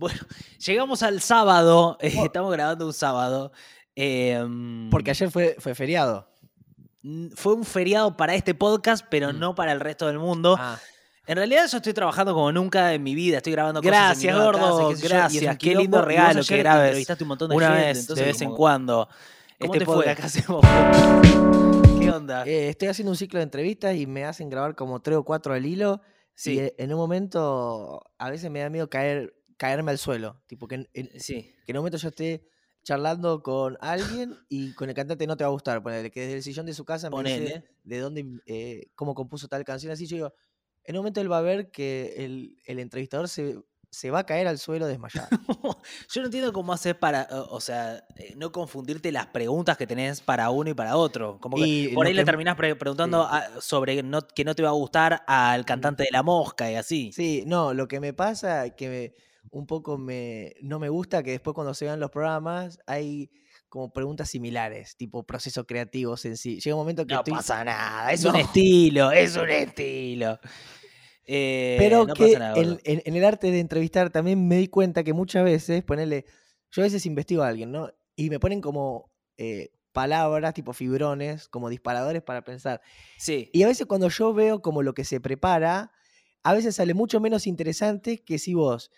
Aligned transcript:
Bueno, 0.00 0.18
llegamos 0.66 1.02
al 1.02 1.20
sábado, 1.20 1.98
eh, 2.00 2.12
estamos 2.24 2.50
grabando 2.52 2.86
un 2.86 2.92
sábado. 2.94 3.52
em, 3.94 4.88
Porque 4.90 5.10
ayer 5.10 5.30
fue, 5.30 5.56
fue 5.58 5.74
feriado. 5.74 6.26
fue 7.34 7.54
un 7.54 7.64
feriado 7.64 8.16
para 8.16 8.34
este 8.34 8.54
podcast, 8.54 9.04
pero 9.10 9.32
Mm. 9.32 9.38
no 9.38 9.54
para 9.54 9.72
el 9.72 9.80
resto 9.80 10.06
del 10.06 10.18
mundo. 10.18 10.56
Ah, 10.58 10.78
En 11.26 11.36
realidad 11.36 11.66
yo 11.70 11.76
estoy 11.76 11.92
trabajando 11.92 12.32
como 12.34 12.50
nunca 12.50 12.92
en 12.94 13.02
mi 13.02 13.14
vida, 13.14 13.36
estoy 13.36 13.52
grabando 13.52 13.80
cosas 13.82 13.94
en 13.94 14.00
mi 14.00 14.06
Gracias, 14.32 14.36
gordo, 14.36 14.88
casa, 14.90 15.06
gracias, 15.08 15.58
qué 15.58 15.74
lindo 15.76 16.02
regalo 16.02 16.42
que 16.42 16.56
grabes 16.56 16.86
entrevistaste 16.88 17.24
un 17.24 17.28
montón 17.28 17.50
de 17.50 17.56
una 17.56 17.66
gente, 17.68 17.86
vez, 17.86 17.98
entonces 18.00 18.24
de 18.26 18.32
vez 18.32 18.40
en 18.42 18.50
cuando. 18.56 19.06
¿Cómo 19.60 19.74
Este 19.74 19.78
te 19.80 19.84
fue? 19.84 19.94
podcast. 19.96 20.18
Acá 20.18 20.26
hacemos- 20.26 22.00
¿Qué 22.00 22.10
onda? 22.10 22.44
Eh, 22.46 22.70
estoy 22.70 22.88
haciendo 22.88 23.10
un 23.12 23.16
ciclo 23.16 23.38
de 23.38 23.44
entrevistas 23.44 23.94
y 23.96 24.06
me 24.06 24.24
hacen 24.24 24.48
grabar 24.48 24.74
como 24.74 25.00
tres 25.00 25.18
o 25.18 25.22
cuatro 25.24 25.52
al 25.54 25.64
hilo. 25.66 26.00
Sí. 26.34 26.54
Y 26.54 26.58
eh, 26.60 26.74
en 26.78 26.92
un 26.94 26.98
momento, 26.98 28.02
a 28.18 28.30
veces 28.30 28.50
me 28.50 28.60
da 28.60 28.70
miedo 28.70 28.88
caer, 28.88 29.34
caerme 29.60 29.90
al 29.90 29.98
suelo. 29.98 30.40
Tipo, 30.46 30.66
que 30.66 30.76
en, 30.76 30.88
en- 30.94 31.20
Sí. 31.20 31.42
que 31.66 31.72
en 31.72 31.76
un 31.76 31.80
momento 31.82 31.98
yo 31.98 32.08
esté 32.08 32.42
charlando 32.82 33.42
con 33.42 33.76
alguien 33.82 34.34
y 34.48 34.72
con 34.72 34.88
el 34.88 34.94
cantante 34.94 35.26
no 35.26 35.36
te 35.36 35.44
va 35.44 35.48
a 35.48 35.52
gustar. 35.52 35.82
Ponele, 35.82 36.10
que 36.10 36.20
desde 36.22 36.36
el 36.36 36.42
sillón 36.42 36.64
de 36.64 36.72
su 36.72 36.86
casa 36.86 37.10
me 37.10 37.22
dice 37.22 37.62
de 37.84 37.98
dónde, 37.98 38.24
eh, 38.46 38.86
cómo 38.94 39.14
compuso 39.14 39.48
tal 39.48 39.62
canción. 39.64 39.92
Así 39.92 40.06
yo 40.06 40.16
digo, 40.16 40.32
en 40.84 40.96
un 40.96 41.00
momento 41.00 41.20
él 41.20 41.30
va 41.30 41.38
a 41.38 41.42
ver 41.42 41.70
que 41.70 42.14
el, 42.24 42.56
el 42.64 42.78
entrevistador 42.78 43.28
se, 43.28 43.58
se 43.90 44.10
va 44.10 44.20
a 44.20 44.24
caer 44.24 44.48
al 44.48 44.58
suelo 44.58 44.86
desmayado. 44.86 45.28
Yo 46.10 46.20
no 46.22 46.26
entiendo 46.28 46.52
cómo 46.54 46.72
haces 46.72 46.94
para, 46.94 47.28
o 47.50 47.60
sea, 47.60 48.02
eh, 48.16 48.32
no 48.36 48.50
confundirte 48.50 49.12
las 49.12 49.26
preguntas 49.26 49.76
que 49.76 49.86
tenés 49.86 50.22
para 50.22 50.48
uno 50.50 50.70
y 50.70 50.74
para 50.74 50.96
otro. 50.96 51.38
Como 51.38 51.58
que 51.58 51.66
Y 51.66 51.88
por 51.88 52.06
ahí 52.06 52.14
le 52.14 52.24
terminás 52.24 52.56
pre- 52.56 52.76
preguntando 52.76 53.24
a- 53.24 53.60
sobre 53.60 54.02
no- 54.02 54.22
que 54.26 54.44
no 54.44 54.54
te 54.54 54.62
va 54.62 54.70
a 54.70 54.72
gustar 54.72 55.22
al 55.26 55.66
cantante 55.66 56.04
de 56.04 56.10
la 56.12 56.22
mosca 56.22 56.70
y 56.70 56.76
así. 56.76 57.12
Sí, 57.12 57.42
no, 57.46 57.74
lo 57.74 57.88
que 57.88 58.00
me 58.00 58.14
pasa 58.14 58.70
que 58.70 58.88
me- 58.88 59.29
un 59.50 59.66
poco 59.66 59.98
me, 59.98 60.54
no 60.62 60.78
me 60.78 60.88
gusta 60.88 61.22
que 61.22 61.32
después 61.32 61.54
cuando 61.54 61.74
se 61.74 61.84
vean 61.86 62.00
los 62.00 62.10
programas 62.10 62.78
hay 62.86 63.30
como 63.68 63.92
preguntas 63.92 64.28
similares, 64.30 64.96
tipo 64.96 65.24
proceso 65.24 65.64
creativo 65.66 66.16
sencillo. 66.16 66.60
Llega 66.60 66.74
un 66.76 66.80
momento 66.80 67.06
que 67.06 67.14
No 67.14 67.20
estoy... 67.20 67.34
pasa 67.34 67.64
nada, 67.64 68.12
es 68.12 68.24
un 68.24 68.36
estilo, 68.36 69.12
es 69.12 69.36
un 69.36 69.48
estilo. 69.50 70.38
Eh, 71.26 71.76
Pero 71.78 72.06
no 72.06 72.14
que 72.14 72.24
pasa 72.26 72.38
nada, 72.38 72.56
en, 72.60 72.68
gordo. 72.70 72.80
en- 72.84 73.02
en 73.04 73.16
el 73.16 73.24
arte 73.24 73.50
de 73.50 73.60
entrevistar 73.60 74.10
también 74.10 74.48
me 74.48 74.56
di 74.56 74.68
cuenta 74.68 75.04
que 75.04 75.12
muchas 75.12 75.44
veces, 75.44 75.84
ponerle, 75.84 76.24
yo 76.70 76.82
a 76.82 76.86
veces 76.86 77.06
investigo 77.06 77.42
a 77.42 77.48
alguien, 77.48 77.70
¿no? 77.70 77.90
Y 78.16 78.30
me 78.30 78.40
ponen 78.40 78.60
como 78.60 79.12
eh, 79.36 79.70
palabras, 79.92 80.54
tipo 80.54 80.72
fibrones, 80.72 81.48
como 81.48 81.68
disparadores 81.68 82.22
para 82.22 82.42
pensar. 82.42 82.80
Sí. 83.18 83.50
Y 83.52 83.62
a 83.62 83.68
veces 83.68 83.86
cuando 83.86 84.08
yo 84.08 84.34
veo 84.34 84.60
como 84.62 84.82
lo 84.82 84.94
que 84.94 85.04
se 85.04 85.20
prepara, 85.20 85.92
a 86.42 86.54
veces 86.54 86.76
sale 86.76 86.94
mucho 86.94 87.20
menos 87.20 87.46
interesante 87.46 88.18
que 88.24 88.38
si 88.38 88.54
vos 88.54 88.90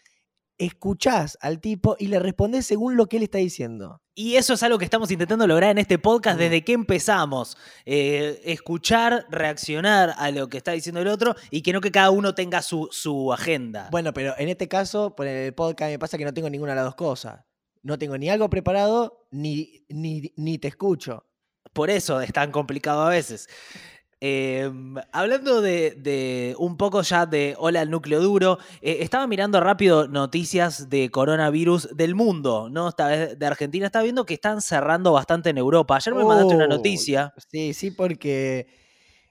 escuchás 0.65 1.39
al 1.41 1.61
tipo 1.61 1.97
y 1.99 2.07
le 2.07 2.19
respondés 2.19 2.67
según 2.67 2.97
lo 2.97 3.07
que 3.07 3.17
él 3.17 3.25
está 3.25 3.39
diciendo. 3.39 4.01
Y 4.15 4.37
eso 4.37 4.55
es 4.55 4.63
algo 4.63 4.79
que 4.79 4.85
estamos 4.85 5.11
intentando 5.11 5.47
lograr 5.47 5.71
en 5.71 5.79
este 5.79 5.99
podcast 5.99 6.39
desde 6.39 6.63
que 6.63 6.73
empezamos. 6.73 7.57
Eh, 7.87 8.41
escuchar, 8.45 9.27
reaccionar 9.31 10.15
a 10.19 10.31
lo 10.31 10.49
que 10.49 10.59
está 10.59 10.73
diciendo 10.73 11.01
el 11.01 11.09
otro 11.09 11.35
y 11.51 11.63
que 11.63 11.73
no 11.73 11.81
que 11.81 11.91
cada 11.91 12.11
uno 12.11 12.35
tenga 12.35 12.63
su, 12.63 12.89
su 12.91 13.33
agenda. 13.33 13.89
Bueno, 13.91 14.13
pero 14.13 14.35
en 14.39 14.49
este 14.49 14.69
caso, 14.69 15.17
por 15.17 15.27
el 15.27 15.55
podcast 15.55 15.91
me 15.91 15.99
pasa 15.99 16.19
que 16.19 16.25
no 16.25 16.35
tengo 16.35 16.51
ninguna 16.51 16.73
de 16.73 16.77
las 16.77 16.85
dos 16.85 16.95
cosas. 16.95 17.41
No 17.83 17.99
tengo 17.99 18.17
ni 18.17 18.29
algo 18.29 18.49
preparado, 18.49 19.27
ni, 19.31 19.85
ni, 19.89 20.33
ni 20.37 20.59
te 20.59 20.69
escucho. 20.69 21.27
Por 21.73 21.91
eso 21.91 22.21
es 22.21 22.33
tan 22.33 22.53
complicado 22.53 23.03
a 23.03 23.09
veces. 23.09 23.49
Em, 24.25 24.95
hablando 25.11 25.61
de, 25.61 25.97
de 25.99 26.55
un 26.57 26.77
poco 26.77 27.03
ya 27.03 27.27
de 27.27 27.57
hola 27.59 27.81
al 27.81 27.91
núcleo 27.91 28.21
duro, 28.21 28.57
eh, 28.81 28.99
estaba 29.01 29.27
mirando 29.27 29.59
rápido 29.59 30.07
noticias 30.07 30.89
de 30.89 31.11
coronavirus 31.11 31.89
del 31.97 32.15
mundo, 32.15 32.69
¿no? 32.71 32.89
Esta 32.91 33.09
vez 33.09 33.37
de 33.37 33.47
Argentina. 33.47 33.87
Estaba 33.87 34.05
viendo 34.05 34.25
que 34.25 34.35
están 34.35 34.61
cerrando 34.61 35.11
bastante 35.11 35.51
en 35.51 35.59
Europa. 35.59 35.97
Ayer 35.97 36.15
me 36.15 36.25
mandaste 36.25 36.55
una 36.55 36.69
noticia, 36.69 37.35
Sí, 37.51 37.75
sí, 37.75 37.91
porque 37.91 38.69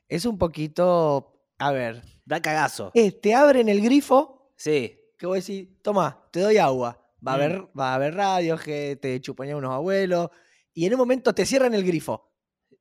es 0.09 0.25
un 0.25 0.37
poquito. 0.37 1.37
A 1.57 1.71
ver, 1.71 2.01
da 2.25 2.41
cagazo. 2.41 2.91
eh, 2.93 3.13
te 3.13 3.33
abren 3.33 3.69
el 3.69 3.79
grifo 3.79 4.51
Sí. 4.57 4.99
que 5.17 5.25
vos 5.25 5.37
decís, 5.37 5.69
toma, 5.81 6.27
te 6.31 6.41
doy 6.41 6.57
agua. 6.57 6.99
Va 7.25 7.35
a 7.35 7.37
Mm. 7.37 7.39
haber, 7.39 7.61
va 7.79 7.91
a 7.91 7.95
haber 7.95 8.15
radios 8.15 8.59
que 8.61 8.97
te 9.01 9.21
chuponían 9.21 9.55
unos 9.55 9.71
abuelos. 9.71 10.31
Y 10.73 10.85
en 10.85 10.93
un 10.95 10.99
momento 10.99 11.33
te 11.33 11.45
cierran 11.45 11.73
el 11.75 11.85
grifo. 11.85 12.30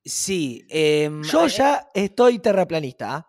Sí. 0.05 0.67
em, 0.71 1.23
Yo 1.23 1.47
eh, 1.47 1.49
ya 1.51 1.91
estoy 1.95 2.39
terraplanista. 2.39 3.15
¿ah? 3.17 3.27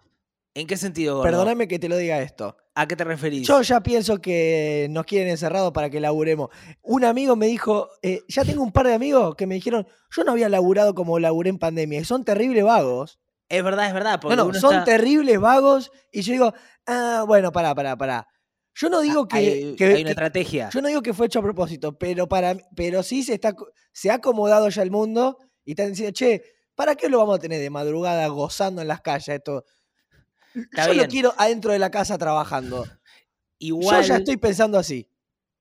¿En 0.53 0.67
qué 0.67 0.77
sentido, 0.77 1.15
gordo? 1.17 1.29
Perdóname 1.29 1.67
que 1.67 1.79
te 1.79 1.89
lo 1.89 1.97
diga 1.97 2.21
esto. 2.21 2.57
¿A 2.73 2.87
qué 2.87 2.95
te 2.95 3.03
referís? 3.03 3.45
Yo 3.47 3.61
ya 3.61 3.81
pienso 3.81 4.19
que 4.21 4.87
nos 4.91 5.05
quieren 5.05 5.27
encerrados 5.29 5.73
para 5.73 5.89
que 5.89 5.99
laburemos. 5.99 6.49
Un 6.81 7.03
amigo 7.03 7.35
me 7.35 7.47
dijo, 7.47 7.89
eh, 8.01 8.21
ya 8.29 8.45
tengo 8.45 8.63
un 8.63 8.71
par 8.71 8.87
de 8.87 8.93
amigos 8.93 9.35
que 9.35 9.45
me 9.45 9.55
dijeron, 9.55 9.85
yo 10.15 10.23
no 10.23 10.31
había 10.31 10.47
laburado 10.47 10.93
como 10.95 11.19
laburé 11.19 11.49
en 11.49 11.57
pandemia 11.59 11.99
y 11.99 12.05
son 12.05 12.23
terribles 12.23 12.63
vagos. 12.63 13.19
Es 13.49 13.61
verdad, 13.63 13.87
es 13.87 13.93
verdad. 13.93 14.19
Porque 14.21 14.37
No, 14.37 14.53
son 14.53 14.73
está- 14.73 14.85
terribles 14.85 15.37
vagos 15.39 15.91
y 16.13 16.21
yo 16.21 16.31
digo, 16.31 16.53
ah, 16.87 17.25
bueno, 17.27 17.51
pará, 17.51 17.75
pará, 17.75 17.97
pará. 17.97 18.27
Yo 18.73 18.89
no 18.89 19.01
digo 19.01 19.27
que, 19.27 19.37
hay, 19.37 19.75
que- 19.75 19.83
hay 19.85 19.91
una 19.95 20.03
que- 20.05 20.09
estrategia. 20.11 20.69
yo 20.73 20.81
no 20.81 20.87
digo 20.87 21.01
que 21.01 21.13
fue 21.13 21.25
hecho 21.25 21.39
a 21.39 21.43
propósito, 21.43 21.97
pero 21.97 22.29
para 22.29 22.55
pero 22.73 23.03
sí 23.03 23.23
se 23.23 23.33
está 23.33 23.53
se 23.91 24.09
ha 24.09 24.15
acomodado 24.15 24.69
ya 24.69 24.81
el 24.81 24.91
mundo 24.91 25.37
y 25.65 25.71
están 25.71 25.89
diciendo, 25.89 26.13
che, 26.13 26.41
¿para 26.81 26.95
qué 26.95 27.09
lo 27.09 27.19
vamos 27.19 27.35
a 27.35 27.39
tener 27.39 27.61
de 27.61 27.69
madrugada 27.69 28.25
gozando 28.27 28.81
en 28.81 28.87
las 28.87 29.01
calles 29.01 29.27
esto? 29.27 29.65
Está 30.55 30.87
yo 30.87 30.93
bien. 30.93 31.05
lo 31.05 31.11
quiero 31.11 31.33
adentro 31.37 31.71
de 31.71 31.77
la 31.77 31.91
casa 31.91 32.17
trabajando. 32.17 32.87
Igual, 33.59 34.01
Yo 34.01 34.07
ya 34.07 34.17
estoy 34.17 34.37
pensando 34.37 34.79
así. 34.79 35.07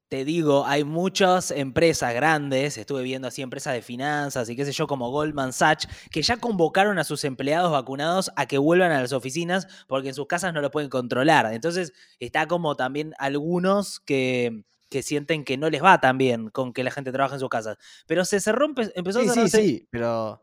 te 0.09 0.25
digo, 0.25 0.65
hay 0.67 0.83
muchas 0.83 1.51
empresas 1.51 2.15
grandes, 2.15 2.79
estuve 2.79 3.03
viendo 3.03 3.29
así 3.29 3.43
empresas 3.43 3.75
de 3.75 3.83
finanzas 3.83 4.49
y 4.49 4.57
qué 4.57 4.65
sé 4.65 4.73
yo, 4.73 4.87
como 4.87 5.11
Goldman 5.11 5.53
Sachs, 5.53 5.87
que 6.11 6.23
ya 6.23 6.39
convocaron 6.39 6.99
a 6.99 7.05
sus 7.05 7.23
empleados 7.25 7.71
vacunados 7.71 8.33
a 8.35 8.47
que 8.47 8.57
vuelvan 8.57 8.91
a 8.91 9.03
las 9.03 9.13
oficinas 9.13 9.69
porque 9.89 10.09
en 10.09 10.15
sus 10.15 10.27
casas 10.27 10.55
no 10.55 10.63
lo 10.63 10.71
pueden 10.71 10.89
controlar. 10.89 11.53
Entonces, 11.53 11.93
está 12.19 12.47
como 12.49 12.77
también 12.77 13.13
algunos 13.19 14.01
que, 14.01 14.65
que 14.89 15.03
sienten 15.03 15.45
que 15.45 15.59
no 15.59 15.69
les 15.69 15.85
va 15.85 16.01
tan 16.01 16.17
bien 16.17 16.49
con 16.49 16.73
que 16.73 16.83
la 16.83 16.91
gente 16.91 17.13
trabaje 17.13 17.35
en 17.35 17.41
sus 17.41 17.51
casas. 17.51 17.77
Pero 18.07 18.25
se 18.25 18.41
cerró, 18.41 18.67
empe- 18.67 18.91
empezó 18.97 19.21
Sí, 19.21 19.27
a 19.27 19.29
sí, 19.29 19.35
cerrarse. 19.35 19.59
sí, 19.59 19.89
pero 19.91 20.43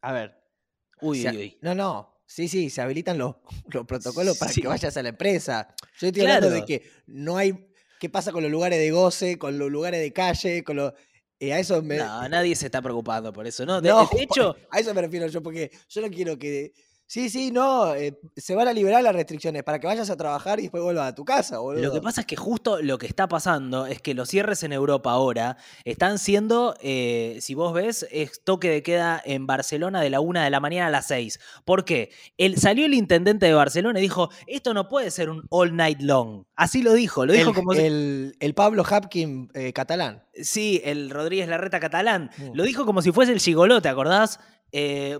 a 0.00 0.12
ver. 0.12 0.34
Uy, 1.00 1.22
se- 1.22 1.30
uy, 1.30 1.36
uy. 1.36 1.58
No, 1.62 1.74
no. 1.74 2.14
Sí, 2.26 2.46
sí, 2.48 2.68
se 2.68 2.82
habilitan 2.82 3.16
los, 3.16 3.36
los 3.70 3.86
protocolos 3.86 4.36
para 4.36 4.52
Sí. 4.52 4.60
que 4.60 4.68
vayas 4.68 4.96
a 4.96 5.02
la 5.02 5.08
empresa. 5.10 5.74
Yo 5.98 6.08
estoy 6.08 6.22
hablando 6.22 6.50
de 6.50 6.64
que 6.64 6.82
no 7.06 7.36
hay. 7.38 7.66
¿Qué 7.98 8.08
pasa 8.10 8.32
con 8.32 8.42
los 8.42 8.52
lugares 8.52 8.78
de 8.78 8.90
goce, 8.90 9.38
con 9.38 9.58
los 9.58 9.70
lugares 9.70 10.00
de 10.00 10.12
calle, 10.12 10.62
con 10.62 10.76
los. 10.76 10.92
eh, 11.40 11.52
a 11.54 11.58
eso 11.58 11.80
me. 11.82 11.96
No, 11.96 12.28
nadie 12.28 12.54
se 12.54 12.66
está 12.66 12.82
preocupando 12.82 13.32
por 13.32 13.46
eso, 13.46 13.64
¿no? 13.64 13.80
De, 13.80 13.88
No, 13.88 14.06
de 14.12 14.22
hecho, 14.22 14.56
a 14.70 14.78
eso 14.78 14.92
me 14.94 15.00
refiero 15.00 15.26
yo, 15.28 15.42
porque 15.42 15.70
yo 15.88 16.00
no 16.02 16.10
quiero 16.10 16.38
que. 16.38 16.72
Sí, 17.10 17.30
sí, 17.30 17.50
no, 17.50 17.94
eh, 17.94 18.20
se 18.36 18.54
van 18.54 18.68
a 18.68 18.72
liberar 18.74 19.02
las 19.02 19.14
restricciones 19.14 19.62
para 19.64 19.80
que 19.80 19.86
vayas 19.86 20.10
a 20.10 20.16
trabajar 20.18 20.58
y 20.58 20.64
después 20.64 20.82
vuelvas 20.82 21.08
a 21.08 21.14
tu 21.14 21.24
casa, 21.24 21.58
boludo. 21.58 21.82
Lo 21.82 21.90
que 21.90 22.02
pasa 22.02 22.20
es 22.20 22.26
que 22.26 22.36
justo 22.36 22.82
lo 22.82 22.98
que 22.98 23.06
está 23.06 23.26
pasando 23.28 23.86
es 23.86 24.02
que 24.02 24.12
los 24.12 24.28
cierres 24.28 24.62
en 24.62 24.74
Europa 24.74 25.10
ahora 25.10 25.56
están 25.84 26.18
siendo, 26.18 26.74
eh, 26.82 27.38
si 27.40 27.54
vos 27.54 27.72
ves, 27.72 28.06
es 28.10 28.44
toque 28.44 28.68
de 28.68 28.82
queda 28.82 29.22
en 29.24 29.46
Barcelona 29.46 30.02
de 30.02 30.10
la 30.10 30.20
una 30.20 30.44
de 30.44 30.50
la 30.50 30.60
mañana 30.60 30.88
a 30.88 30.90
las 30.90 31.06
6. 31.06 31.40
¿Por 31.64 31.86
qué? 31.86 32.10
El, 32.36 32.58
salió 32.58 32.84
el 32.84 32.92
intendente 32.92 33.46
de 33.46 33.54
Barcelona 33.54 34.00
y 34.00 34.02
dijo, 34.02 34.28
esto 34.46 34.74
no 34.74 34.90
puede 34.90 35.10
ser 35.10 35.30
un 35.30 35.46
all 35.48 35.74
night 35.74 36.02
long. 36.02 36.44
Así 36.56 36.82
lo 36.82 36.92
dijo, 36.92 37.24
lo 37.24 37.32
dijo 37.32 37.48
el, 37.48 37.54
como... 37.56 37.72
si- 37.72 37.80
el, 37.80 38.36
el 38.38 38.54
Pablo 38.54 38.84
Hapkin 38.86 39.50
eh, 39.54 39.72
catalán. 39.72 40.24
Sí, 40.34 40.82
el 40.84 41.08
Rodríguez 41.08 41.48
Larreta 41.48 41.80
catalán. 41.80 42.30
Mm. 42.36 42.50
Lo 42.52 42.64
dijo 42.64 42.84
como 42.84 43.00
si 43.00 43.12
fuese 43.12 43.32
el 43.32 43.40
gigoló, 43.40 43.80
¿te 43.80 43.88
acordás? 43.88 44.40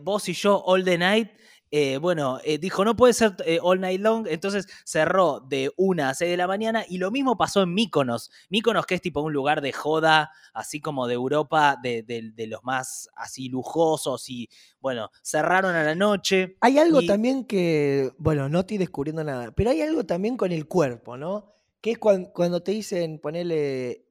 Vos 0.03 0.29
y 0.29 0.35
yo 0.35 0.63
all 0.67 0.85
the 0.85 0.99
night. 0.99 1.31
Eh, 1.71 1.99
bueno, 1.99 2.39
eh, 2.45 2.59
dijo, 2.59 2.85
no 2.85 2.97
puede 2.97 3.13
ser 3.13 3.37
eh, 3.45 3.59
all 3.63 3.81
night 3.81 4.01
long, 4.01 4.27
entonces 4.27 4.67
cerró 4.85 5.41
de 5.41 5.71
1 5.77 6.07
a 6.09 6.15
6 6.15 6.31
de 6.31 6.37
la 6.39 6.47
mañana 6.47 6.85
y 6.89 6.97
lo 6.99 7.11
mismo 7.11 7.37
pasó 7.37 7.63
en 7.63 7.75
Míconos. 7.75 8.31
Míconos 8.49 8.87
que 8.87 8.95
es 8.95 9.03
tipo 9.03 9.21
un 9.21 9.33
lugar 9.33 9.61
de 9.61 9.73
joda, 9.73 10.31
así 10.55 10.81
como 10.81 11.07
de 11.07 11.15
Europa, 11.15 11.77
de, 11.83 12.03
de- 12.03 12.31
de 12.35 12.47
los 12.47 12.65
más 12.65 13.09
así 13.15 13.49
lujosos 13.49 14.29
y 14.31 14.49
bueno, 14.81 15.11
cerraron 15.23 15.75
a 15.75 15.83
la 15.85 15.95
noche. 15.95 16.57
Hay 16.61 16.79
algo 16.79 17.03
Y- 17.03 17.07
también 17.07 17.45
que, 17.45 18.13
bueno, 18.19 18.49
no 18.49 18.61
estoy 18.61 18.79
descubriendo 18.79 19.23
nada, 19.23 19.51
pero 19.53 19.71
hay 19.71 19.83
algo 19.83 20.05
también 20.07 20.37
con 20.39 20.53
el 20.53 20.67
cuerpo, 20.67 21.17
¿no? 21.19 21.53
Que 21.81 21.93
es 21.93 21.99
cuan- 21.99 22.27
cuando, 22.33 22.63
te 22.63 22.73
dicen, 22.73 23.19
ponele, 23.21 24.07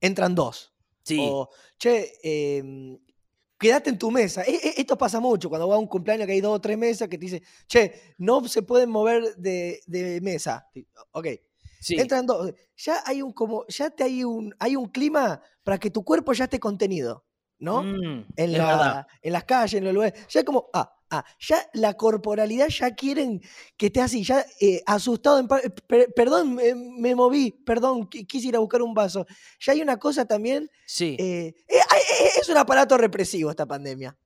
entran 0.00 0.34
dos. 0.34 0.72
Sí, 1.02 1.18
O, 1.20 1.50
che, 1.78 2.12
em, 2.22 2.98
quédate 3.64 3.88
en 3.90 3.98
tu 3.98 4.10
mesa. 4.10 4.42
E- 4.42 4.60
e- 4.68 4.74
esto 4.82 4.96
pasa 4.98 5.20
mucho 5.20 5.48
cuando 5.48 5.66
va 5.66 5.76
a 5.76 5.78
un 5.78 5.86
cumpleaños 5.86 6.26
que 6.26 6.32
hay 6.34 6.40
dos 6.42 6.54
o 6.56 6.60
tres 6.60 6.76
mesas 6.76 7.08
que 7.08 7.16
te 7.16 7.24
dicen, 7.24 7.42
che, 7.66 8.14
no 8.18 8.46
se 8.46 8.60
pueden 8.62 8.90
mover 8.90 9.34
de, 9.36 9.80
de 9.86 10.20
mesa. 10.20 10.68
Ok, 11.12 11.26
sí. 11.80 11.94
entran 11.98 12.26
dos. 12.26 12.52
Ya 12.76 13.02
hay 13.06 13.22
un 13.22 13.32
como, 13.32 13.64
ya 13.68 13.88
te 13.88 14.04
hay 14.04 14.22
un, 14.22 14.54
hay 14.58 14.76
un 14.76 14.88
clima 14.90 15.40
para 15.62 15.78
que 15.78 15.90
tu 15.90 16.04
cuerpo 16.04 16.32
ya 16.34 16.44
esté 16.44 16.58
contenido, 16.60 17.24
¿no? 17.58 17.82
Mm, 17.82 18.26
en, 18.36 18.52
la- 18.58 19.06
en 19.22 19.32
las 19.32 19.44
calles, 19.44 19.78
en 19.78 19.84
los 19.84 19.94
lugares. 19.94 20.26
Ya 20.28 20.40
es 20.40 20.44
como, 20.46 20.68
ah, 20.74 20.92
Ah, 21.18 21.24
ya 21.38 21.58
la 21.74 21.94
corporalidad 21.94 22.68
ya 22.68 22.90
quieren 22.94 23.40
que 23.76 23.86
esté 23.86 24.00
así, 24.00 24.24
ya 24.24 24.44
eh, 24.60 24.82
asustado. 24.86 25.38
en 25.38 25.46
eh, 25.62 25.70
per- 25.86 26.12
perdón, 26.14 26.54
me, 26.54 26.74
me 26.74 27.14
moví, 27.14 27.50
perdón, 27.52 28.08
qui- 28.08 28.26
quise 28.26 28.48
ir 28.48 28.56
a 28.56 28.58
buscar 28.58 28.82
un 28.82 28.94
vaso. 28.94 29.26
Ya 29.60 29.72
hay 29.72 29.82
una 29.82 29.96
cosa 29.98 30.24
también. 30.24 30.70
Sí. 30.86 31.16
eh, 31.18 31.54
eh, 31.68 31.76
eh, 31.76 32.28
es 32.40 32.48
un 32.48 32.56
aparato 32.56 32.96
represivo 32.96 33.50
esta 33.50 33.66
pandemia. 33.66 34.16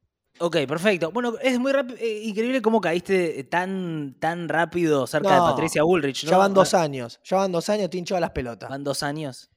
Ok, 0.40 0.56
perfecto. 0.68 1.10
Bueno, 1.10 1.34
es 1.42 1.58
muy 1.58 1.72
rápido, 1.72 1.98
increíble 2.00 2.62
cómo 2.62 2.80
caíste 2.80 3.42
tan, 3.44 4.14
tan 4.20 4.48
rápido 4.48 5.06
cerca 5.08 5.34
de 5.34 5.40
Patricia 5.40 5.82
Bullrich. 5.82 6.24
Ya 6.24 6.30
¿no? 6.32 6.38
van 6.38 6.54
dos 6.54 6.74
años, 6.74 7.18
ya 7.24 7.38
van 7.38 7.50
dos 7.50 7.68
años, 7.68 7.90
tincho 7.90 8.16
a 8.16 8.20
las 8.20 8.30
pelotas. 8.30 8.70
Van 8.70 8.84
dos 8.84 9.02
años. 9.02 9.50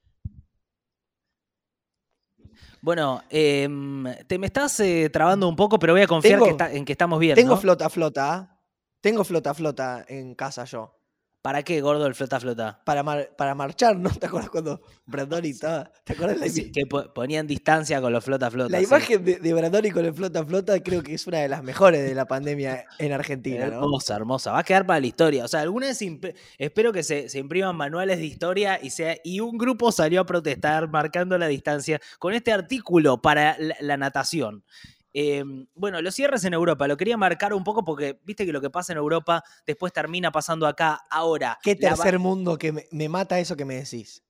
Bueno, 2.81 3.21
em, 3.29 4.05
te 4.27 4.39
me 4.39 4.47
estás 4.47 4.79
eh, 4.79 5.09
trabando 5.11 5.47
un 5.47 5.55
poco, 5.55 5.77
pero 5.77 5.93
voy 5.93 6.01
a 6.01 6.07
confiar 6.07 6.33
Tengo- 6.39 6.45
que 6.45 6.51
está- 6.51 6.71
en 6.73 6.83
que 6.83 6.91
estamos 6.93 7.19
bien. 7.19 7.35
Tengo 7.35 7.55
¿no? 7.55 7.61
flota, 7.61 7.89
flota. 7.89 8.59
Tengo 9.01 9.23
flota, 9.23 9.53
flota 9.53 10.03
en 10.07 10.33
casa 10.35 10.65
yo. 10.65 10.95
¿Para 11.41 11.63
qué, 11.63 11.81
gordo, 11.81 12.05
el 12.05 12.13
flota 12.13 12.39
flota? 12.39 12.81
Para, 12.85 13.01
mar- 13.01 13.31
para 13.35 13.55
marchar, 13.55 13.97
¿no? 13.97 14.09
¿Te 14.19 14.27
acuerdas 14.27 14.49
cuando 14.51 14.81
Brandoni 15.07 15.49
estaba? 15.49 15.91
¿Te 16.03 16.13
acuerdas 16.13 16.37
la, 16.37 16.47
Sí, 16.49 16.71
que 16.71 16.85
po- 16.85 17.11
ponían 17.13 17.47
distancia 17.47 17.99
con 17.99 18.13
los 18.13 18.23
flota 18.23 18.51
flota. 18.51 18.69
la 18.69 18.77
sí. 18.79 18.83
imagen 18.85 19.25
de, 19.25 19.37
de 19.37 19.53
Brandoni 19.53 19.89
con 19.89 20.05
el 20.05 20.13
flota, 20.13 20.45
flota? 20.45 20.79
Creo 20.83 21.01
que 21.01 21.15
es 21.15 21.25
una 21.25 21.39
de 21.39 21.49
las 21.49 21.63
mejores 21.63 22.03
de 22.07 22.13
la 22.13 22.25
pandemia 22.25 22.85
en 22.99 23.11
Argentina, 23.13 23.65
¿no? 23.67 23.73
Hermosa, 23.77 24.15
hermosa. 24.15 24.51
Va 24.51 24.59
a 24.59 24.63
quedar 24.63 24.85
para 24.85 24.99
la 24.99 25.07
historia. 25.07 25.45
O 25.45 25.47
sea, 25.47 25.61
alguna 25.61 25.87
vez 25.87 25.99
espero 26.59 26.93
que 26.93 27.01
se, 27.03 27.27
se 27.27 27.39
impriman 27.39 27.75
manuales 27.75 28.19
de 28.19 28.25
historia 28.25 28.79
y, 28.81 28.91
sea, 28.91 29.17
y 29.23 29.39
un 29.39 29.57
grupo 29.57 29.91
salió 29.91 30.21
a 30.21 30.25
protestar 30.25 30.89
marcando 30.89 31.37
la 31.39 31.47
distancia 31.47 31.99
con 32.19 32.33
este 32.33 32.51
artículo 32.51 33.21
para 33.21 33.55
la, 33.57 33.75
la 33.79 33.97
natación. 33.97 34.63
Eh, 35.13 35.43
bueno, 35.73 36.01
los 36.01 36.15
cierres 36.15 36.43
en 36.45 36.53
Europa, 36.53 36.87
lo 36.87 36.97
quería 36.97 37.17
marcar 37.17 37.53
un 37.53 37.63
poco 37.63 37.83
porque 37.83 38.19
viste 38.23 38.45
que 38.45 38.51
lo 38.51 38.61
que 38.61 38.69
pasa 38.69 38.93
en 38.93 38.97
Europa 38.97 39.43
después 39.65 39.91
termina 39.91 40.31
pasando 40.31 40.67
acá. 40.67 41.01
Ahora, 41.09 41.59
Qué 41.61 41.75
tercer 41.75 42.17
mundo 42.19 42.57
que 42.57 42.71
me, 42.71 42.85
me 42.91 43.09
mata 43.09 43.39
eso 43.39 43.55
que 43.55 43.65
me 43.65 43.75
decís. 43.75 44.23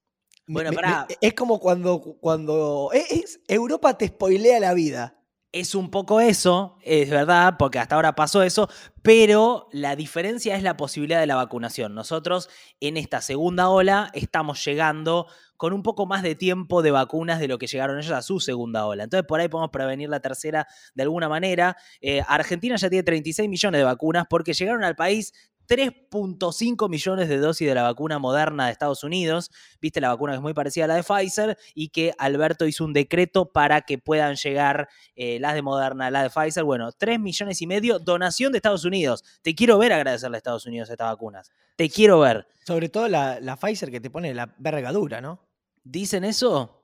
Me- 0.47 0.55
Bueno, 0.55 0.71
me- 0.71 0.75
pará. 0.75 1.05
me- 1.07 1.17
es 1.21 1.33
como 1.35 1.59
cuando, 1.59 1.99
cuando 2.19 2.89
es- 2.93 3.39
Europa 3.47 3.97
te 3.97 4.07
spoilea 4.07 4.59
la 4.59 4.73
vida. 4.73 5.20
Es 5.53 5.75
un 5.75 5.91
poco 5.91 6.21
eso, 6.21 6.77
es 6.81 7.09
verdad, 7.09 7.55
porque 7.59 7.77
hasta 7.77 7.95
ahora 7.95 8.15
pasó 8.15 8.41
eso, 8.41 8.69
pero 9.01 9.67
la 9.73 9.97
diferencia 9.97 10.55
es 10.55 10.63
la 10.63 10.77
posibilidad 10.77 11.19
de 11.19 11.27
la 11.27 11.35
vacunación. 11.35 11.93
Nosotros 11.93 12.47
en 12.79 12.95
esta 12.95 13.19
segunda 13.19 13.67
ola 13.67 14.09
estamos 14.13 14.63
llegando 14.63 15.27
con 15.57 15.73
un 15.73 15.83
poco 15.83 16.05
más 16.05 16.23
de 16.23 16.35
tiempo 16.35 16.81
de 16.81 16.91
vacunas 16.91 17.41
de 17.41 17.49
lo 17.49 17.57
que 17.57 17.67
llegaron 17.67 17.99
ellos 17.99 18.13
a 18.13 18.21
su 18.21 18.39
segunda 18.39 18.85
ola. 18.85 19.03
Entonces 19.03 19.27
por 19.27 19.41
ahí 19.41 19.49
podemos 19.49 19.71
prevenir 19.71 20.07
la 20.07 20.21
tercera 20.21 20.67
de 20.95 21.03
alguna 21.03 21.27
manera. 21.27 21.75
Eh, 21.99 22.23
Argentina 22.27 22.77
ya 22.77 22.89
tiene 22.89 23.03
36 23.03 23.49
millones 23.49 23.79
de 23.79 23.83
vacunas 23.83 24.27
porque 24.29 24.53
llegaron 24.53 24.85
al 24.85 24.95
país 24.95 25.33
3.5 25.71 26.89
millones 26.89 27.29
de 27.29 27.37
dosis 27.37 27.65
de 27.65 27.73
la 27.73 27.83
vacuna 27.83 28.19
moderna 28.19 28.65
de 28.65 28.73
Estados 28.73 29.05
Unidos. 29.05 29.51
Viste 29.79 30.01
la 30.01 30.09
vacuna 30.09 30.33
que 30.33 30.35
es 30.35 30.41
muy 30.41 30.53
parecida 30.53 30.83
a 30.83 30.87
la 30.89 30.95
de 30.95 31.03
Pfizer 31.03 31.57
y 31.73 31.87
que 31.87 32.13
Alberto 32.17 32.65
hizo 32.65 32.83
un 32.83 32.91
decreto 32.91 33.53
para 33.53 33.79
que 33.79 33.97
puedan 33.97 34.35
llegar 34.35 34.89
eh, 35.15 35.39
las 35.39 35.53
de 35.53 35.61
Moderna, 35.61 36.11
las 36.11 36.23
de 36.23 36.29
Pfizer. 36.29 36.65
Bueno, 36.65 36.91
3 36.91 37.21
millones 37.21 37.61
y 37.61 37.67
medio, 37.67 37.99
donación 37.99 38.51
de 38.51 38.57
Estados 38.57 38.83
Unidos. 38.83 39.23
Te 39.43 39.55
quiero 39.55 39.77
ver 39.77 39.93
agradecerle 39.93 40.35
a 40.35 40.39
Estados 40.39 40.65
Unidos 40.65 40.89
estas 40.89 41.07
vacunas. 41.07 41.49
Te 41.77 41.89
quiero 41.89 42.19
ver. 42.19 42.45
Sobre 42.65 42.89
todo 42.89 43.07
la, 43.07 43.39
la 43.39 43.55
Pfizer 43.55 43.89
que 43.91 44.01
te 44.01 44.09
pone 44.09 44.33
la 44.33 44.53
vergadura, 44.57 45.21
¿no? 45.21 45.39
¿Dicen 45.85 46.25
eso? 46.25 46.83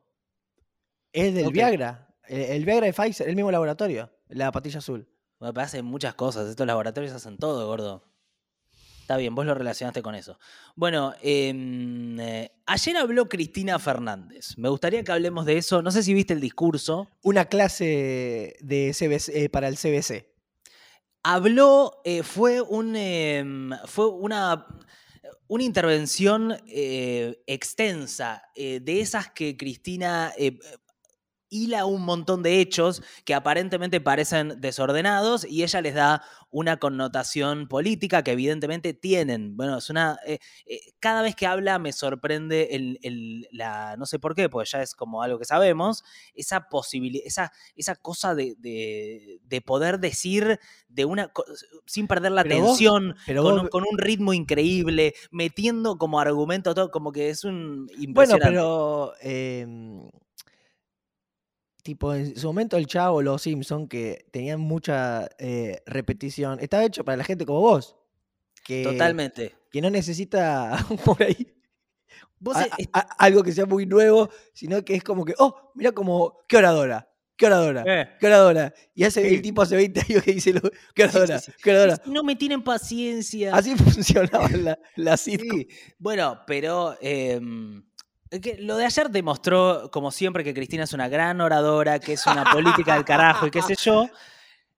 Es 1.12 1.34
del. 1.34 1.52
Viagra. 1.52 2.16
El, 2.24 2.40
el 2.40 2.66
Viagra 2.66 2.86
de 2.86 2.94
Pfizer, 2.94 3.28
el 3.28 3.36
mismo 3.36 3.52
laboratorio, 3.52 4.10
la 4.30 4.50
patilla 4.54 4.80
azul. 4.80 5.10
Me 5.42 5.50
hacen 5.62 5.84
muchas 5.84 6.16
cosas. 6.16 6.48
Estos 6.48 6.66
laboratorios 6.66 7.12
hacen 7.12 7.38
todo, 7.38 7.68
gordo. 7.68 8.07
Está 9.08 9.16
bien, 9.16 9.34
vos 9.34 9.46
lo 9.46 9.54
relacionaste 9.54 10.02
con 10.02 10.16
eso. 10.16 10.38
Bueno, 10.76 11.14
em, 11.22 12.20
eh, 12.20 12.52
ayer 12.66 12.98
habló 12.98 13.30
Cristina 13.30 13.80
Fernández. 13.80 14.58
Me 14.58 14.68
gustaría 14.68 15.02
que 15.02 15.14
hablemos 15.14 15.46
de 15.46 15.58
eso. 15.58 15.82
No 15.82 15.92
sé 15.92 16.04
si 16.04 16.14
viste 16.14 16.34
el 16.34 16.42
discurso. 16.42 17.08
Una 17.24 17.46
clase 17.46 18.58
de 18.60 18.94
CBC, 18.94 19.30
eh, 19.30 19.48
para 19.48 19.70
el 19.70 19.78
CBC. 19.78 20.30
Habló, 21.24 22.02
eh, 22.04 22.22
fue, 22.22 22.60
un, 22.60 22.98
em, 22.98 23.72
fue 23.86 24.10
una, 24.10 24.68
una 25.48 25.64
intervención 25.64 26.58
extensa, 26.68 28.44
de 28.58 29.00
esas 29.00 29.32
que 29.32 29.56
Cristina 29.56 30.34
hila 31.50 31.86
un 31.86 32.02
montón 32.04 32.44
de 32.44 32.60
hechos 32.60 33.02
que 33.26 33.34
aparentemente 33.34 34.02
parecen 34.02 34.60
desordenados 34.60 35.46
y 35.46 35.64
ella 35.64 35.82
les 35.82 35.94
da 35.96 36.24
una 36.50 36.78
connotación 36.78 37.68
política 37.68 38.24
que 38.24 38.32
evidentemente 38.32 38.94
tienen. 38.94 39.56
Bueno, 39.58 39.78
es 39.78 39.90
una. 39.90 40.18
eh, 40.26 40.40
eh, 40.66 40.80
cada 41.00 41.22
vez 41.22 41.36
que 41.36 41.46
habla 41.46 41.80
me 41.80 41.92
sorprende 41.94 42.70
el, 42.72 43.00
el- 43.04 43.48
la. 43.52 43.96
No 43.98 44.06
sé 44.06 44.20
por 44.20 44.36
qué, 44.36 44.50
pues 44.50 44.72
ya 44.72 44.82
es 44.82 44.94
como 44.96 45.22
algo 45.24 45.40
que 45.40 45.46
sabemos. 45.46 46.04
Esa 46.34 46.68
posibilidad, 46.70 47.26
esa, 47.26 47.52
esa 47.76 47.96
cosa 47.96 48.34
de, 48.36 48.56
de- 48.58 49.40
de 49.44 49.62
poder 49.62 50.00
decir 50.00 50.60
de 50.90 51.06
una. 51.06 51.32
sin 51.86 52.08
perder 52.08 52.32
la 52.32 52.44
Pero 52.44 52.60
vos- 52.62 52.68
tensión, 52.78 53.16
Pero 53.26 53.44
con, 53.44 53.54
vos- 53.56 53.64
un, 53.64 53.70
con 53.70 53.84
un 53.90 53.98
ritmo 53.98 54.34
increíble, 54.34 55.14
metiendo 55.32 55.98
como 55.98 56.20
argumento 56.20 56.74
todo, 56.74 56.92
como 56.92 57.12
que 57.12 57.30
es 57.30 57.44
un 57.44 57.88
Bueno, 58.10 58.36
pero. 58.42 59.14
em, 59.22 60.10
tipo, 61.88 62.14
en 62.14 62.36
su 62.36 62.48
momento 62.48 62.76
el 62.76 62.86
Chavo, 62.86 63.22
los 63.22 63.42
Simpson, 63.42 63.88
que 63.88 64.26
tenían 64.32 64.60
mucha 64.60 65.30
eh, 65.40 65.82
repetición, 65.86 66.60
estaba 66.60 66.84
hecho 66.84 67.06
para 67.06 67.16
la 67.16 67.24
gente 67.24 67.46
como 67.46 67.62
vos. 67.62 67.96
Que, 68.66 68.84
Totalmente. 68.84 69.56
Que 69.72 69.80
no 69.80 69.90
necesita 69.90 70.86
por 71.06 71.24
ahí 71.24 71.54
Vos 72.40 72.58
a- 72.58 72.66
eh, 72.66 72.70
est- 72.80 72.90
a- 72.92 73.08
algo 73.20 73.42
que 73.42 73.54
sea 73.54 73.66
muy 73.66 73.86
nuevo, 73.86 74.30
sino 74.54 74.84
que 74.84 74.96
es 74.96 75.04
como 75.04 75.24
que, 75.24 75.34
oh, 75.40 75.72
mira 75.76 75.94
como, 75.94 76.40
qué 76.50 76.58
oradora, 76.58 77.10
qué 77.38 77.46
oradora, 77.46 77.84
eh, 77.88 78.10
qué 78.20 78.28
oradora. 78.28 78.74
Y 78.94 79.06
hace 79.06 79.22
Sí. 79.28 79.36
el 79.36 79.42
tipo 79.42 79.62
hace 79.62 79.78
20 79.78 80.02
años 80.02 80.24
que 80.24 80.34
dice, 80.34 80.52
qué 80.94 81.04
sí, 81.04 81.10
oradora, 81.10 81.40
sí. 81.40 81.52
qué 81.64 81.72
oradora. 81.72 82.02
no 82.06 82.22
me 82.24 82.36
tienen 82.36 82.64
paciencia. 82.66 83.56
Así 83.56 83.74
funcionaba 83.78 84.50
la, 84.50 84.78
la 84.98 85.18
Bueno, 86.00 86.42
pero 86.46 86.98
em, 87.00 87.82
que 88.30 88.58
lo 88.60 88.76
de 88.78 88.86
ayer 88.86 89.10
demostró, 89.10 89.90
como 89.92 90.12
siempre, 90.12 90.44
que 90.44 90.54
Cristina 90.54 90.84
es 90.84 90.94
una 90.94 91.08
gran 91.10 91.40
oradora, 91.42 92.00
que 92.00 92.14
es 92.14 92.26
una 92.28 92.44
política 92.46 92.96
del 92.96 93.06
carajo 93.06 93.48
y 93.48 93.52
qué 93.52 93.62
sé 93.62 93.76
yo. 93.82 94.10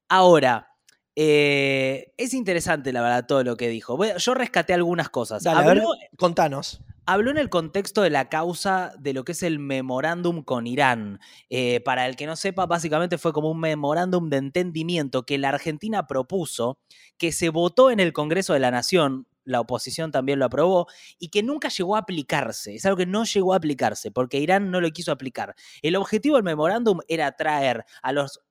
Ahora, 0.08 0.68
eh, 1.16 2.14
es 2.18 2.34
interesante, 2.34 2.94
la 2.94 3.02
verdad, 3.02 3.26
todo 3.28 3.44
lo 3.44 3.58
que 3.58 3.70
dijo. 3.70 3.98
Voy 3.98 4.10
Yo 4.18 4.34
rescaté 4.34 4.74
algunas 4.74 5.10
cosas. 5.10 5.44
Dale, 5.44 5.60
a 5.62 5.64
ver, 5.64 5.78
Habló, 5.80 5.90
contanos. 6.18 6.82
habló 7.06 7.32
en 7.32 7.38
el 7.38 7.50
contexto 7.50 8.02
de 8.02 8.10
la 8.10 8.30
causa 8.30 8.94
de 9.00 9.14
lo 9.14 9.24
que 9.26 9.34
es 9.34 9.44
el 9.44 9.60
memorándum 9.60 10.44
con 10.44 10.66
Irán. 10.68 11.20
Eh, 11.50 11.82
para 11.82 12.06
el 12.08 12.16
que 12.16 12.26
no 12.26 12.36
sepa, 12.36 12.66
básicamente 12.68 13.18
fue 13.18 13.34
como 13.34 13.52
un 13.52 13.60
memorándum 13.60 14.30
de 14.30 14.38
entendimiento 14.38 15.26
que 15.26 15.38
la 15.38 15.50
Argentina 15.50 16.08
propuso, 16.08 16.80
que 17.18 17.32
se 17.32 17.50
votó 17.50 17.92
en 17.92 18.00
el 18.00 18.14
Congreso 18.14 18.54
de 18.54 18.60
la 18.60 18.72
Nación, 18.72 19.28
la 19.50 19.60
oposición 19.62 20.12
también 20.12 20.40
lo 20.40 20.46
aprobó, 20.46 20.88
y 21.18 21.30
que 21.30 21.44
nunca 21.44 21.70
llegó 21.70 21.96
a 21.96 22.00
aplicarse. 22.00 22.76
Es 22.76 22.86
algo 22.86 22.98
que 22.98 23.06
no 23.06 23.24
llegó 23.26 23.54
a 23.54 23.58
aplicarse, 23.58 24.12
porque 24.12 24.40
Irán 24.40 24.72
no 24.72 24.80
lo 24.82 24.90
quiso 24.92 25.12
aplicar. 25.12 25.56
El 25.82 25.96
objetivo 25.96 26.36
del 26.36 26.44
memorándum 26.44 27.00
era 27.08 27.32
traer 27.36 27.86
a 28.02 28.12
los 28.14 28.42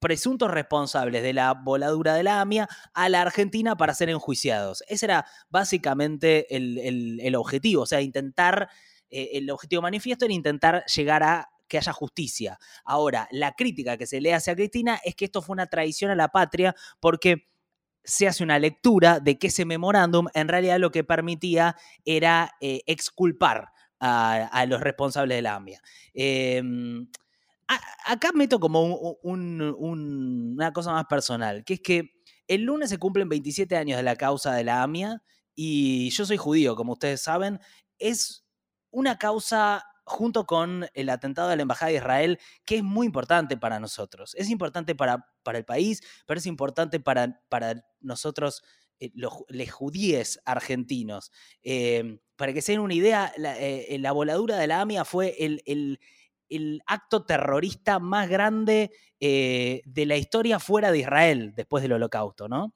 presuntos 0.00 0.50
responsables 0.50 1.22
de 1.22 1.32
la 1.32 1.54
voladura 1.54 2.14
de 2.14 2.24
la 2.24 2.40
AMIA 2.40 2.68
a 2.92 3.08
la 3.08 3.22
Argentina 3.22 3.76
para 3.76 3.94
ser 3.94 4.10
enjuiciados. 4.10 4.82
Ese 4.88 5.06
era 5.06 5.26
básicamente 5.48 6.56
el, 6.56 7.20
el- 7.20 7.36
objetivo, 7.36 7.82
o 7.82 7.86
sea, 7.86 8.00
intentar, 8.00 8.68
eh, 9.10 9.30
el 9.34 9.48
objetivo 9.50 9.80
manifiesto 9.82 10.24
era 10.24 10.34
intentar 10.34 10.84
llegar 10.86 11.22
a 11.22 11.48
que 11.68 11.78
haya 11.78 11.92
justicia. 11.92 12.58
Ahora, 12.84 13.28
la 13.30 13.52
crítica 13.52 13.96
que 13.96 14.06
se 14.06 14.20
le 14.20 14.34
hace 14.34 14.50
a 14.50 14.56
Cristina 14.56 15.00
es 15.04 15.14
que 15.14 15.24
esto 15.24 15.40
fue 15.40 15.54
una 15.54 15.66
traición 15.66 16.10
a 16.10 16.16
la 16.16 16.28
patria 16.28 16.74
porque 17.00 17.48
se 18.04 18.26
hace 18.28 18.42
una 18.44 18.58
lectura 18.58 19.20
de 19.20 19.38
que 19.38 19.46
ese 19.48 19.64
memorándum 19.64 20.26
en 20.34 20.48
realidad 20.48 20.78
lo 20.78 20.90
que 20.90 21.04
permitía 21.04 21.76
era 22.04 22.52
eh, 22.60 22.82
exculpar 22.86 23.68
a, 24.00 24.66
los 24.66 24.80
responsables 24.80 25.36
de 25.38 25.42
la 25.42 25.54
AMIA. 25.54 25.80
Em, 26.12 27.06
acá 28.06 28.30
meto 28.34 28.58
como 28.60 28.82
un- 28.82 29.16
un- 29.22 29.74
un- 29.78 30.52
una 30.54 30.72
cosa 30.72 30.92
más 30.92 31.06
personal, 31.06 31.64
que 31.64 31.74
es 31.74 31.80
que 31.80 32.10
el 32.48 32.62
lunes 32.62 32.90
se 32.90 32.98
cumplen 32.98 33.28
27 33.28 33.76
años 33.76 33.96
de 33.96 34.02
la 34.02 34.16
causa 34.16 34.52
de 34.54 34.64
la 34.64 34.82
AMIA 34.82 35.22
y 35.54 36.10
yo 36.10 36.26
soy 36.26 36.36
judío, 36.36 36.74
como 36.74 36.92
ustedes 36.94 37.22
saben. 37.22 37.60
Es 37.98 38.44
una 38.90 39.16
causa 39.18 39.84
junto 40.12 40.46
con 40.46 40.86
el 40.94 41.08
atentado 41.08 41.48
de 41.48 41.56
la 41.56 41.62
Embajada 41.62 41.90
de 41.90 41.98
Israel 41.98 42.38
que 42.64 42.76
es 42.76 42.82
muy 42.82 43.06
importante 43.06 43.56
para 43.56 43.80
nosotros. 43.80 44.34
Es 44.36 44.50
importante 44.50 44.94
para, 44.94 45.26
para 45.42 45.58
el 45.58 45.64
país, 45.64 46.00
pero 46.26 46.38
es 46.38 46.46
importante 46.46 47.00
para, 47.00 47.40
para 47.48 47.84
nosotros, 48.00 48.62
eh, 49.00 49.10
los, 49.14 49.32
judíes 49.70 50.40
argentinos. 50.44 51.32
Eh, 51.62 52.18
para 52.36 52.52
que 52.52 52.62
se 52.62 52.72
den 52.72 52.80
una 52.80 52.94
idea, 52.94 53.32
la, 53.36 53.58
eh, 53.58 53.96
la 53.98 54.12
voladura 54.12 54.56
de 54.58 54.66
la 54.66 54.80
AMIA 54.80 55.04
fue 55.04 55.34
el, 55.38 55.62
el- 55.66 55.98
el 56.48 56.82
acto 56.86 57.24
terrorista 57.24 57.98
más 57.98 58.28
grande 58.28 58.90
de 59.18 60.04
la 60.06 60.16
historia 60.18 60.58
fuera 60.58 60.92
de 60.92 60.98
Israel 60.98 61.54
después 61.56 61.80
del 61.82 61.92
holocausto, 61.94 62.46
¿no? 62.46 62.74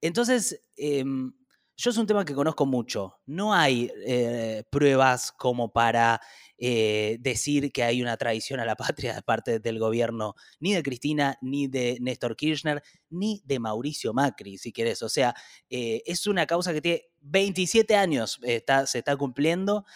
Entonces, 0.00 0.62
em, 0.76 1.32
yo 1.80 1.88
es 1.88 1.96
un 1.96 2.06
tema 2.06 2.26
que 2.26 2.34
conozco 2.34 2.66
mucho. 2.66 3.20
No 3.24 3.54
hay 3.54 3.90
eh, 4.06 4.64
pruebas 4.68 5.32
como 5.32 5.72
para 5.72 6.20
eh, 6.58 7.16
decir 7.20 7.72
que 7.72 7.82
hay 7.82 8.02
una 8.02 8.18
traición 8.18 8.60
a 8.60 8.66
la 8.66 8.76
patria 8.76 9.14
de 9.14 9.22
parte 9.22 9.60
del 9.60 9.78
gobierno 9.78 10.34
ni 10.58 10.74
de 10.74 10.82
Cristina, 10.82 11.38
ni 11.40 11.68
de 11.68 11.96
Néstor 12.02 12.36
Kirchner, 12.36 12.82
ni 13.08 13.40
de 13.46 13.60
Mauricio 13.60 14.12
Macri, 14.12 14.58
si 14.58 14.72
querés. 14.72 15.02
O 15.02 15.08
sea, 15.08 15.34
eh, 15.70 16.02
es 16.04 16.26
una 16.26 16.46
causa 16.46 16.74
que 16.74 16.82
tiene 16.82 17.02
27 17.22 17.96
años, 17.96 18.38
se 18.42 18.98
está 18.98 19.16
cumpliendo. 19.16 19.86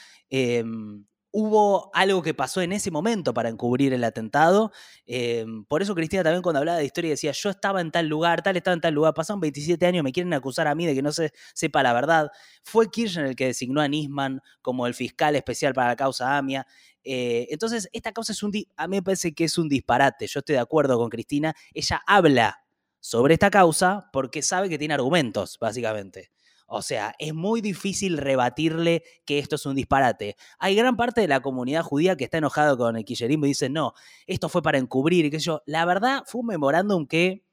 Hubo 1.36 1.90
algo 1.94 2.22
que 2.22 2.32
pasó 2.32 2.62
en 2.62 2.72
ese 2.72 2.92
momento 2.92 3.34
para 3.34 3.48
encubrir 3.48 3.92
el 3.92 4.04
atentado. 4.04 4.70
Em, 5.04 5.64
por 5.64 5.82
eso 5.82 5.92
Cristina 5.96 6.22
también 6.22 6.42
cuando 6.42 6.60
hablaba 6.60 6.78
de 6.78 6.84
historia 6.84 7.10
decía, 7.10 7.32
yo 7.32 7.50
estaba 7.50 7.80
en 7.80 7.90
tal 7.90 8.06
lugar, 8.06 8.40
tal 8.42 8.56
estaba 8.56 8.72
en 8.74 8.80
tal 8.80 8.94
lugar, 8.94 9.14
pasaron 9.14 9.40
27 9.40 9.84
años, 9.84 10.04
me 10.04 10.12
quieren 10.12 10.32
acusar 10.32 10.68
a 10.68 10.76
mí 10.76 10.86
de 10.86 10.94
que 10.94 11.02
no 11.02 11.10
se 11.10 11.32
sepa 11.52 11.82
la 11.82 11.92
verdad. 11.92 12.30
Fue 12.62 12.88
Kirchner 12.88 13.26
el 13.26 13.34
que 13.34 13.46
designó 13.46 13.80
a 13.80 13.88
Nisman 13.88 14.40
como 14.62 14.86
el 14.86 14.94
fiscal 14.94 15.34
especial 15.34 15.74
para 15.74 15.88
la 15.88 15.96
causa 15.96 16.36
AMIA. 16.36 16.68
Eh, 17.02 17.48
entonces, 17.50 17.88
esta 17.92 18.12
causa 18.12 18.32
es 18.32 18.42
un, 18.44 18.52
a 18.76 18.86
mí 18.86 18.96
me 18.98 19.02
parece 19.02 19.34
que 19.34 19.42
es 19.44 19.58
un 19.58 19.68
disparate, 19.68 20.28
yo 20.28 20.38
estoy 20.38 20.54
de 20.54 20.60
acuerdo 20.60 20.98
con 20.98 21.10
Cristina, 21.10 21.52
ella 21.74 22.00
habla 22.06 22.64
sobre 23.00 23.34
esta 23.34 23.50
causa 23.50 24.08
porque 24.12 24.40
sabe 24.40 24.68
que 24.68 24.78
tiene 24.78 24.94
argumentos, 24.94 25.58
básicamente. 25.60 26.33
O 26.66 26.82
sea, 26.82 27.14
es 27.18 27.34
muy 27.34 27.60
difícil 27.60 28.18
rebatirle 28.18 29.02
que 29.24 29.38
esto 29.38 29.56
es 29.56 29.66
un 29.66 29.74
disparate. 29.74 30.36
Hay 30.58 30.74
gran 30.74 30.96
parte 30.96 31.20
de 31.20 31.28
la 31.28 31.40
comunidad 31.40 31.82
judía 31.82 32.16
que 32.16 32.24
está 32.24 32.38
enojado 32.38 32.76
con 32.78 32.96
el 32.96 33.04
kirchnerismo 33.04 33.46
y 33.46 33.48
dice, 33.50 33.68
no, 33.68 33.92
esto 34.26 34.48
fue 34.48 34.62
para 34.62 34.78
encubrir 34.78 35.24
y 35.26 35.30
qué 35.30 35.38
sé 35.40 35.46
yo. 35.46 35.62
La 35.66 35.84
verdad 35.84 36.22
fue 36.26 36.40
un 36.40 36.48
memorándum 36.48 37.06
que 37.06 37.44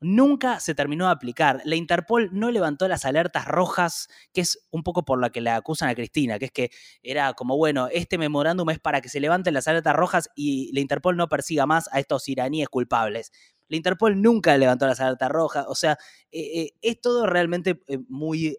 nunca 0.00 0.60
se 0.60 0.74
terminó 0.74 1.06
de 1.06 1.12
aplicar. 1.12 1.60
La 1.64 1.76
Interpol 1.76 2.30
no 2.32 2.50
levantó 2.50 2.88
las 2.88 3.04
alertas 3.04 3.46
rojas, 3.46 4.08
que 4.32 4.40
es 4.40 4.66
un 4.70 4.82
poco 4.82 5.04
por 5.04 5.20
la 5.20 5.30
que 5.30 5.40
le 5.40 5.50
acusan 5.50 5.88
a 5.88 5.94
Cristina, 5.94 6.38
que 6.38 6.46
es 6.46 6.52
que 6.52 6.70
era 7.02 7.32
como, 7.34 7.56
bueno, 7.56 7.88
este 7.92 8.18
memorándum 8.18 8.70
es 8.70 8.78
para 8.78 9.00
que 9.00 9.08
se 9.08 9.20
levanten 9.20 9.54
las 9.54 9.68
alertas 9.68 9.94
rojas 9.94 10.30
y 10.34 10.72
la 10.72 10.80
Interpol 10.80 11.16
no 11.16 11.28
persiga 11.28 11.66
más 11.66 11.88
a 11.92 12.00
estos 12.00 12.28
iraníes 12.28 12.68
culpables. 12.68 13.30
La 13.70 13.78
Interpol 13.78 14.20
nunca 14.20 14.58
levantó 14.58 14.86
las 14.86 15.00
alertas 15.00 15.30
rojas. 15.30 15.64
O 15.68 15.74
sea, 15.74 15.92
eh, 16.30 16.60
eh, 16.62 16.74
es 16.82 17.00
todo 17.00 17.26
realmente 17.26 17.82
eh, 17.88 17.98
muy 18.08 18.58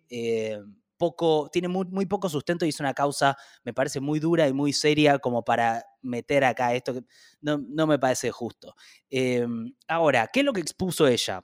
poco, 0.97 1.49
tiene 1.51 1.67
muy, 1.67 2.05
poco 2.05 2.29
sustento 2.29 2.65
y 2.65 2.69
es 2.69 2.79
una 2.79 2.93
causa, 2.93 3.35
me 3.63 3.73
parece, 3.73 3.99
muy 3.99 4.19
dura 4.19 4.47
y 4.47 4.53
muy 4.53 4.71
seria 4.73 5.17
como 5.19 5.43
para 5.43 5.83
meter 6.01 6.43
acá 6.43 6.75
esto 6.75 6.93
que 6.93 7.03
no, 7.41 7.57
no 7.57 7.87
me 7.87 7.97
parece 7.99 8.31
justo. 8.31 8.75
Em, 9.09 9.73
ahora, 9.87 10.27
¿qué 10.31 10.41
es 10.41 10.45
lo 10.45 10.53
que 10.53 10.61
expuso 10.61 11.07
ella? 11.07 11.43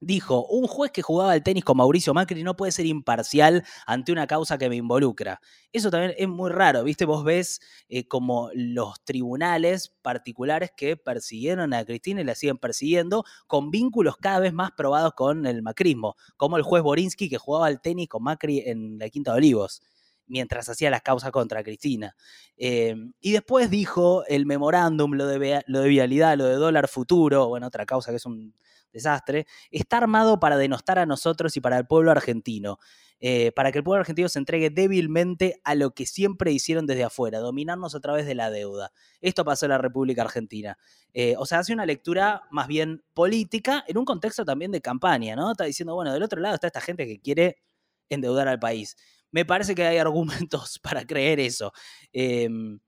Dijo, 0.00 0.46
un 0.46 0.66
juez 0.66 0.90
que 0.90 1.02
jugaba 1.02 1.32
al 1.32 1.42
tenis 1.42 1.64
con 1.64 1.76
Mauricio 1.76 2.14
Macri 2.14 2.42
no 2.42 2.56
puede 2.56 2.72
ser 2.72 2.86
imparcial 2.86 3.64
ante 3.86 4.12
una 4.12 4.26
causa 4.26 4.58
que 4.58 4.68
me 4.68 4.76
involucra. 4.76 5.40
Eso 5.72 5.90
también 5.90 6.14
es 6.16 6.28
muy 6.28 6.50
raro, 6.50 6.84
¿viste? 6.84 7.04
Vos 7.04 7.24
ves 7.24 7.60
eh, 7.88 8.06
como 8.06 8.50
los 8.54 9.02
tribunales 9.04 9.92
particulares 10.02 10.70
que 10.76 10.96
persiguieron 10.96 11.72
a 11.74 11.84
Cristina 11.84 12.20
y 12.20 12.24
la 12.24 12.34
siguen 12.34 12.58
persiguiendo 12.58 13.24
con 13.46 13.70
vínculos 13.70 14.16
cada 14.16 14.40
vez 14.40 14.52
más 14.52 14.72
probados 14.72 15.14
con 15.14 15.46
el 15.46 15.62
macrismo, 15.62 16.16
como 16.36 16.56
el 16.56 16.62
juez 16.62 16.82
Borinsky 16.82 17.28
que 17.28 17.38
jugaba 17.38 17.66
al 17.66 17.80
tenis 17.80 18.08
con 18.08 18.22
Macri 18.22 18.60
en 18.66 18.98
la 18.98 19.08
Quinta 19.08 19.32
de 19.32 19.38
Olivos 19.38 19.82
mientras 20.26 20.68
hacía 20.68 20.90
las 20.90 21.02
causas 21.02 21.30
contra 21.30 21.62
Cristina. 21.62 22.16
Em, 22.56 23.12
y 23.20 23.32
después 23.32 23.70
dijo 23.70 24.24
el 24.26 24.46
memorándum, 24.46 25.12
lo 25.12 25.26
de, 25.26 25.62
lo 25.66 25.80
de 25.80 25.88
vialidad, 25.88 26.36
lo 26.38 26.46
de 26.46 26.54
dólar 26.54 26.88
futuro, 26.88 27.48
bueno, 27.48 27.66
otra 27.66 27.84
causa 27.86 28.10
que 28.10 28.16
es 28.16 28.26
un 28.26 28.54
desastre, 28.94 29.46
está 29.70 29.98
armado 29.98 30.40
para 30.40 30.56
denostar 30.56 30.98
a 30.98 31.04
nosotros 31.04 31.54
y 31.58 31.60
para 31.60 31.76
el 31.76 31.86
pueblo 31.86 32.10
argentino. 32.10 32.78
Eh, 33.20 33.52
para 33.52 33.72
que 33.72 33.78
el 33.78 33.84
pueblo 33.84 34.00
argentino 34.00 34.28
se 34.28 34.38
entregue 34.38 34.70
débilmente 34.70 35.60
a 35.64 35.74
lo 35.74 35.92
que 35.92 36.04
siempre 36.04 36.52
hicieron 36.52 36.84
desde 36.84 37.04
afuera, 37.04 37.38
dominarnos 37.38 37.94
a 37.94 38.00
través 38.00 38.26
de 38.26 38.34
la 38.34 38.50
deuda. 38.50 38.92
Esto 39.20 39.44
pasó 39.44 39.64
en 39.66 39.70
la 39.70 39.78
República 39.78 40.22
Argentina. 40.22 40.76
Eh, 41.14 41.34
o 41.38 41.46
sea, 41.46 41.60
hace 41.60 41.72
una 41.72 41.86
lectura 41.86 42.42
más 42.50 42.66
bien 42.66 43.02
política 43.14 43.84
en 43.86 43.96
un 43.96 44.04
contexto 44.04 44.44
también 44.44 44.72
de 44.72 44.82
campaña, 44.82 45.36
¿no? 45.36 45.52
Está 45.52 45.64
diciendo, 45.64 45.94
bueno, 45.94 46.12
del 46.12 46.22
otro 46.22 46.40
lado 46.40 46.56
está 46.56 46.66
esta 46.66 46.80
gente 46.80 47.06
que 47.06 47.20
quiere 47.20 47.62
endeudar 48.10 48.48
al 48.48 48.58
país. 48.58 48.96
Me 49.30 49.44
parece 49.44 49.74
que 49.74 49.84
hay 49.84 49.98
argumentos 49.98 50.78
para 50.82 51.06
creer 51.06 51.40
eso. 51.40 51.72
Em, 52.12 52.78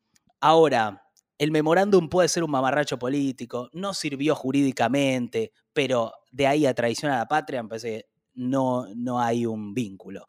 ahora, 0.40 1.05
el 1.38 1.50
memorándum 1.50 2.08
puede 2.08 2.28
ser 2.28 2.44
un 2.44 2.50
mamarracho 2.50 2.98
político, 2.98 3.68
no 3.72 3.92
sirvió 3.92 4.34
jurídicamente, 4.34 5.52
pero 5.72 6.12
de 6.32 6.46
ahí 6.46 6.66
a 6.66 6.74
traición 6.74 7.12
a 7.12 7.18
la 7.18 7.28
patria, 7.28 7.62
me 7.62 7.68
parece 7.68 7.90
que 7.90 8.06
no, 8.34 8.86
no 8.94 9.20
hay 9.20 9.46
un 9.46 9.74
vínculo. 9.74 10.28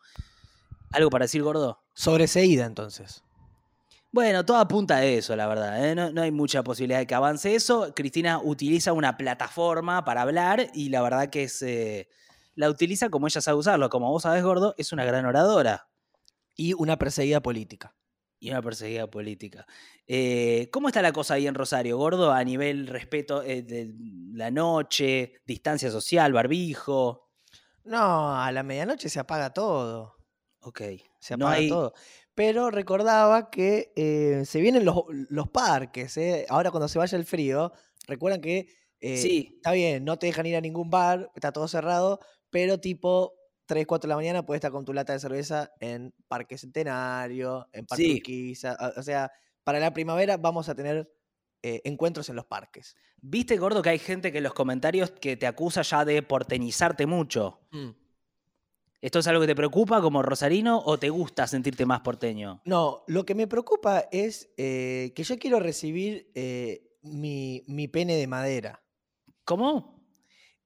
¿Algo 0.92 1.10
para 1.10 1.26
decir, 1.26 1.44
gordo? 1.44 1.84
Sobreseída, 1.94 2.66
entonces. 2.66 3.24
Bueno, 4.12 4.46
todo 4.46 4.58
apunta 4.58 4.98
a 4.98 5.06
eso, 5.06 5.36
la 5.36 5.48
verdad. 5.48 5.86
¿eh? 5.86 5.96
No, 5.96 6.22
hay 6.22 6.32
mucha 6.32 6.64
posibilidad 6.64 7.00
de 7.00 7.08
que 7.08 7.16
avance 7.16 7.54
eso. 7.56 7.94
Cristina 7.94 8.40
utiliza 8.42 8.94
una 8.94 9.18
plataforma 9.18 10.04
para 10.06 10.22
hablar 10.22 10.72
y 10.74 10.90
la 10.90 11.02
verdad 11.02 11.30
que 11.30 11.44
es, 11.44 11.62
eh, 11.62 12.08
la 12.56 12.70
utiliza 12.70 13.10
como 13.10 13.28
ella 13.28 13.42
sabe 13.42 13.58
usarlo. 13.58 13.90
Como 13.90 14.10
vos 14.10 14.24
sabés, 14.24 14.44
gordo, 14.44 14.74
es 14.78 14.94
una 14.94 15.06
gran 15.06 15.26
oradora. 15.26 15.90
Y 16.56 16.74
una 16.74 16.98
perseguida 16.98 17.42
política 17.42 17.94
y 18.40 18.52
una 18.52 18.62
perseguida 18.62 19.10
política. 19.10 19.66
Eh, 20.06 20.70
¿Cómo 20.72 20.88
está 20.88 21.02
la 21.02 21.12
cosa 21.12 21.36
ahí 21.36 21.48
en 21.48 21.56
Rosario, 21.56 21.98
gordo, 21.98 22.32
a 22.32 22.44
nivel 22.44 22.88
respeto 22.88 23.44
eh, 23.44 23.64
de 23.64 23.94
la 24.34 24.52
noche, 24.52 25.34
distancia 25.46 25.90
social, 25.90 26.34
barbijo? 26.34 27.32
No, 27.84 28.36
a 28.36 28.52
la 28.52 28.64
medianoche 28.64 29.10
se 29.10 29.20
apaga 29.20 29.54
todo. 29.54 30.18
Ok. 30.60 30.82
Se 31.20 31.34
apaga 31.34 31.58
todo. 31.68 31.94
Pero 32.36 32.70
recordaba 32.70 33.50
que 33.50 33.92
eh, 33.96 34.44
se 34.46 34.62
vienen 34.62 34.86
los, 34.86 35.50
parques. 35.52 36.20
Ahora 36.50 36.70
cuando 36.70 36.88
se 36.88 37.00
vaya 37.00 37.18
el 37.18 37.26
frío, 37.26 37.72
recuerdan 38.08 38.42
que 38.42 38.68
sí. 39.02 39.54
está 39.56 39.72
bien, 39.72 40.06
no 40.06 40.20
te 40.20 40.28
dejan 40.28 40.46
ir 40.46 40.56
a 40.56 40.62
ningún 40.62 40.92
bar, 40.92 41.32
está 41.34 41.52
todo 41.52 41.68
cerrado, 41.68 42.20
pero 42.52 42.80
tipo 42.80 43.34
3, 43.68 43.86
4 43.86 44.08
de 44.08 44.10
la 44.10 44.16
mañana 44.16 44.46
puedes 44.46 44.60
estar 44.60 44.72
con 44.72 44.86
tu 44.86 44.94
lata 44.94 45.14
de 45.14 45.20
cerveza 45.20 45.72
en 45.80 46.14
Parque 46.28 46.58
Centenario, 46.58 47.68
en 47.74 47.86
Parque 47.86 48.54
O 48.98 49.04
sea, 49.04 49.32
para 49.64 49.80
la 49.80 49.94
primavera 49.94 50.38
vamos 50.38 50.70
a 50.70 50.76
tener 50.76 51.12
eh, 51.62 51.82
encuentros 51.84 52.30
en 52.30 52.36
los 52.36 52.46
parques. 52.46 52.96
¿Viste, 53.22 53.58
Gordo, 53.58 53.82
que 53.82 53.90
hay 53.90 54.00
gente 54.00 54.32
que 54.32 54.38
en 54.38 54.46
los 54.46 54.54
comentarios 54.54 55.12
que 55.12 55.36
te 55.36 55.48
acusa 55.48 55.82
ya 55.82 56.06
de 56.06 56.24
porteñizarte 56.24 57.06
mucho? 57.06 57.60
Mm. 57.72 57.90
¿Esto 59.02 59.20
es 59.20 59.28
algo 59.28 59.42
que 59.42 59.48
te 59.48 59.56
preocupa 59.56 60.02
como 60.02 60.24
rosarino 60.24 60.82
o 60.84 60.98
te 60.98 61.10
gusta 61.10 61.46
sentirte 61.46 61.86
más 61.86 62.02
porteño? 62.02 62.62
No, 62.66 63.04
lo 63.08 63.26
que 63.26 63.36
me 63.36 63.48
preocupa 63.48 64.06
es 64.12 64.50
eh, 64.58 65.12
que 65.16 65.24
yo 65.24 65.38
quiero 65.38 65.60
recibir 65.60 66.32
eh, 66.34 66.96
mi, 67.02 67.64
mi 67.68 67.88
pene 67.88 68.16
de 68.16 68.28
madera. 68.28 68.84
¿Cómo? 69.44 69.97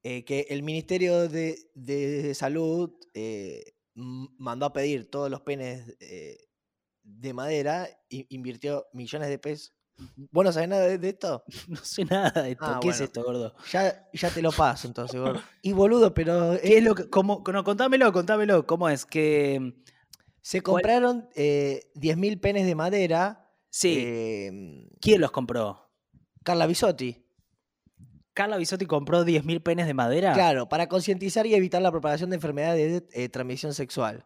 Eh, 0.04 0.26
que 0.26 0.48
el 0.50 0.64
Ministerio 0.64 1.30
de, 1.30 2.34
Salud 2.34 2.92
eh, 3.14 3.76
mandó 3.94 4.66
a 4.66 4.74
pedir 4.74 5.12
todos 5.12 5.30
los 5.30 5.42
penes 5.42 5.96
eh, 6.00 6.38
de 7.04 7.34
madera 7.34 7.88
e 8.10 8.26
invirtió 8.30 8.88
millones 8.94 9.30
de 9.30 9.38
pesos. 9.38 9.74
¿Vos 10.32 10.44
no 10.44 10.52
sabés 10.52 10.70
nada 10.70 10.98
de, 10.98 11.10
esto? 11.10 11.44
No 11.68 11.78
sé 11.78 12.06
nada 12.06 12.42
de 12.42 12.52
esto. 12.52 12.66
Ah, 12.66 12.80
¿Qué 12.82 12.90
es 12.90 13.00
esto, 13.00 13.24
gordo? 13.24 13.54
Ya, 13.72 14.10
ya 14.12 14.30
te 14.32 14.42
lo 14.42 14.52
paso 14.52 14.88
entonces, 14.88 15.20
gordo. 15.20 15.40
Y 15.62 15.74
boludo, 15.74 16.14
pero. 16.14 16.58
¿Qué 16.60 16.80
es 16.80 16.84
lo 16.84 16.96
que, 16.96 17.08
cómo, 17.08 17.44
no, 17.54 17.64
contámelo, 17.64 18.12
contámelo. 18.12 18.66
¿Cómo 18.66 18.90
es? 18.90 19.06
Que. 19.06 19.76
Se 20.42 20.62
compraron 20.62 21.30
10.000 21.36 22.40
penes 22.42 22.66
de 22.66 22.74
madera. 22.74 23.48
Sí. 23.70 24.88
¿Quién 25.00 25.22
los 25.22 25.30
compró? 25.30 25.92
Carla 26.44 26.66
Bisotti. 26.66 27.24
Carla 28.42 28.58
Bisotti 28.58 28.88
compró 28.88 29.24
10.000 29.24 29.62
penes 29.62 29.86
de 29.86 29.94
madera. 29.94 30.34
Claro, 30.34 30.68
para 30.68 30.88
concientizar 30.88 31.46
y 31.46 31.54
evitar 31.54 31.80
la 31.80 31.92
propagación 31.92 32.32
de 32.32 32.38
enfermedades 32.38 33.04
de 33.12 33.24
eh, 33.24 33.30
transmisión 33.30 33.76
sexual. 33.76 34.26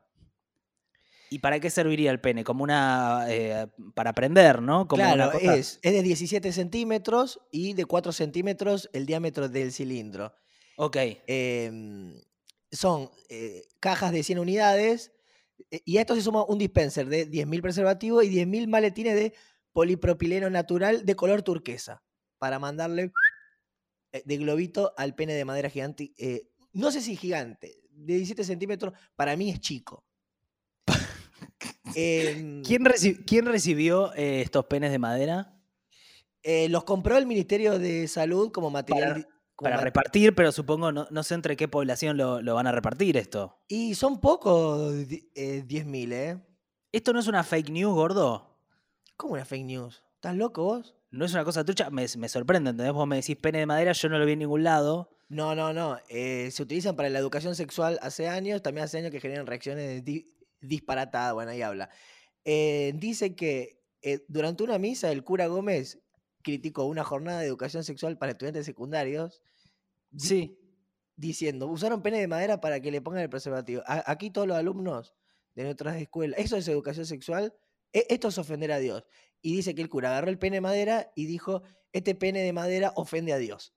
¿Y 1.29 1.39
para 1.39 1.59
qué 1.59 1.69
serviría 1.69 2.11
el 2.11 2.21
pene? 2.21 2.45
Como 2.45 2.63
una. 2.63 3.25
Eh, 3.27 3.67
para 3.93 4.13
prender, 4.13 4.61
¿no? 4.61 4.87
claro, 4.87 5.33
es, 5.33 5.79
es 5.81 5.91
de 5.91 6.01
17 6.01 6.53
centímetros 6.53 7.41
y 7.51 7.73
de 7.73 7.83
4 7.83 8.13
centímetros 8.13 8.89
el 8.93 9.05
diámetro 9.05 9.49
del 9.49 9.73
cilindro. 9.73 10.33
Ok. 10.77 10.95
Em, 11.27 12.15
son 12.71 13.11
eh, 13.27 13.63
cajas 13.81 14.13
de 14.13 14.23
100 14.23 14.39
unidades 14.39 15.11
y 15.83 15.97
a 15.97 16.01
esto 16.01 16.15
se 16.15 16.21
suma 16.21 16.45
un 16.45 16.57
dispenser 16.57 17.09
de 17.09 17.29
10.000 17.29 17.61
preservativos 17.61 18.23
y 18.23 18.29
10.000 18.29 18.67
maletines 18.67 19.15
de 19.15 19.33
polipropileno 19.73 20.49
natural 20.49 21.05
de 21.05 21.15
color 21.17 21.41
turquesa 21.41 22.01
para 22.37 22.59
mandarle 22.59 23.11
de 24.23 24.37
globito 24.37 24.93
al 24.97 25.15
pene 25.15 25.33
de 25.33 25.45
madera 25.45 25.69
gigante. 25.69 26.13
Eh, 26.17 26.49
no 26.73 26.91
sé 26.91 27.01
si 27.01 27.15
gigante, 27.15 27.81
de 27.91 28.15
17 28.15 28.43
centímetros, 28.43 28.93
para 29.15 29.35
mí 29.35 29.49
es 29.49 29.59
chico. 29.59 30.05
Em, 31.95 32.61
¿Quién, 32.63 33.45
recibió 33.45 34.13
eh, 34.15 34.41
estos 34.41 34.65
penes 34.65 34.91
de 34.91 34.99
madera? 34.99 35.57
Eh, 36.43 36.67
los 36.69 36.83
compró 36.83 37.17
el 37.17 37.25
Ministerio 37.25 37.79
de 37.79 38.07
Salud 38.07 38.51
como 38.51 38.69
material. 38.69 39.27
Para, 39.57 39.77
repartir, 39.77 40.35
pero 40.35 40.51
supongo, 40.51 40.91
no, 40.91 41.23
sé 41.23 41.33
entre 41.33 41.55
qué 41.55 41.69
población 41.69 42.17
lo, 42.17 42.53
van 42.53 42.67
a 42.67 42.73
repartir 42.73 43.15
esto. 43.15 43.57
Y 43.69 43.95
son 43.95 44.19
pocos, 44.19 44.93
10.000, 44.93 46.11
¿eh? 46.11 46.45
¿Esto 46.91 47.13
no 47.13 47.19
es 47.19 47.27
una 47.27 47.43
fake 47.43 47.69
news, 47.69 47.93
gordo? 47.93 48.59
¿Cómo 49.15 49.35
una 49.35 49.45
fake 49.45 49.65
news? 49.65 50.03
¿Estás 50.15 50.35
loco 50.35 50.63
vos? 50.63 50.94
No 51.11 51.25
es 51.25 51.33
una 51.33 51.45
cosa 51.45 51.63
trucha, 51.63 51.89
me, 51.89 52.05
me 52.17 52.29
sorprende, 52.29 52.71
¿entendés? 52.71 52.93
Vos 52.93 53.07
me 53.07 53.17
decís 53.17 53.37
pene 53.37 53.59
de 53.59 53.65
madera, 53.65 53.93
yo 53.93 54.09
no 54.09 54.17
lo 54.17 54.25
vi 54.25 54.33
en 54.33 54.39
ningún 54.39 54.63
lado. 54.63 55.15
No, 55.27 55.55
no, 55.55 55.73
no. 55.73 55.97
Eh, 56.09 56.49
se 56.51 56.63
utilizan 56.63 56.95
para 56.95 57.09
la 57.09 57.19
educación 57.19 57.55
sexual 57.55 57.97
hace 58.01 58.27
años, 58.27 58.61
también 58.61 58.85
hace 58.85 58.99
años 58.99 59.11
que 59.11 59.19
generan 59.19 59.47
reacciones 59.47 60.03
disparatadas. 60.61 61.33
Bueno, 61.33 61.51
ahí 61.51 61.61
habla. 61.61 61.89
Eh, 62.43 62.93
dice 62.95 63.35
que 63.35 63.81
eh, 64.01 64.23
durante 64.27 64.63
una 64.63 64.77
misa 64.77 65.11
el 65.11 65.23
cura 65.23 65.47
Gómez 65.47 65.99
criticó 66.43 66.85
una 66.85 67.03
jornada 67.03 67.39
de 67.39 67.47
educación 67.47 67.83
sexual 67.83 68.17
para 68.17 68.33
estudiantes 68.33 68.65
secundarios. 68.65 69.41
Sí. 70.15 70.59
Diciendo, 71.15 71.67
usaron 71.67 72.03
pene 72.03 72.19
de 72.19 72.27
madera 72.27 72.61
para 72.61 72.79
que 72.79 72.91
le 72.91 73.01
pongan 73.01 73.23
el 73.23 73.29
preservativo. 73.29 73.81
aquí 73.87 74.29
todos 74.29 74.47
los 74.47 74.57
alumnos 74.57 75.13
de 75.55 75.63
nuestras 75.63 75.95
escuelas, 75.95 76.39
¿eso 76.39 76.57
es 76.57 76.67
educación 76.67 77.05
sexual? 77.05 77.55
E, 77.93 78.05
esto 78.09 78.27
es 78.27 78.37
ofender 78.37 78.71
a 78.71 78.77
Dios. 78.77 79.05
Y 79.45 79.53
dice 79.53 79.75
que 79.75 79.83
el 79.83 79.89
cura 79.89 80.09
agarró 80.09 80.31
el 80.31 80.39
pene 80.39 80.55
de 80.55 80.61
madera 80.61 81.11
y 81.13 81.27
dijo, 81.27 81.61
este 81.93 82.15
pene 82.15 82.41
de 82.41 82.51
madera 82.51 82.93
ofende 82.95 83.31
a 83.31 83.37
Dios. 83.37 83.75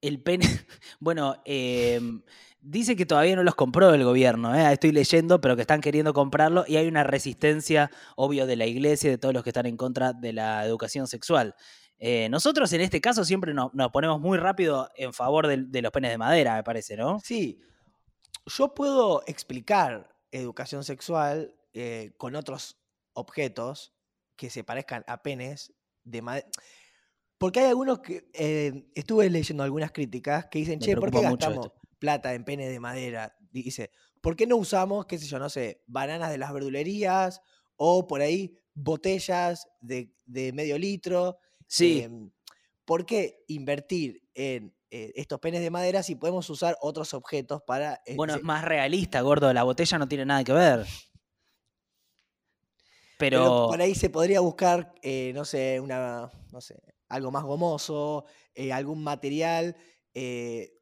El 0.00 0.20
pene, 0.20 0.44
bueno, 0.98 1.40
em, 1.44 2.20
dice 2.60 2.96
que 2.96 3.06
todavía 3.06 3.36
no 3.36 3.44
los 3.44 3.54
compró 3.54 3.94
el 3.94 4.02
gobierno, 4.02 4.52
¿eh? 4.52 4.72
estoy 4.72 4.90
leyendo, 4.90 5.40
pero 5.40 5.54
que 5.54 5.62
están 5.62 5.80
queriendo 5.80 6.12
comprarlo 6.12 6.64
y 6.66 6.78
hay 6.78 6.88
una 6.88 7.04
resistencia, 7.04 7.92
obvio, 8.16 8.44
de 8.48 8.56
la 8.56 8.66
iglesia 8.66 9.06
y 9.06 9.10
de 9.12 9.18
todos 9.18 9.32
los 9.32 9.44
que 9.44 9.50
están 9.50 9.66
en 9.66 9.76
contra 9.76 10.12
de 10.12 10.32
la 10.32 10.66
educación 10.66 11.06
sexual. 11.06 11.54
Eh, 12.00 12.28
nosotros 12.28 12.72
en 12.72 12.80
este 12.80 13.00
caso 13.00 13.24
siempre 13.24 13.54
nos, 13.54 13.70
ponemos 13.92 14.20
muy 14.20 14.36
rápido 14.36 14.90
en 14.96 15.12
favor 15.12 15.46
de, 15.46 15.80
los 15.80 15.92
penes 15.92 16.10
de 16.10 16.18
madera, 16.18 16.56
me 16.56 16.64
parece, 16.64 16.96
¿no? 16.96 17.20
Sí. 17.20 17.60
Yo 18.46 18.74
puedo 18.74 19.22
explicar 19.28 20.12
educación 20.32 20.82
sexual 20.82 21.54
eh, 21.72 22.14
con 22.16 22.34
otros 22.34 22.80
objetos 23.12 23.93
que 24.36 24.50
se 24.50 24.64
parezcan 24.64 25.04
a 25.06 25.22
penes 25.22 25.72
de 26.04 26.22
madera. 26.22 26.48
Porque 27.38 27.60
hay 27.60 27.66
algunos 27.66 28.00
que. 28.00 28.28
Eh, 28.32 28.90
estuve 28.94 29.28
leyendo 29.30 29.62
algunas 29.62 29.92
críticas 29.92 30.46
que 30.46 30.60
dicen, 30.60 30.78
che, 30.80 30.96
¿por 30.96 31.10
qué 31.10 31.20
gastamos 31.20 31.72
plata 31.98 32.34
en 32.34 32.44
pene 32.44 32.68
de 32.68 32.80
madera? 32.80 33.36
Dice, 33.50 33.90
¿por 34.20 34.36
qué 34.36 34.46
no 34.46 34.56
usamos, 34.56 35.06
qué 35.06 35.18
sé 35.18 35.26
yo, 35.26 35.38
no 35.38 35.48
sé, 35.48 35.82
bananas 35.86 36.30
de 36.30 36.38
las 36.38 36.52
verdulerías 36.52 37.40
o 37.76 38.06
por 38.06 38.20
ahí 38.20 38.58
botellas 38.74 39.68
de, 39.80 40.12
medio 40.52 40.78
litro? 40.78 41.38
Sí. 41.66 42.02
Em, 42.02 42.30
¿Por 42.84 43.06
qué 43.06 43.44
invertir 43.48 44.22
en 44.34 44.74
eh, 44.96 45.12
estos 45.16 45.40
penes 45.40 45.60
de 45.60 45.70
madera 45.70 46.04
si 46.04 46.14
podemos 46.14 46.48
usar 46.50 46.76
otros 46.80 47.14
objetos 47.14 47.60
para. 47.66 48.00
Eh, 48.06 48.14
bueno, 48.14 48.36
es 48.36 48.44
más 48.44 48.64
realista, 48.64 49.20
gordo. 49.22 49.52
La 49.52 49.64
botella 49.64 49.98
no 49.98 50.06
tiene 50.06 50.24
nada 50.24 50.44
que 50.44 50.52
ver. 50.52 50.86
Pero... 53.18 53.68
por 53.68 53.80
ahí 53.80 53.94
se 53.94 54.10
podría 54.10 54.40
buscar, 54.40 54.94
no 55.34 55.44
sé, 55.44 55.80
una. 55.80 56.30
No 56.52 56.60
sé, 56.60 56.76
algo 57.08 57.30
más 57.30 57.44
gomoso, 57.44 58.24
eh, 58.54 58.72
algún 58.72 59.02
material 59.02 59.76
eh, 60.14 60.80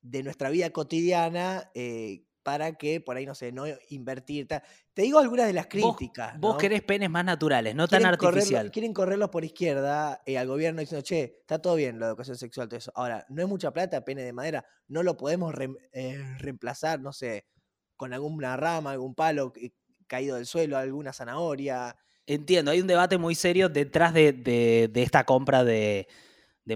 de 0.00 0.22
nuestra 0.22 0.50
vida 0.50 0.70
cotidiana 0.70 1.70
eh, 1.74 2.24
para 2.42 2.74
que 2.74 3.00
por 3.00 3.16
ahí, 3.16 3.24
no 3.24 3.34
sé, 3.34 3.52
no 3.52 3.64
invertir. 3.88 4.46
Te 4.46 5.02
digo 5.02 5.18
algunas 5.18 5.46
de 5.46 5.54
las 5.54 5.66
críticas. 5.66 6.38
Vos, 6.38 6.58
querés 6.58 6.82
penes 6.82 7.08
más 7.08 7.24
naturales, 7.24 7.74
no 7.74 7.88
tan 7.88 8.04
artificial. 8.04 8.70
quieren 8.70 8.92
correrlos 8.92 9.30
por 9.30 9.44
izquierda 9.44 10.22
al 10.26 10.46
gobierno 10.46 10.80
diciendo, 10.80 11.02
che, 11.02 11.38
está 11.40 11.60
todo 11.60 11.74
bien 11.76 11.98
la 11.98 12.08
educación 12.08 12.36
sexual, 12.36 12.68
todo 12.68 12.78
eso. 12.78 12.92
Ahora, 12.94 13.24
no 13.30 13.42
es 13.42 13.48
mucha 13.48 13.72
plata, 13.72 14.04
pene 14.04 14.22
de 14.22 14.34
madera, 14.34 14.66
no 14.88 15.02
lo 15.02 15.16
podemos 15.16 15.54
reemplazar, 15.54 17.00
no 17.00 17.14
sé, 17.14 17.46
con 17.96 18.12
alguna 18.12 18.56
rama, 18.58 18.90
algún 18.90 19.14
palo 19.14 19.52
caído 20.06 20.36
del 20.36 20.46
suelo, 20.46 20.76
alguna 20.76 21.12
zanahoria. 21.12 21.96
Entiendo, 22.26 22.70
hay 22.70 22.80
un 22.80 22.86
debate 22.86 23.18
muy 23.18 23.34
serio 23.34 23.68
detrás 23.68 24.14
de, 24.14 24.90
esta 24.94 25.24
compra 25.24 25.64
de, 25.64 26.06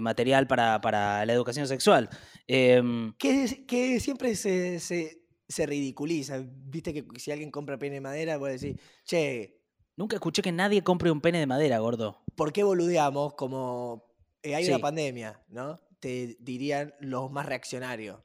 material 0.01 0.47
para, 0.47 1.25
la 1.25 1.33
educación 1.33 1.67
sexual. 1.67 2.09
Em, 2.47 3.13
que, 3.17 3.99
siempre 3.99 4.35
se, 4.35 5.65
ridiculiza. 5.65 6.43
Viste 6.45 6.93
que 6.93 7.05
si 7.17 7.31
alguien 7.31 7.51
compra 7.51 7.77
pene 7.77 7.95
de 7.95 8.01
madera, 8.01 8.37
puede 8.37 8.53
decir, 8.53 8.79
che. 9.03 9.55
Nunca 9.95 10.15
escuché 10.15 10.41
que 10.41 10.51
nadie 10.51 10.81
compre 10.83 11.11
un 11.11 11.19
pene 11.19 11.39
de 11.39 11.47
madera, 11.47 11.79
gordo. 11.79 12.23
¿Por 12.35 12.53
qué 12.53 12.63
boludeamos 12.63 13.33
como 13.33 14.09
eh, 14.43 14.55
hay 14.55 14.67
una 14.67 14.79
pandemia, 14.79 15.41
¿no? 15.49 15.81
Te 15.99 16.37
dirían 16.39 16.93
los 16.99 17.29
más 17.31 17.45
reaccionarios. 17.45 18.21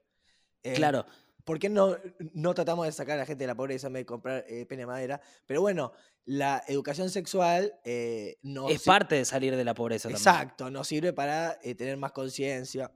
Eh, 0.63 0.75
claro. 0.75 1.05
¿Por 1.45 1.59
qué 1.59 1.69
no, 1.69 1.97
no 2.33 2.55
tratamos 2.55 2.87
de 2.87 2.93
sacar 2.93 3.17
a 3.17 3.19
la 3.19 3.27
gente 3.27 3.45
de 3.45 3.49
la 3.49 3.55
pobreza 3.55 3.89
en 3.89 3.93
vez 3.93 4.01
de 4.01 4.07
comprar 4.07 4.45
eh, 4.49 4.65
pene 4.65 4.83
de 4.83 4.87
madera? 4.87 5.21
Pero 5.47 5.61
bueno, 5.61 5.93
la 6.25 6.63
educación 6.67 7.11
sexual 7.11 7.75
eh, 7.85 8.39
no... 8.43 8.69
Es 8.71 8.83
parte 8.83 9.17
de 9.17 9.25
salir 9.27 9.55
de 9.55 9.65
la 9.65 9.75
pobreza 9.75 10.09
Exacto, 10.09 10.71
nos 10.71 10.89
sirve 10.89 11.13
para 11.13 11.59
eh, 11.63 11.75
tener 11.75 11.99
más 11.99 12.13
conciencia. 12.13 12.91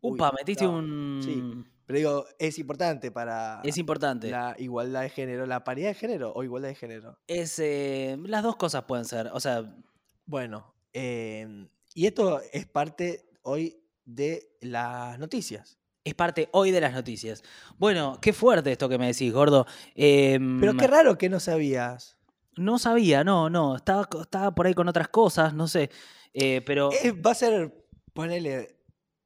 Upa, 0.00 0.32
metiste 0.32 0.66
un... 0.66 1.20
Sí, 1.22 1.42
pero 1.84 1.98
digo, 1.98 2.24
es 2.38 2.58
importante 2.58 3.10
para... 3.10 3.60
Es 3.62 3.76
importante. 3.76 4.30
La 4.30 4.54
igualdad 4.58 5.02
de 5.02 5.10
género, 5.10 5.44
la 5.44 5.64
paridad 5.64 5.88
de 5.88 5.94
género 5.94 6.32
o 6.34 6.42
igualdad 6.44 6.70
de 6.70 6.76
género. 6.76 7.18
Es, 7.26 7.58
las 7.58 8.42
dos 8.42 8.56
cosas 8.56 8.84
pueden 8.84 9.04
ser, 9.04 9.28
o 9.34 9.40
sea... 9.40 9.76
Bueno, 10.24 10.74
em, 10.92 11.68
y 11.94 12.06
esto 12.06 12.40
es 12.52 12.66
parte 12.66 13.30
hoy 13.42 13.82
de 14.04 14.56
las 14.60 15.18
noticias 15.18 15.77
es 16.08 16.14
parte 16.14 16.48
hoy 16.52 16.70
de 16.70 16.80
las 16.80 16.92
noticias. 16.92 17.42
Bueno, 17.78 18.18
qué 18.20 18.32
fuerte 18.32 18.72
esto 18.72 18.88
que 18.88 18.98
me 18.98 19.06
decís, 19.06 19.32
gordo. 19.32 19.66
Pero 19.94 20.76
qué 20.76 20.84
em, 20.84 20.90
raro 20.90 21.18
que 21.18 21.28
no 21.28 21.40
sabías. 21.40 22.18
No 22.56 22.78
sabía, 22.78 23.24
no, 23.24 23.48
no. 23.48 23.76
Estaba, 23.76 24.08
estaba 24.20 24.54
por 24.54 24.66
ahí 24.66 24.74
con 24.74 24.88
otras 24.88 25.08
cosas, 25.08 25.54
no 25.54 25.68
sé. 25.68 25.90
Eh, 26.32 26.62
pero. 26.66 26.90
Eh, 26.92 27.12
va 27.12 27.32
a 27.32 27.34
ser. 27.34 27.86
Ponele. 28.12 28.76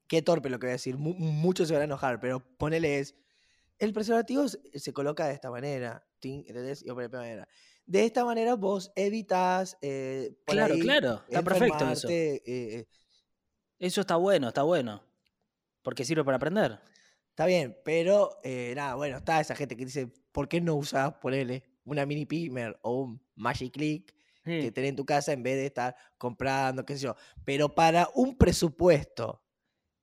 Qué 0.07 0.21
torpe 0.21 0.51
lo 0.51 0.59
que 0.59 0.67
voy 0.67 0.73
a 0.73 0.75
decir. 0.75 0.99
muchos 0.99 1.69
se 1.69 1.75
van 1.75 1.83
a 1.83 1.87
enojar, 1.87 2.21
pero 2.21 2.41
ponele 2.59 2.99
es. 2.99 3.17
El 3.79 3.93
preservativo 3.93 4.47
se 4.49 4.93
coloca 4.93 5.27
de 5.27 5.35
esta 5.35 5.51
manera. 5.51 6.07
¿Entendés? 6.21 6.85
de 6.85 6.93
manera. 6.95 7.49
De 7.87 8.05
esta 8.05 8.25
manera 8.25 8.55
vos 8.55 8.93
evitas. 8.95 9.79
Eh, 9.81 10.37
claro, 10.47 10.75
claro. 10.79 11.23
Está 11.27 11.43
perfecto 11.43 11.91
eso. 11.91 12.09
eso 13.79 14.01
está 14.03 14.17
bueno, 14.17 14.49
está 14.49 14.63
bueno. 14.63 15.03
Porque 15.83 16.05
sirve 16.05 16.25
para 16.25 16.37
aprender. 16.37 16.79
Está 17.33 17.47
bien, 17.47 17.79
pero 17.83 18.39
eh, 18.45 18.75
nada, 18.77 18.95
bueno, 18.95 19.17
está 19.17 19.41
esa 19.41 19.55
gente 19.55 19.75
que 19.75 19.87
dice, 19.87 20.13
¿por 20.33 20.49
qué 20.49 20.61
no 20.61 20.75
usas, 20.75 21.15
ponele, 21.15 21.63
una 21.85 22.05
mini 22.05 22.27
Pimer 22.27 22.79
o 22.83 23.01
un 23.01 23.23
Magic 23.37 23.73
Click 23.73 24.15
que 24.45 24.71
tenés 24.71 24.91
en 24.91 24.97
tu 24.97 25.07
casa 25.07 25.33
en 25.33 25.43
vez 25.43 25.57
de 25.57 25.67
estar 25.67 25.97
comprando, 26.19 26.85
qué 26.85 26.95
sé 26.95 27.05
yo? 27.05 27.17
Pero 27.45 27.75
para 27.75 28.11
un 28.15 28.37
presupuesto 28.37 29.43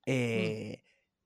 mm. 0.08 0.12
eh, 0.12 0.84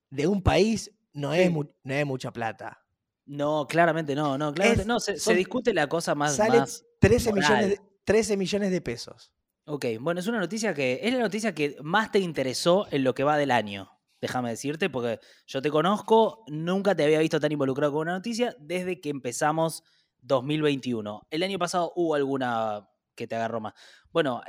de 0.10 0.28
un 0.28 0.44
país 0.44 0.92
no, 1.14 1.34
es 1.34 1.50
no 1.52 1.94
es 1.94 2.06
mucha 2.06 2.34
plata. 2.34 2.84
No, 3.26 3.66
claramente 3.66 4.14
no, 4.14 4.38
no, 4.38 4.54
claramente 4.54 4.86
no, 4.86 5.00
se, 5.00 5.34
discute 5.34 5.74
la 5.74 5.88
cosa 5.88 6.16
más. 6.16 6.36
Sale 6.36 6.64
13, 7.00 7.32
millones 7.32 7.70
de, 7.70 7.82
13 8.04 8.36
millones 8.36 8.72
de 8.72 8.82
pesos. 8.82 9.32
Ok, 9.66 9.86
bueno, 10.02 10.20
es 10.20 10.28
una 10.28 10.40
noticia 10.40 10.74
que 10.74 11.00
es 11.02 11.14
la 11.14 11.22
noticia 11.22 11.56
que 11.56 11.78
más 11.82 12.12
te 12.12 12.20
interesó 12.20 12.88
en 12.92 13.06
lo 13.06 13.16
que 13.16 13.24
va 13.24 13.38
del 13.38 13.52
año 13.52 13.90
déjame 14.24 14.52
decirte, 14.52 14.90
porque 14.90 15.20
yo 15.46 15.62
te 15.62 15.70
conozco, 15.70 16.46
nunca 16.48 16.96
te 16.96 17.04
había 17.04 17.20
visto 17.20 17.42
tan 17.42 17.52
involucrado 17.52 17.92
con 17.92 18.04
una 18.04 18.14
noticia 18.14 18.56
desde 18.58 19.02
que 19.02 19.10
empezamos 19.10 19.84
2021. 20.22 21.28
El 21.30 21.44
año 21.44 21.60
pasado 21.60 21.92
hubo 21.98 22.16
alguna 22.16 22.88
que 23.16 23.28
te 23.28 23.36
agarró 23.36 23.60
más. 23.60 23.74
Bueno, 24.14 24.42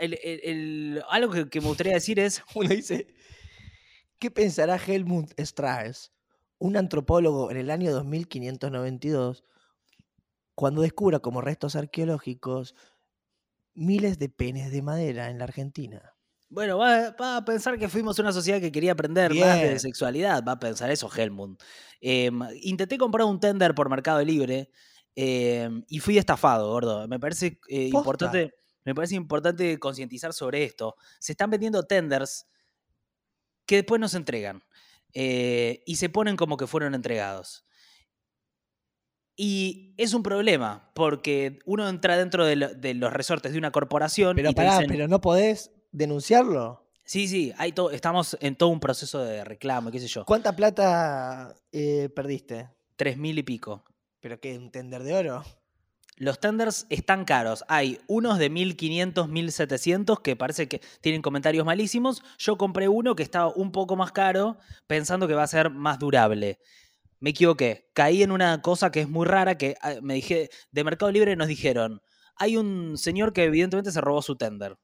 algo 1.11 1.33
que, 1.51 1.61
me 1.61 1.67
gustaría 1.67 1.95
decir 1.95 2.21
es... 2.21 2.41
Uno 2.55 2.69
dice, 2.69 3.09
¿qué 4.21 4.31
pensará 4.31 4.77
Helmut 4.77 5.33
Strauss, 5.41 6.13
un 6.59 6.77
antropólogo 6.77 7.51
en 7.51 7.57
el 7.57 7.69
año 7.69 7.93
2592, 7.93 9.43
cuando 10.55 10.83
descubra 10.83 11.19
como 11.19 11.41
restos 11.41 11.75
arqueológicos 11.75 12.77
miles 13.75 14.21
de 14.21 14.29
penes 14.29 14.71
de 14.71 14.83
madera 14.83 15.31
en 15.31 15.39
la 15.39 15.45
Argentina? 15.45 16.14
Bueno, 16.55 16.79
va, 16.79 17.37
a 17.37 17.45
pensar 17.45 17.77
que 17.79 17.89
fuimos 17.89 18.17
una 18.21 18.31
sociedad 18.31 18.61
que 18.61 18.71
quería 18.71 18.93
aprender 18.93 19.35
más 19.35 19.61
de 19.61 19.77
sexualidad. 19.81 20.45
Va 20.47 20.53
a 20.53 20.59
pensar 20.61 20.89
eso 20.89 21.11
Helmut. 21.13 21.61
Em, 22.01 22.41
intenté 22.63 22.97
comprar 22.97 23.27
un 23.27 23.41
tender 23.41 23.75
por 23.75 23.91
Mercado 23.91 24.23
Libre 24.25 24.71
em, 25.17 25.83
y 25.89 25.99
fui 25.99 26.17
estafado, 26.17 26.71
gordo. 26.71 27.09
Me 27.09 27.19
parece 27.19 27.59
eh, 27.69 27.91
importante. 27.93 28.55
Me 28.85 28.95
parece 28.95 29.17
importante 29.17 29.79
concientizar 29.81 30.33
sobre 30.33 30.63
esto. 30.63 30.95
Se 31.19 31.33
están 31.33 31.51
vendiendo 31.51 31.83
tenders 31.83 32.47
que 33.67 33.77
después 33.77 34.01
no 34.01 34.09
se 34.09 34.19
entregan. 34.19 34.63
Eh, 35.13 35.83
y 35.87 35.97
se 35.97 36.09
ponen 36.09 36.37
como 36.37 36.57
que 36.57 36.69
fueron 36.69 36.95
entregados. 36.95 37.67
Y 39.37 39.95
es 39.97 40.15
un 40.15 40.23
problema, 40.23 40.93
porque 40.95 41.59
uno 41.65 41.89
entra 41.89 42.17
dentro 42.17 42.45
de, 42.47 42.55
los 42.95 43.13
resortes 43.13 43.53
de 43.53 43.59
una 43.59 43.73
corporación. 43.73 44.37
Pero 44.37 44.51
y 44.51 44.55
pará, 44.55 44.81
pero 44.87 45.09
no 45.09 45.21
podés 45.21 45.74
denunciarlo. 45.95 46.85
Sí, 47.05 47.29
sí, 47.29 47.53
hay 47.57 47.73
todo, 47.73 47.91
estamos 47.91 48.37
en 48.41 48.57
todo 48.57 48.71
un 48.71 48.81
proceso 48.81 49.23
de 49.23 49.45
reclamo, 49.45 49.91
qué 49.91 50.01
sé 50.01 50.09
yo. 50.09 50.25
¿Cuánta 50.25 50.57
plata 50.57 51.55
eh, 51.73 52.09
perdiste? 52.15 52.71
Tres 52.97 53.17
mil 53.17 53.39
y 53.39 53.43
pico. 53.43 53.85
¿Pero 54.21 54.41
qué? 54.41 54.59
¿Un 54.59 54.71
tender 54.71 55.03
de 55.03 55.15
oro? 55.15 55.45
Los 56.17 56.41
tenders 56.41 56.87
están 56.91 57.25
caros. 57.25 57.65
Hay 57.69 58.01
unos 58.07 58.39
de 58.39 58.49
1500, 58.49 59.29
1700 59.29 60.21
que 60.21 60.37
parece 60.37 60.69
que 60.69 60.81
tienen 61.01 61.23
comentarios 61.23 61.67
malísimos. 61.67 62.23
Yo 62.39 62.57
compré 62.57 62.89
uno 62.89 63.17
que 63.17 63.23
estaba 63.23 63.49
un 63.49 63.73
poco 63.73 63.97
más 63.97 64.13
caro 64.13 64.57
pensando 64.87 65.27
que 65.29 65.35
va 65.35 65.43
a 65.43 65.49
ser 65.49 65.71
más 65.71 65.99
durable. 65.99 66.59
Me 67.19 67.31
equivoqué. 67.31 67.91
Caí 67.95 68.23
en 68.23 68.31
una 68.31 68.63
cosa 68.63 68.91
que 68.91 69.01
es 69.01 69.09
muy 69.09 69.27
rara 69.27 69.59
que 69.59 69.77
ah, 69.83 69.95
me 70.03 70.15
dije, 70.15 70.51
de 70.71 70.85
Mercado 70.85 71.11
Libre 71.11 71.37
nos 71.37 71.49
dijeron, 71.49 72.01
hay 72.37 72.57
un 72.57 72.97
señor 72.97 73.33
que 73.33 73.45
evidentemente 73.45 73.91
se 73.91 74.01
robó 74.01 74.23
su 74.23 74.37
tender. 74.37 74.79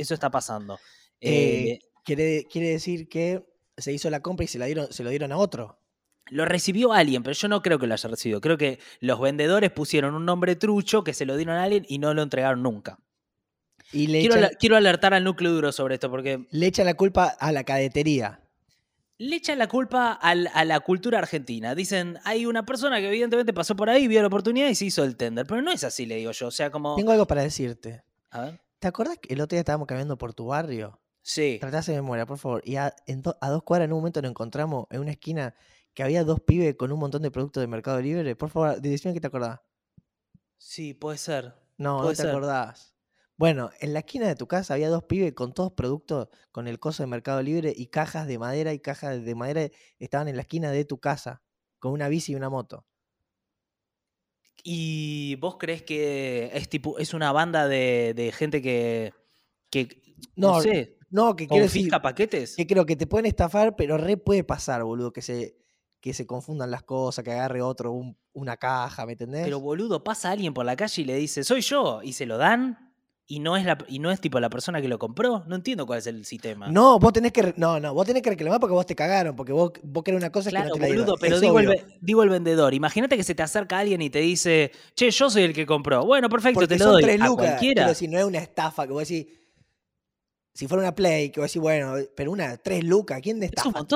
Eso 0.00 0.14
está 0.14 0.30
pasando. 0.30 0.78
Eh, 1.20 1.72
eh, 1.72 1.78
quiere, 2.04 2.46
quiere 2.50 2.70
decir 2.70 3.08
que 3.08 3.44
se 3.76 3.92
hizo 3.92 4.08
la 4.08 4.20
compra 4.20 4.44
y 4.44 4.46
se, 4.46 4.58
la 4.58 4.66
dieron, 4.66 4.90
se 4.92 5.04
lo 5.04 5.10
dieron 5.10 5.30
a 5.32 5.36
otro. 5.36 5.78
Lo 6.30 6.44
recibió 6.44 6.92
alguien, 6.92 7.22
pero 7.22 7.34
yo 7.34 7.48
no 7.48 7.60
creo 7.60 7.78
que 7.78 7.86
lo 7.86 7.94
haya 7.94 8.08
recibido. 8.08 8.40
Creo 8.40 8.56
que 8.56 8.78
los 9.00 9.20
vendedores 9.20 9.70
pusieron 9.72 10.14
un 10.14 10.24
nombre 10.24 10.56
trucho 10.56 11.04
que 11.04 11.12
se 11.12 11.26
lo 11.26 11.36
dieron 11.36 11.56
a 11.56 11.64
alguien 11.64 11.84
y 11.88 11.98
no 11.98 12.14
lo 12.14 12.22
entregaron 12.22 12.62
nunca. 12.62 12.98
Y 13.92 14.06
quiero, 14.58 14.76
alertar 14.76 15.12
al 15.12 15.24
núcleo 15.24 15.52
duro 15.52 15.72
sobre 15.72 15.94
esto 15.94 16.10
porque... 16.10 16.46
Le 16.50 16.66
echa 16.66 16.84
la 16.84 16.94
culpa 16.94 17.26
a 17.26 17.52
la 17.52 17.64
cadetería. 17.64 18.40
Le 19.18 19.36
echan 19.36 19.58
la 19.58 19.68
culpa 19.68 20.12
a 20.12 20.34
la 20.64 20.80
cultura 20.80 21.18
argentina. 21.18 21.74
Dicen, 21.74 22.18
hay 22.24 22.46
una 22.46 22.64
persona 22.64 23.00
que 23.00 23.08
evidentemente 23.08 23.52
pasó 23.52 23.76
por 23.76 23.90
ahí, 23.90 24.08
vio 24.08 24.22
la 24.22 24.28
oportunidad 24.28 24.68
y 24.68 24.74
se 24.74 24.86
hizo 24.86 25.04
el 25.04 25.16
tender. 25.16 25.46
Pero 25.46 25.60
no 25.60 25.72
es 25.72 25.84
así, 25.84 26.06
le 26.06 26.16
digo 26.16 26.30
yo. 26.30 26.46
O 26.46 26.50
sea, 26.50 26.70
como... 26.70 26.96
Tengo 26.96 27.12
algo 27.12 27.26
para 27.26 27.42
decirte. 27.42 28.02
A 28.30 28.42
ver. 28.42 28.60
¿Te 28.80 28.88
acuerdas 28.88 29.18
que 29.18 29.34
el 29.34 29.40
otro 29.40 29.54
día 29.56 29.60
estábamos 29.60 29.86
caminando 29.86 30.18
por 30.18 30.34
tu 30.34 30.46
barrio? 30.46 31.00
Sí. 31.22 31.60
Tratase 31.60 31.92
de 31.92 32.00
memoria, 32.02 32.26
por 32.26 32.38
favor. 32.38 32.62
Y 32.64 32.76
a, 32.76 32.94
a 33.40 33.50
dos 33.50 33.62
cuadras 33.64 33.86
en 33.86 33.92
un 33.92 34.00
momento 34.00 34.22
nos 34.22 34.30
encontramos 34.30 34.86
en 34.90 35.00
una 35.00 35.12
esquina 35.12 35.54
que 35.94 36.02
había 36.04 36.24
dos 36.24 36.40
pibes 36.40 36.76
con 36.76 36.92
un 36.92 37.00
montón 37.00 37.22
de 37.22 37.30
productos 37.30 37.62
de 37.62 37.68
Mercado 37.68 38.00
Libre. 38.02 38.36
Por 38.36 38.50
favor, 38.50 38.80
decime 38.80 39.14
que 39.14 39.20
te 39.20 39.28
acordás. 39.28 39.60
Sí, 40.58 40.94
puede 40.94 41.18
ser. 41.18 41.54
No, 41.78 42.04
no 42.04 42.14
te 42.14 42.22
acordás. 42.22 42.94
Bueno, 43.36 43.70
en 43.80 43.94
la 43.94 44.00
esquina 44.00 44.28
de 44.28 44.36
tu 44.36 44.46
casa 44.46 44.74
había 44.74 44.90
dos 44.90 45.04
pibes 45.04 45.32
con 45.32 45.52
todos 45.54 45.72
productos 45.72 46.28
con 46.52 46.68
el 46.68 46.78
coso 46.78 47.02
de 47.02 47.06
Mercado 47.06 47.42
Libre 47.42 47.72
y 47.74 47.86
cajas 47.86 48.26
de 48.26 48.38
madera 48.38 48.72
y 48.74 48.80
cajas 48.80 49.24
de 49.24 49.34
madera 49.34 49.68
estaban 49.98 50.28
en 50.28 50.36
la 50.36 50.42
esquina 50.42 50.70
de 50.70 50.84
tu 50.84 51.00
casa 51.00 51.42
con 51.78 51.92
una 51.92 52.08
bici 52.08 52.32
y 52.32 52.34
una 52.36 52.50
moto. 52.50 52.86
¿Y 54.64 55.36
vos 55.36 55.56
crees 55.58 55.82
que 55.82 56.50
es 56.52 56.68
tipo 56.68 56.98
es 56.98 57.14
una 57.14 57.32
banda 57.32 57.68
de, 57.68 58.32
gente 58.36 58.60
que, 58.62 59.12
que 59.70 60.02
no, 60.36 60.60
sé, 60.60 60.98
no 61.10 61.36
que 61.36 61.46
quiero 61.46 61.64
decir, 61.64 61.90
paquetes? 61.90 62.56
Que 62.56 62.66
creo 62.66 62.86
que 62.86 62.96
te 62.96 63.06
pueden 63.06 63.26
estafar, 63.26 63.76
pero 63.76 63.96
re 63.96 64.16
puede 64.16 64.44
pasar, 64.44 64.82
boludo, 64.84 65.12
que 65.12 65.22
se 65.22 65.56
que 66.00 66.14
se 66.14 66.26
confundan 66.26 66.70
las 66.70 66.82
cosas, 66.82 67.24
que 67.24 67.30
agarre 67.30 67.60
otro 67.60 67.94
una 68.32 68.56
caja, 68.56 69.04
¿me 69.06 69.12
entendés? 69.12 69.44
Pero 69.44 69.60
boludo, 69.60 70.02
pasa 70.02 70.30
alguien 70.30 70.54
por 70.54 70.64
la 70.64 70.76
calle 70.76 71.02
y 71.02 71.04
le 71.04 71.16
dice, 71.16 71.44
soy 71.44 71.60
yo, 71.60 72.00
y 72.02 72.14
se 72.14 72.26
lo 72.26 72.38
dan, 72.38 72.89
y 73.30 73.38
no 73.38 73.56
es 73.56 73.64
la, 73.64 73.78
y 73.86 74.00
no 74.00 74.10
es 74.10 74.20
tipo 74.20 74.40
la 74.40 74.50
persona 74.50 74.82
que 74.82 74.88
lo 74.88 74.98
compró. 74.98 75.44
No 75.46 75.54
entiendo 75.54 75.86
cuál 75.86 76.00
es 76.00 76.06
el 76.08 76.24
sistema. 76.24 76.66
No, 76.66 76.98
vos 76.98 77.12
tenés 77.12 77.30
que, 77.30 77.54
no, 77.56 77.78
no, 77.78 77.94
vos 77.94 78.04
tenés 78.04 78.24
que 78.24 78.30
reclamar 78.30 78.58
porque 78.58 78.74
vos 78.74 78.84
te 78.84 78.96
cagaron, 78.96 79.36
porque 79.36 79.52
vos, 79.52 79.70
vos 79.84 80.02
querés 80.02 80.18
una 80.18 80.32
cosa 80.32 80.50
que 80.50 80.58
no 80.58 80.72
te 80.72 80.80
boludo, 80.80 81.14
pero 81.14 81.38
digo 81.38 81.60
el, 81.60 81.80
digo 82.00 82.24
el, 82.24 82.28
vendedor. 82.28 82.74
Imagínate 82.74 83.16
que 83.16 83.22
se 83.22 83.36
te 83.36 83.44
acerca 83.44 83.78
alguien 83.78 84.02
y 84.02 84.10
te 84.10 84.18
dice, 84.18 84.72
che, 84.96 85.12
yo 85.12 85.30
soy 85.30 85.44
el 85.44 85.54
que 85.54 85.64
compró. 85.64 86.04
Bueno, 86.04 86.28
perfecto, 86.28 86.66
te 86.66 86.76
lo 86.76 86.86
doy. 86.86 87.04
Tres 87.04 87.20
lucas, 87.20 87.46
cualquiera. 87.46 87.84
Pero 87.84 87.94
si 87.94 88.08
no 88.08 88.18
es 88.18 88.24
una 88.24 88.38
estafa, 88.38 88.84
que 88.84 88.92
vos 88.92 89.08
decís, 89.08 89.28
si 90.52 90.66
fuera 90.66 90.82
una 90.82 90.94
Play, 90.96 91.30
que 91.30 91.38
vos 91.38 91.48
decís, 91.48 91.62
bueno, 91.62 91.94
pero 92.16 92.32
una, 92.32 92.56
tres 92.56 92.82
lucas, 92.82 93.20
¿quién 93.22 93.38
de 93.38 93.46
estafa? 93.46 93.86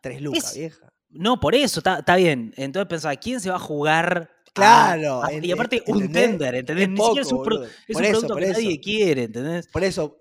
Tres 0.00 0.20
lucas, 0.20 0.56
vieja. 0.56 0.92
No, 1.08 1.38
por 1.38 1.54
eso, 1.54 1.78
está 1.78 2.16
bien. 2.16 2.52
Entonces 2.56 2.88
pensaba, 2.88 3.14
¿quién 3.14 3.40
se 3.40 3.48
va 3.48 3.56
a 3.56 3.60
jugar? 3.60 4.31
Claro. 4.52 5.22
y 5.40 5.50
aparte, 5.50 5.82
un 5.86 6.12
tender, 6.12 6.54
¿entendés? 6.54 6.88
Ni 6.88 6.96
siquiera 6.96 7.22
es 7.22 7.32
un, 7.32 7.42
producto 7.42 8.36
que 8.36 8.46
nadie 8.46 8.80
quiere, 8.80 9.24
¿entendés? 9.24 9.68
Por 9.68 9.82
eso, 9.84 10.18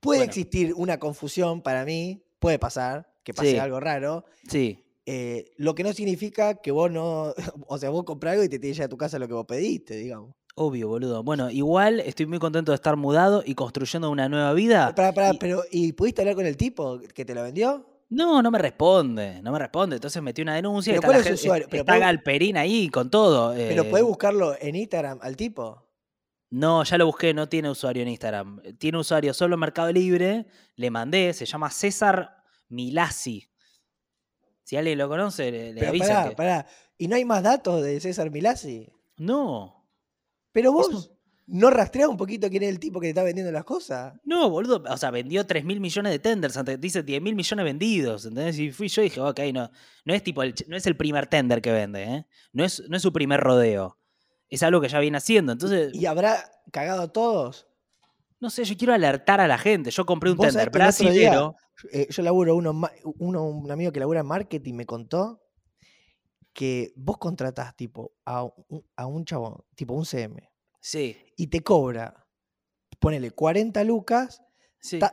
puede 0.00 0.24
existir 0.24 0.72
una 0.76 0.98
confusión 0.98 1.62
para 1.62 1.84
mí, 1.84 2.22
puede 2.38 2.58
pasar, 2.58 3.12
que 3.24 3.34
pase 3.34 3.58
algo 3.58 3.80
raro. 3.80 4.24
Sí. 4.48 4.80
Eh, 5.06 5.52
lo 5.58 5.74
que 5.74 5.82
no 5.82 5.92
significa 5.92 6.54
que 6.54 6.70
vos 6.70 6.90
no. 6.90 7.34
O 7.66 7.78
sea, 7.78 7.90
vos 7.90 8.04
compras 8.04 8.32
algo 8.32 8.44
y 8.44 8.48
te 8.48 8.58
tienes 8.58 8.80
a 8.80 8.88
tu 8.88 8.96
casa 8.96 9.18
lo 9.18 9.26
que 9.26 9.34
vos 9.34 9.46
pediste, 9.46 9.96
digamos. 9.96 10.34
Obvio, 10.56 10.88
boludo. 10.88 11.24
Bueno, 11.24 11.50
igual 11.50 11.98
estoy 12.00 12.26
muy 12.26 12.38
contento 12.38 12.70
de 12.70 12.76
estar 12.76 12.96
mudado 12.96 13.42
y 13.44 13.54
construyendo 13.54 14.08
una 14.10 14.28
nueva 14.28 14.52
vida. 14.52 14.94
Pará, 14.94 15.12
pará, 15.12 15.32
pero 15.38 15.64
¿y 15.70 15.92
pudiste 15.92 16.22
hablar 16.22 16.36
con 16.36 16.46
el 16.46 16.56
tipo 16.56 17.00
que 17.12 17.24
te 17.24 17.34
lo 17.34 17.42
vendió? 17.42 17.93
No, 18.10 18.42
no 18.42 18.50
me 18.50 18.58
responde, 18.58 19.40
no 19.42 19.52
me 19.52 19.58
responde. 19.58 19.96
Entonces 19.96 20.22
metí 20.22 20.42
una 20.42 20.54
denuncia 20.54 20.92
y 20.92 20.96
está, 20.96 21.08
la 21.08 21.14
gente, 21.16 21.32
usuario? 21.34 21.66
está 21.70 21.98
Galperín 21.98 22.56
ahí 22.56 22.88
con 22.88 23.10
todo. 23.10 23.54
¿Pero 23.54 23.82
eh. 23.82 23.86
puedes 23.90 24.06
buscarlo 24.06 24.56
en 24.60 24.76
Instagram 24.76 25.18
al 25.22 25.36
tipo? 25.36 25.84
No, 26.50 26.84
ya 26.84 26.98
lo 26.98 27.06
busqué, 27.06 27.34
no 27.34 27.48
tiene 27.48 27.70
usuario 27.70 28.02
en 28.02 28.08
Instagram. 28.08 28.62
Tiene 28.78 28.98
usuario 28.98 29.34
solo 29.34 29.54
en 29.54 29.60
Mercado 29.60 29.90
Libre. 29.90 30.46
Le 30.76 30.90
mandé, 30.90 31.32
se 31.32 31.46
llama 31.46 31.70
César 31.70 32.44
Milasi. 32.68 33.50
Si 34.62 34.76
alguien 34.76 34.98
lo 34.98 35.08
conoce, 35.08 35.50
le, 35.50 35.74
Pero 35.74 35.88
avisa. 35.88 36.22
Pará, 36.22 36.36
pará. 36.36 36.66
¿Y 36.96 37.08
no 37.08 37.16
hay 37.16 37.24
más 37.24 37.42
datos 37.42 37.82
de 37.82 37.98
César 38.00 38.30
Milasi? 38.30 38.92
No. 39.16 39.88
Pero 40.52 40.72
vos. 40.72 41.10
¿No 41.46 41.68
rastrea 41.68 42.08
un 42.08 42.16
poquito 42.16 42.48
quién 42.48 42.62
es 42.62 42.70
el 42.70 42.80
tipo 42.80 43.00
que 43.00 43.06
te 43.06 43.10
está 43.10 43.22
vendiendo 43.22 43.52
las 43.52 43.64
cosas? 43.64 44.14
No, 44.24 44.48
boludo. 44.48 44.82
O 44.88 44.96
sea, 44.96 45.10
vendió 45.10 45.46
3 45.46 45.64
mil 45.64 45.78
millones 45.78 46.12
de 46.12 46.18
tenders. 46.18 46.56
Antes, 46.56 46.80
dice 46.80 47.02
10 47.02 47.20
mil 47.20 47.34
millones 47.34 47.64
vendidos. 47.64 48.24
¿Entendés? 48.24 48.58
Y 48.58 48.72
fui 48.72 48.88
yo 48.88 49.02
y 49.02 49.06
dije, 49.06 49.20
ok, 49.20 49.40
no. 49.52 49.70
No 50.06 50.14
es 50.14 50.22
tipo 50.22 50.42
el, 50.42 50.54
no 50.68 50.76
es 50.76 50.86
el 50.86 50.96
primer 50.96 51.26
tender 51.26 51.60
que 51.60 51.70
vende, 51.70 52.02
¿eh? 52.02 52.26
No 52.52 52.64
es, 52.64 52.82
no 52.88 52.96
es 52.96 53.02
su 53.02 53.12
primer 53.12 53.40
rodeo. 53.40 53.98
Es 54.48 54.62
algo 54.62 54.80
que 54.80 54.88
ya 54.88 54.98
viene 55.00 55.18
haciendo. 55.18 55.52
Entonces. 55.52 55.94
¿Y 55.94 56.06
habrá 56.06 56.50
cagado 56.72 57.02
a 57.02 57.12
todos? 57.12 57.66
No 58.40 58.48
sé, 58.48 58.64
yo 58.64 58.76
quiero 58.76 58.94
alertar 58.94 59.40
a 59.40 59.48
la 59.48 59.58
gente. 59.58 59.90
Yo 59.90 60.06
compré 60.06 60.30
un 60.30 60.38
tender 60.38 60.70
brasilero. 60.70 61.56
Eh, 61.92 62.06
yo 62.08 62.22
laburo, 62.22 62.56
uno, 62.56 62.80
uno, 63.18 63.44
un 63.44 63.70
amigo 63.70 63.92
que 63.92 64.00
labura 64.00 64.20
en 64.20 64.26
marketing 64.26 64.74
me 64.74 64.86
contó 64.86 65.42
que 66.54 66.92
vos 66.96 67.18
contratás 67.18 67.76
tipo 67.76 68.12
a 68.24 68.44
un, 68.44 68.84
a 68.96 69.06
un 69.06 69.24
chabón, 69.24 69.62
tipo 69.74 69.92
un 69.92 70.06
CM 70.06 70.53
Sí. 70.84 71.16
Y 71.38 71.46
te 71.46 71.62
cobra, 71.62 72.28
ponele 73.00 73.30
40 73.30 73.82
lucas, 73.84 74.42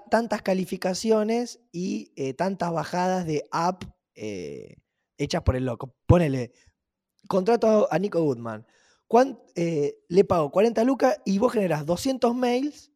tantas 0.09 0.41
calificaciones 0.41 1.61
y 1.71 2.11
eh, 2.17 2.33
tantas 2.33 2.73
bajadas 2.73 3.25
de 3.25 3.47
app 3.51 3.85
eh, 4.13 4.75
hechas 5.17 5.43
por 5.43 5.55
el 5.55 5.63
loco. 5.63 5.95
Ponele, 6.05 6.51
contrato 7.29 7.87
a 7.89 7.97
Nico 7.99 8.21
Goodman. 8.21 8.67
Eh, 9.55 9.97
le 10.09 10.25
pago 10.25 10.51
40 10.51 10.83
lucas 10.83 11.21
y 11.23 11.37
vos 11.37 11.53
generas 11.53 11.85
200 11.85 12.35
mails. 12.35 12.91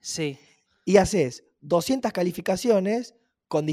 Sí. 0.00 0.38
Y 0.86 0.96
haces 0.96 1.44
200 1.60 2.12
calificaciones 2.12 3.14
con, 3.46 3.66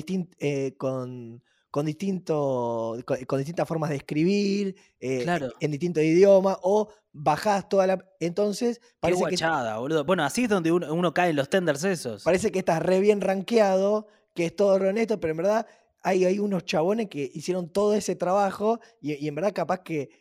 con 0.75 1.41
con, 1.73 1.87
distinto, 1.87 2.95
con, 3.25 3.39
distintas 3.39 3.67
formas 3.67 3.89
de 3.89 3.95
escribir, 3.95 4.75
eh, 4.99 5.25
en 5.59 5.71
distintos 5.71 6.03
idiomas, 6.03 6.55
o 6.61 6.87
bajás 7.11 7.67
toda 7.67 7.87
la. 7.87 8.05
Entonces, 8.19 8.79
parece 8.99 9.23
que. 9.25 9.43
boludo. 9.79 10.05
Bueno, 10.05 10.23
así 10.23 10.43
es 10.43 10.49
donde 10.49 10.71
uno, 10.71 11.13
cae 11.15 11.31
en 11.31 11.35
los 11.35 11.49
tenders 11.49 11.83
esos. 11.83 12.21
Parece 12.21 12.51
que 12.51 12.59
estás 12.59 12.79
re 12.79 12.99
bien 12.99 13.21
rankeado, 13.21 14.05
que 14.35 14.45
es 14.45 14.55
todo 14.55 14.77
re 14.77 14.89
honesto, 14.89 15.19
pero 15.19 15.31
en 15.31 15.37
verdad 15.37 15.67
hay, 16.03 16.25
hay 16.25 16.37
unos 16.37 16.63
chabones 16.63 17.09
que 17.09 17.31
hicieron 17.33 17.67
todo 17.69 17.95
ese 17.95 18.15
trabajo 18.15 18.79
y, 19.01 19.15
y 19.15 19.27
en 19.27 19.33
verdad, 19.33 19.53
capaz 19.53 19.79
que 19.79 20.11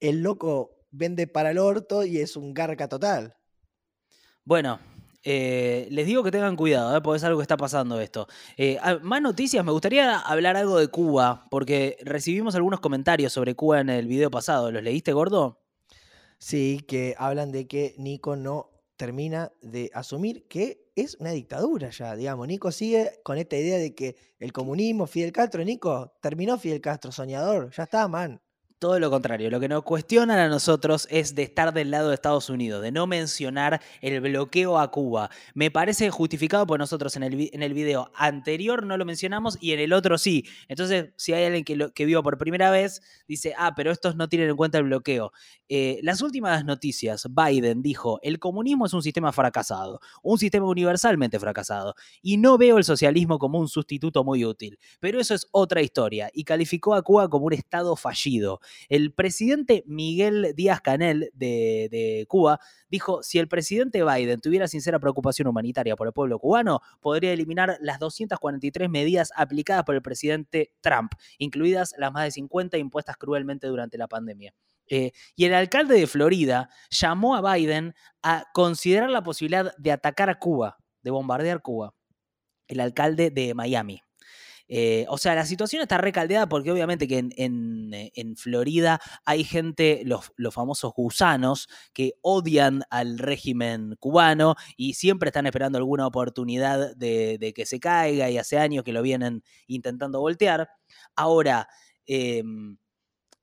el 0.00 0.22
loco 0.22 0.76
vende 0.90 1.26
para 1.26 1.52
el 1.52 1.56
orto 1.56 2.04
y 2.04 2.18
es 2.18 2.36
un 2.36 2.52
garca 2.52 2.90
total. 2.90 3.38
Bueno, 4.44 4.78
eh, 5.24 5.88
les 5.90 6.06
digo 6.06 6.22
que 6.22 6.30
tengan 6.30 6.54
cuidado, 6.54 6.96
¿eh? 6.96 7.00
porque 7.00 7.16
es 7.16 7.24
algo 7.24 7.38
que 7.38 7.44
está 7.44 7.56
pasando 7.56 7.98
esto. 8.00 8.28
Eh, 8.56 8.78
más 9.02 9.22
noticias, 9.22 9.64
me 9.64 9.72
gustaría 9.72 10.18
hablar 10.18 10.56
algo 10.56 10.78
de 10.78 10.88
Cuba, 10.88 11.46
porque 11.50 11.96
recibimos 12.02 12.54
algunos 12.54 12.80
comentarios 12.80 13.32
sobre 13.32 13.54
Cuba 13.54 13.80
en 13.80 13.88
el 13.88 14.06
video 14.06 14.30
pasado. 14.30 14.70
¿Los 14.70 14.82
leíste, 14.82 15.12
gordo? 15.12 15.62
Sí, 16.38 16.84
que 16.86 17.14
hablan 17.18 17.52
de 17.52 17.66
que 17.66 17.94
Nico 17.96 18.36
no 18.36 18.70
termina 18.96 19.50
de 19.62 19.90
asumir 19.94 20.46
que 20.46 20.90
es 20.94 21.16
una 21.18 21.30
dictadura 21.30 21.90
ya, 21.90 22.14
digamos. 22.14 22.46
Nico 22.46 22.70
sigue 22.70 23.20
con 23.24 23.38
esta 23.38 23.56
idea 23.56 23.78
de 23.78 23.94
que 23.94 24.16
el 24.38 24.52
comunismo, 24.52 25.06
Fidel 25.06 25.32
Castro, 25.32 25.64
Nico, 25.64 26.12
terminó 26.20 26.58
Fidel 26.58 26.80
Castro, 26.80 27.10
soñador, 27.10 27.70
ya 27.70 27.84
está, 27.84 28.06
man. 28.08 28.40
Todo 28.80 28.98
lo 28.98 29.08
contrario, 29.08 29.50
lo 29.50 29.60
que 29.60 29.68
nos 29.68 29.82
cuestionan 29.82 30.38
a 30.38 30.48
nosotros 30.48 31.06
es 31.10 31.34
de 31.34 31.44
estar 31.44 31.72
del 31.72 31.90
lado 31.90 32.08
de 32.08 32.16
Estados 32.16 32.50
Unidos, 32.50 32.82
de 32.82 32.92
no 32.92 33.06
mencionar 33.06 33.80
el 34.02 34.20
bloqueo 34.20 34.78
a 34.78 34.90
Cuba. 34.90 35.30
Me 35.54 35.70
parece 35.70 36.10
justificado 36.10 36.66
por 36.66 36.78
nosotros 36.78 37.16
en 37.16 37.22
el, 37.22 37.50
en 37.52 37.62
el 37.62 37.72
video 37.72 38.10
anterior 38.14 38.84
no 38.84 38.96
lo 38.96 39.04
mencionamos 39.04 39.56
y 39.60 39.72
en 39.72 39.80
el 39.80 39.92
otro 39.92 40.18
sí. 40.18 40.44
Entonces, 40.68 41.14
si 41.16 41.32
hay 41.32 41.44
alguien 41.44 41.64
que, 41.64 41.76
lo, 41.76 41.92
que 41.92 42.04
vio 42.04 42.22
por 42.22 42.36
primera 42.36 42.70
vez, 42.70 43.00
dice, 43.26 43.54
ah, 43.56 43.72
pero 43.74 43.90
estos 43.90 44.16
no 44.16 44.28
tienen 44.28 44.50
en 44.50 44.56
cuenta 44.56 44.76
el 44.78 44.84
bloqueo. 44.84 45.32
Eh, 45.68 46.00
las 46.02 46.20
últimas 46.20 46.64
noticias, 46.64 47.26
Biden 47.30 47.80
dijo, 47.80 48.18
el 48.22 48.38
comunismo 48.38 48.86
es 48.86 48.92
un 48.92 49.02
sistema 49.02 49.32
fracasado, 49.32 50.00
un 50.22 50.38
sistema 50.38 50.66
universalmente 50.66 51.38
fracasado, 51.38 51.94
y 52.20 52.36
no 52.36 52.58
veo 52.58 52.76
el 52.76 52.84
socialismo 52.84 53.38
como 53.38 53.58
un 53.58 53.68
sustituto 53.68 54.24
muy 54.24 54.44
útil. 54.44 54.78
Pero 55.00 55.20
eso 55.20 55.34
es 55.34 55.46
otra 55.52 55.80
historia, 55.80 56.28
y 56.34 56.44
calificó 56.44 56.94
a 56.94 57.02
Cuba 57.02 57.30
como 57.30 57.46
un 57.46 57.54
Estado 57.54 57.96
fallido. 57.96 58.60
El 58.88 59.12
presidente 59.12 59.84
Miguel 59.86 60.52
Díaz 60.54 60.80
Canel 60.80 61.30
de, 61.34 62.24
Cuba 62.28 62.60
dijo, 62.88 63.22
si 63.22 63.38
el 63.38 63.48
presidente 63.48 64.04
Biden 64.04 64.40
tuviera 64.40 64.68
sincera 64.68 64.98
preocupación 64.98 65.48
humanitaria 65.48 65.96
por 65.96 66.06
el 66.06 66.12
pueblo 66.12 66.38
cubano, 66.38 66.80
podría 67.00 67.32
eliminar 67.32 67.76
las 67.80 67.98
243 67.98 68.88
medidas 68.88 69.30
aplicadas 69.36 69.84
por 69.84 69.94
el 69.94 70.02
presidente 70.02 70.72
Trump, 70.80 71.12
incluidas 71.38 71.94
las 71.98 72.12
más 72.12 72.24
de 72.24 72.30
50 72.32 72.78
impuestas 72.78 73.16
cruelmente 73.16 73.66
durante 73.66 73.98
la 73.98 74.08
pandemia. 74.08 74.54
Eh, 74.86 75.12
y 75.34 75.46
el 75.46 75.54
alcalde 75.54 75.98
de 75.98 76.06
Florida 76.06 76.68
llamó 76.90 77.36
a 77.36 77.54
Biden 77.54 77.94
a 78.22 78.44
considerar 78.52 79.10
la 79.10 79.22
posibilidad 79.22 79.74
de 79.76 79.92
atacar 79.92 80.28
a 80.30 80.38
Cuba, 80.38 80.76
de 81.02 81.10
bombardear 81.10 81.62
Cuba. 81.62 81.94
El 82.66 82.80
alcalde 82.80 83.30
de 83.30 83.54
Miami. 83.54 84.03
Eh, 84.68 85.04
o 85.08 85.18
sea, 85.18 85.34
la 85.34 85.44
situación 85.44 85.82
está 85.82 85.98
recaldeada 85.98 86.48
porque 86.48 86.72
obviamente 86.72 87.06
que 87.06 87.18
en, 87.18 87.92
eh, 87.92 88.10
Florida 88.36 89.00
hay 89.24 89.44
gente, 89.44 90.02
los, 90.04 90.32
famosos 90.54 90.92
gusanos, 90.94 91.68
que 91.92 92.14
odian 92.22 92.82
al 92.90 93.18
régimen 93.18 93.96
cubano 93.98 94.54
y 94.76 94.94
siempre 94.94 95.28
están 95.28 95.46
esperando 95.46 95.78
alguna 95.78 96.06
oportunidad 96.06 96.96
de, 96.96 97.52
que 97.54 97.66
se 97.66 97.80
caiga 97.80 98.30
y 98.30 98.38
hace 98.38 98.58
años 98.58 98.84
que 98.84 98.92
lo 98.92 99.02
vienen 99.02 99.42
intentando 99.66 100.20
voltear. 100.20 100.68
Ahora, 101.14 101.68
em, 102.06 102.76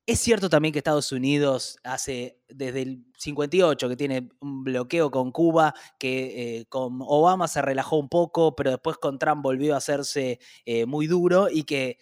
es 0.05 0.19
cierto 0.19 0.49
también 0.49 0.71
que 0.73 0.79
Estados 0.79 1.11
Unidos 1.11 1.77
hace 1.83 2.39
desde 2.49 2.81
el 2.81 3.05
58 3.17 3.89
que 3.89 3.95
tiene 3.95 4.29
un 4.39 4.63
bloqueo 4.63 5.11
con 5.11 5.31
Cuba, 5.31 5.73
que 5.99 6.59
eh, 6.59 6.65
con 6.65 6.99
Obama 7.01 7.47
se 7.47 7.61
relajó 7.61 7.97
un 7.97 8.09
poco, 8.09 8.55
pero 8.55 8.71
después 8.71 8.97
con 8.97 9.19
Trump 9.19 9.43
volvió 9.43 9.75
a 9.75 9.77
hacerse 9.77 10.39
eh, 10.65 10.85
muy 10.85 11.07
duro 11.07 11.49
y 11.49 11.63
que 11.63 11.97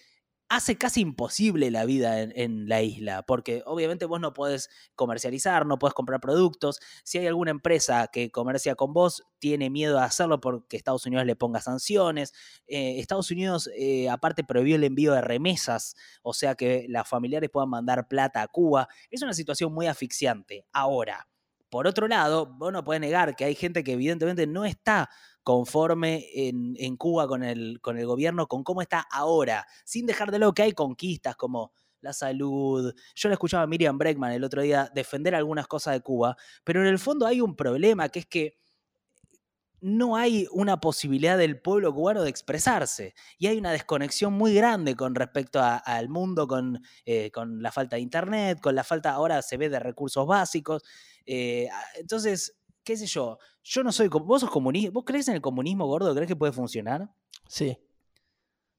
hace 0.50 0.78
casi 0.78 1.02
imposible 1.02 1.70
la 1.70 1.86
vida 1.86 2.22
en, 2.22 2.68
la 2.68 2.82
isla, 2.82 3.22
porque 3.22 3.62
obviamente 3.66 4.06
vos 4.06 4.20
no 4.20 4.34
podés 4.34 4.70
comercializar, 4.96 5.66
no 5.66 5.78
podés 5.78 5.94
comprar 5.94 6.20
productos. 6.20 6.80
Si 7.04 7.20
hay 7.20 7.28
alguna 7.28 7.52
empresa 7.52 8.10
que 8.12 8.32
comercia 8.32 8.76
con 8.76 8.92
vos, 8.92 9.24
tiene 9.38 9.70
miedo 9.70 9.98
de 9.98 10.04
hacerlo 10.04 10.42
porque 10.42 10.76
Estados 10.76 11.06
Unidos 11.06 11.26
le 11.26 11.36
ponga 11.36 11.62
sanciones. 11.62 12.34
Eh, 12.68 13.00
Estados 13.00 13.30
Unidos, 13.30 13.70
eh, 13.78 14.10
aparte, 14.10 14.44
prohibió 14.44 14.76
el 14.76 14.84
envío 14.84 15.14
de 15.14 15.22
remesas, 15.22 15.96
o 16.24 16.34
sea 16.34 16.56
que 16.56 16.88
las 16.90 17.08
familiares 17.08 17.50
puedan 17.52 17.70
mandar 17.70 18.08
plata 18.08 18.42
a 18.42 18.48
Cuba. 18.48 18.88
Es 19.12 19.22
una 19.22 19.34
situación 19.34 19.72
muy 19.72 19.86
asfixiante. 19.86 20.66
Ahora, 20.74 21.28
por 21.70 21.88
otro 21.88 22.08
lado, 22.08 22.46
vos 22.58 22.74
no 22.74 22.84
podés 22.84 23.02
negar 23.02 23.36
que 23.36 23.46
hay 23.46 23.56
gente 23.56 23.84
que 23.84 23.94
evidentemente 23.94 24.48
no 24.48 24.66
está 24.66 25.10
conforme 25.44 26.28
en, 26.34 26.98
Cuba 26.98 27.28
con 27.28 27.44
el, 27.44 27.80
gobierno, 27.82 28.48
con 28.48 28.64
cómo 28.64 28.82
está 28.82 29.06
ahora, 29.12 29.66
sin 29.86 30.06
dejar 30.06 30.32
de 30.32 30.40
lado 30.40 30.54
que 30.54 30.64
hay 30.64 30.74
conquistas 30.74 31.36
como 31.36 31.72
la 32.02 32.14
salud. 32.14 32.94
Yo 33.16 33.30
le 33.30 33.34
escuchaba 33.34 33.64
a 33.64 33.68
Miriam 33.68 33.98
Bregman 33.98 34.32
el 34.32 34.44
otro 34.44 34.62
día 34.62 34.92
defender 34.94 35.36
algunas 35.36 35.68
cosas 35.68 35.94
de 35.94 36.02
Cuba, 36.02 36.36
pero 36.64 36.82
en 36.82 36.88
el 36.88 37.00
fondo 37.00 37.26
hay 37.26 37.42
un 37.42 37.56
problema 37.56 38.10
que 38.10 38.20
es 38.20 38.26
que 38.26 38.58
no 39.82 40.16
hay 40.16 40.48
una 40.52 40.80
posibilidad 40.80 41.38
del 41.38 41.60
pueblo 41.60 41.94
cubano 41.94 42.24
de 42.24 42.30
expresarse 42.30 43.14
y 43.38 43.48
hay 43.48 43.58
una 43.58 43.72
desconexión 43.72 44.34
muy 44.34 44.54
grande 44.54 44.96
con 44.96 45.16
respecto 45.16 45.62
al 45.62 46.10
mundo, 46.10 46.48
con, 46.48 46.82
eh, 47.06 47.32
con, 47.32 47.62
la 47.62 47.72
falta 47.72 47.96
de 47.96 48.02
internet, 48.02 48.60
con 48.62 48.76
la 48.76 48.84
falta 48.84 49.12
ahora 49.12 49.42
se 49.42 49.58
ve 49.58 49.70
de 49.70 49.80
recursos 49.80 50.26
básicos. 50.28 50.84
Eh, 51.26 51.70
entonces, 51.96 52.58
qué 52.84 52.98
sé 52.98 53.06
yo, 53.06 53.38
yo 53.64 53.84
no 53.84 53.92
soy, 53.92 54.08
vos 54.08 54.42
sos 54.42 54.50
comunista, 54.50 54.92
¿vos 54.92 55.04
crees 55.06 55.28
en 55.28 55.36
el 55.36 55.42
comunismo 55.42 55.88
gordo? 55.88 56.14
¿Crees 56.14 56.28
que 56.28 56.36
puede 56.36 56.54
funcionar? 56.54 57.10
Sí. 57.48 57.78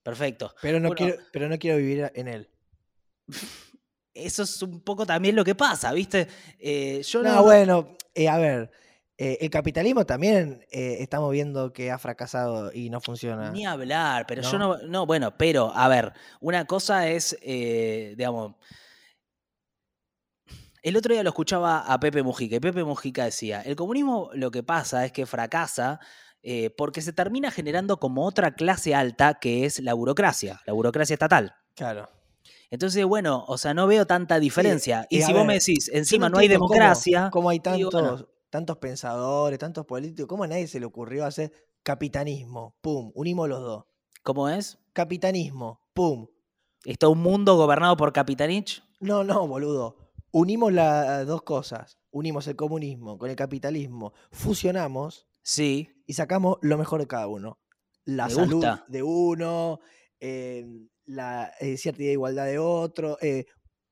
Perfecto. 0.02 0.54
Pero 0.62 0.80
no, 0.80 0.90
quiero, 0.90 1.16
pero 1.32 1.48
no 1.48 1.58
quiero 1.58 1.76
vivir 1.76 2.10
en 2.14 2.28
él. 2.28 2.48
Eso 4.14 4.42
es 4.42 4.62
un 4.62 4.80
poco 4.80 5.06
también 5.06 5.36
lo 5.36 5.44
que 5.44 5.54
pasa, 5.54 5.92
¿viste? 5.92 6.26
Eh, 6.58 7.02
yo 7.02 7.22
no, 7.22 7.42
bueno, 7.42 7.96
eh, 8.14 8.28
a 8.28 8.38
ver, 8.38 8.70
eh, 9.22 9.38
el 9.40 9.50
capitalismo 9.50 10.04
también 10.06 10.64
estamos 10.70 11.30
viendo 11.30 11.72
que 11.72 11.90
ha 11.90 11.98
fracasado 11.98 12.72
y 12.72 12.90
no 12.90 13.00
funciona. 13.00 13.50
Ni 13.50 13.66
hablar, 13.66 14.26
pero 14.26 14.42
yo 14.42 14.58
no, 14.58 14.78
no, 14.78 15.06
bueno, 15.06 15.36
pero, 15.36 15.72
a 15.74 15.88
ver, 15.88 16.12
una 16.40 16.64
cosa 16.64 17.08
es, 17.08 17.36
digamos, 17.42 18.54
el 20.82 20.96
otro 20.96 21.12
día 21.12 21.22
lo 21.22 21.30
escuchaba 21.30 21.80
a 21.80 22.00
Pepe 22.00 22.22
Mujica 22.22 22.56
y 22.56 22.60
Pepe 22.60 22.84
Mujica 22.84 23.24
decía, 23.24 23.60
el 23.60 23.76
comunismo 23.76 24.30
lo 24.32 24.50
que 24.50 24.62
pasa 24.62 25.04
es 25.04 25.12
que 25.12 25.26
fracasa 25.26 26.00
eh, 26.42 26.70
porque 26.70 27.02
se 27.02 27.12
termina 27.12 27.50
generando 27.50 27.98
como 27.98 28.24
otra 28.24 28.54
clase 28.54 28.94
alta 28.94 29.34
que 29.34 29.66
es 29.66 29.80
la 29.80 29.92
burocracia, 29.92 30.60
la 30.66 30.72
burocracia 30.72 31.14
estatal. 31.14 31.54
Claro. 31.74 32.08
Entonces, 32.70 33.04
bueno, 33.04 33.44
o 33.46 33.58
sea, 33.58 33.74
no 33.74 33.86
veo 33.86 34.06
tanta 34.06 34.40
diferencia. 34.40 35.06
y, 35.10 35.22
si 35.22 35.32
vos 35.32 35.44
me 35.44 35.54
decís, 35.54 35.90
encima 35.92 36.28
no, 36.30 36.38
hay 36.38 36.48
democracia. 36.48 37.28
¿Cómo, 37.30 37.50
hay 37.50 37.60
tantos, 37.60 38.26
tantos 38.50 38.76
pensadores, 38.78 39.58
tantos 39.58 39.86
políticos? 39.86 40.28
¿Cómo 40.28 40.44
a 40.44 40.48
nadie 40.48 40.66
se 40.66 40.80
le 40.80 40.86
ocurrió 40.86 41.24
hacer 41.24 41.52
capitanismo? 41.82 42.76
Pum, 42.80 43.12
unimos 43.14 43.48
los 43.48 43.60
dos. 43.60 43.84
¿Cómo 44.22 44.48
es? 44.48 44.78
Capitanismo, 44.92 45.80
pum. 45.94 46.26
¿Está 46.84 47.08
un 47.08 47.20
mundo 47.20 47.56
gobernado 47.56 47.96
por 47.96 48.12
Capitanich? 48.12 48.82
No, 49.00 49.24
no, 49.24 49.46
boludo 49.46 50.10
unimos 50.32 50.72
las 50.72 51.26
dos 51.26 51.42
cosas, 51.42 51.98
unimos 52.10 52.46
el 52.46 52.56
comunismo 52.56 53.18
con 53.18 53.30
el 53.30 53.36
capitalismo, 53.36 54.12
fusionamos 54.30 55.26
sí. 55.42 55.90
y 56.06 56.14
sacamos 56.14 56.58
lo 56.62 56.78
mejor 56.78 57.00
de 57.00 57.06
cada 57.06 57.26
uno. 57.26 57.58
La 58.04 58.30
salud 58.30 58.64
de 58.88 59.02
uno, 59.02 59.80
eh, 60.18 60.66
la 61.04 61.52
eh, 61.60 61.76
cierta 61.76 62.02
igualdad 62.02 62.46
de 62.46 62.58
otro, 62.58 63.18
eh, 63.20 63.46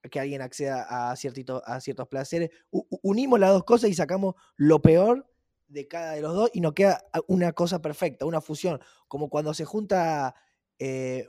que 0.08 0.20
alguien 0.20 0.42
acceda 0.42 0.86
a, 0.88 1.10
a 1.10 1.16
ciertos 1.16 2.08
placeres. 2.08 2.50
unimos 2.70 3.40
las 3.40 3.50
dos 3.50 3.64
cosas 3.64 3.90
y 3.90 3.94
sacamos 3.94 4.34
lo 4.56 4.80
peor 4.80 5.26
de 5.66 5.86
cada 5.86 6.12
de 6.12 6.22
los 6.22 6.34
dos 6.34 6.50
y 6.54 6.60
nos 6.60 6.72
queda 6.72 7.04
una 7.26 7.52
cosa 7.52 7.80
perfecta, 7.82 8.24
una 8.24 8.40
fusión, 8.40 8.80
como 9.06 9.28
cuando 9.28 9.54
se 9.54 9.64
junta 9.64 10.34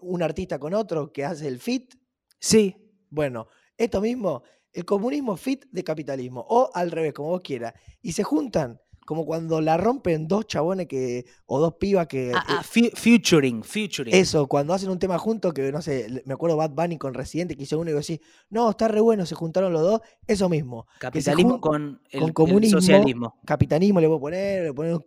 un 0.02 0.22
artista 0.22 0.60
con 0.60 0.74
otro 0.74 1.12
que 1.12 1.26
hace 1.26 1.48
el 1.48 1.60
fit. 1.60 1.96
Sí. 2.40 2.76
Bueno, 3.10 3.48
esto 3.76 4.00
mismo 4.00 4.44
el 4.74 4.86
comunismo 4.86 5.36
fit 5.36 5.66
de 5.72 5.84
capitalismo, 5.84 6.46
o 6.48 6.70
al 6.74 6.92
revés, 6.92 7.14
como 7.14 7.30
vos 7.30 7.42
quieras, 7.42 7.74
y 8.02 8.12
se 8.12 8.24
juntan 8.24 8.80
como 9.10 9.26
cuando 9.26 9.60
la 9.60 9.76
rompen 9.76 10.28
dos 10.28 10.46
chabones 10.46 10.86
que 10.86 11.26
o 11.48 11.60
dos 11.60 11.74
pibas 11.80 12.06
que 12.06 12.32
ah, 12.32 12.46
ah 12.48 12.64
futuring, 12.64 13.64
futuring. 13.64 14.14
Eso, 14.14 14.46
cuando 14.46 14.72
hacen 14.72 14.92
un 14.92 15.00
tema 15.00 15.18
juntos 15.18 15.52
que 15.52 15.72
no 15.72 15.82
sé, 15.82 16.22
me 16.28 16.36
acuerdo 16.36 16.56
Bad 16.58 16.76
Bunny 16.76 17.00
con 17.00 17.16
Residente 17.16 17.58
que 17.58 17.64
hizo 17.64 17.80
uno 17.80 17.90
y 17.90 17.98
así, 17.98 18.22
"No, 18.52 18.70
está 18.70 18.88
re 18.88 19.02
bueno, 19.02 19.26
se 19.26 19.34
juntaron 19.34 19.74
los 19.74 19.82
dos." 19.82 20.02
Eso 20.28 20.48
mismo. 20.48 20.86
Capitalismo 21.00 21.60
con 21.60 22.00
el, 22.12 22.32
comunismo, 22.34 22.80
socialismo. 22.80 23.40
Capitalismo 23.46 24.00
le 24.00 24.06
voy 24.06 24.18
a 24.18 24.20
poner, 24.20 24.64
le 24.66 24.74
poner 24.76 25.00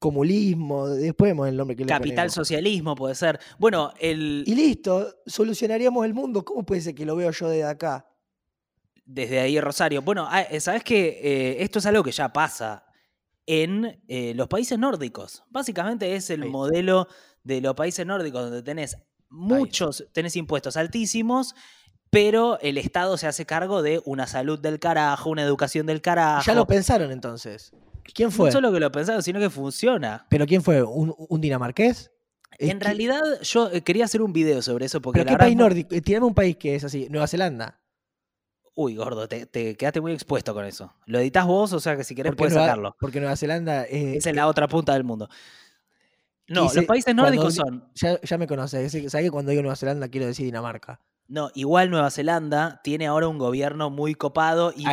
comunismo, 0.00 0.88
después 0.88 1.30
vemos 1.30 1.46
el 1.46 1.56
nombre 1.56 1.76
que 1.76 1.84
le 1.84 1.88
Capital 1.88 2.32
socialismo 2.32 2.96
puede 2.96 3.14
ser. 3.14 3.38
Bueno, 3.60 3.92
el 4.00 4.42
Y 4.44 4.56
listo, 4.56 5.18
solucionaríamos 5.24 6.04
el 6.04 6.14
mundo. 6.14 6.44
¿Cómo 6.44 6.66
puede 6.66 6.80
ser 6.80 6.96
que 6.96 7.06
lo 7.06 7.14
veo 7.14 7.30
yo 7.30 7.48
desde 7.48 7.62
acá? 7.62 8.08
desde 9.04 9.40
ahí 9.40 9.60
Rosario. 9.60 10.02
Bueno, 10.02 10.26
ah, 10.28 10.42
eh, 10.42 10.60
sabes 10.60 10.84
que 10.84 11.20
eh, 11.22 11.62
esto 11.62 11.80
es 11.80 11.86
algo 11.86 12.04
que 12.04 12.12
ya 12.12 12.32
pasa 12.32 12.89
en 13.46 14.00
eh, 14.08 14.34
los 14.34 14.48
países 14.48 14.78
nórdicos. 14.78 15.44
Básicamente 15.50 16.14
es 16.14 16.30
el 16.30 16.46
modelo 16.46 17.08
de 17.42 17.60
los 17.60 17.74
países 17.74 18.06
nórdicos 18.06 18.42
donde 18.42 18.62
tenés 18.62 18.96
muchos, 19.28 20.06
tenés 20.12 20.36
impuestos 20.36 20.76
altísimos, 20.76 21.54
pero 22.10 22.58
el 22.60 22.76
Estado 22.76 23.16
se 23.16 23.26
hace 23.26 23.46
cargo 23.46 23.82
de 23.82 24.02
una 24.04 24.26
salud 24.26 24.58
del 24.58 24.78
carajo, 24.78 25.30
una 25.30 25.42
educación 25.42 25.86
del 25.86 26.02
carajo. 26.02 26.44
Ya 26.44 26.54
lo 26.54 26.66
pensaron 26.66 27.12
entonces. 27.12 27.72
¿Quién 28.12 28.32
fue? 28.32 28.48
No 28.48 28.52
solo 28.52 28.72
que 28.72 28.80
lo 28.80 28.90
pensaron, 28.90 29.22
sino 29.22 29.38
que 29.38 29.50
funciona. 29.50 30.26
¿Pero 30.28 30.46
quién 30.46 30.62
fue? 30.62 30.82
¿Un, 30.82 31.40
dinamarqués? 31.40 32.10
En 32.58 32.80
realidad, 32.80 33.22
yo 33.42 33.70
quería 33.84 34.04
hacer 34.04 34.20
un 34.22 34.32
video 34.32 34.60
sobre 34.60 34.86
eso 34.86 35.00
porque. 35.00 35.20
¿Pero 35.20 35.30
qué 35.30 35.38
país 35.38 35.56
nórdico? 35.56 36.00
Tirame 36.02 36.26
un 36.26 36.34
país 36.34 36.56
que 36.56 36.74
es 36.74 36.84
así. 36.84 37.06
Nueva 37.08 37.26
Zelanda. 37.28 37.79
Uy, 38.82 38.96
gordo, 38.96 39.28
te, 39.28 39.46
quedaste 39.76 40.00
muy 40.00 40.12
expuesto 40.12 40.54
con 40.54 40.64
eso. 40.64 40.94
Lo 41.04 41.18
editas 41.18 41.46
vos, 41.46 41.70
o 41.74 41.80
sea 41.80 41.98
que 41.98 42.04
si 42.04 42.14
querés 42.14 42.34
puedes 42.34 42.54
sacarlo. 42.54 42.96
Porque 42.98 43.20
Nueva 43.20 43.36
Zelanda 43.36 43.84
es 43.84 44.24
en 44.24 44.36
la 44.36 44.46
otra 44.46 44.68
punta 44.68 44.94
del 44.94 45.04
mundo. 45.04 45.28
No, 46.48 46.62
los 46.72 46.84
países 46.86 47.14
nórdicos 47.14 47.56
son. 47.56 47.84
Ya, 47.94 48.38
me 48.38 48.46
conoces, 48.46 48.90
sabes 48.90 49.26
que 49.26 49.30
cuando 49.30 49.50
digo 49.50 49.60
Nueva 49.60 49.76
Zelanda 49.76 50.08
quiero 50.08 50.26
decir 50.26 50.46
Dinamarca. 50.46 50.98
No, 51.28 51.50
igual 51.54 51.90
Nueva 51.90 52.10
Zelanda 52.10 52.80
tiene 52.82 53.06
ahora 53.06 53.28
un 53.28 53.36
gobierno 53.36 53.90
muy 53.90 54.14
copado 54.14 54.72
y, 54.74 54.84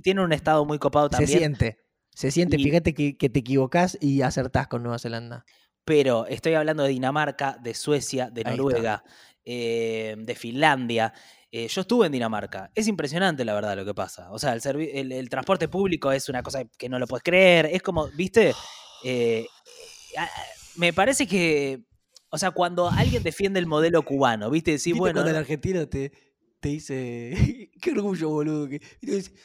tiene, 0.00 0.22
un 0.22 0.32
estado 0.32 0.64
muy 0.64 0.80
copado 0.80 1.08
también. 1.08 1.28
Se 1.30 1.38
siente, 1.38 1.78
se 2.12 2.32
siente. 2.32 2.56
Fíjate 2.56 2.94
que, 2.94 3.14
te 3.14 3.38
equivocás 3.38 3.96
y 4.00 4.22
acertás 4.22 4.66
con 4.66 4.82
Nueva 4.82 4.98
Zelanda. 4.98 5.44
Pero 5.84 6.26
estoy 6.26 6.54
hablando 6.54 6.82
de 6.82 6.88
Dinamarca, 6.88 7.56
de 7.62 7.74
Suecia, 7.74 8.28
de 8.28 8.42
Noruega, 8.42 9.04
eh, 9.44 10.16
de 10.18 10.34
Finlandia. 10.34 11.14
Eh, 11.52 11.66
yo 11.66 11.80
estuve 11.80 12.06
en 12.06 12.12
Dinamarca. 12.12 12.70
Es 12.74 12.86
impresionante, 12.86 13.44
la 13.44 13.54
verdad, 13.54 13.76
lo 13.76 13.84
que 13.84 13.94
pasa. 13.94 14.30
O 14.30 14.38
sea, 14.38 14.54
el, 14.54 15.28
transporte 15.28 15.68
público 15.68 16.12
es 16.12 16.28
una 16.28 16.42
cosa 16.42 16.64
que 16.64 16.88
no 16.88 16.98
lo 16.98 17.06
puedes 17.06 17.24
creer. 17.24 17.66
Es 17.66 17.82
como, 17.82 18.08
¿viste? 18.08 18.54
Eh, 19.04 19.46
me 20.76 20.92
parece 20.92 21.26
que. 21.26 21.84
O 22.30 22.38
sea, 22.38 22.52
cuando 22.52 22.88
alguien 22.88 23.24
defiende 23.24 23.58
el 23.58 23.66
modelo 23.66 24.04
cubano, 24.04 24.50
¿viste? 24.50 24.78
Sí, 24.78 24.92
bueno. 24.92 25.14
Cuando 25.14 25.30
el 25.30 25.36
argentino 25.36 25.88
te, 25.88 26.12
te 26.60 26.68
dice, 26.68 27.70
qué 27.80 27.90
orgullo, 27.90 28.28
boludo. 28.28 28.68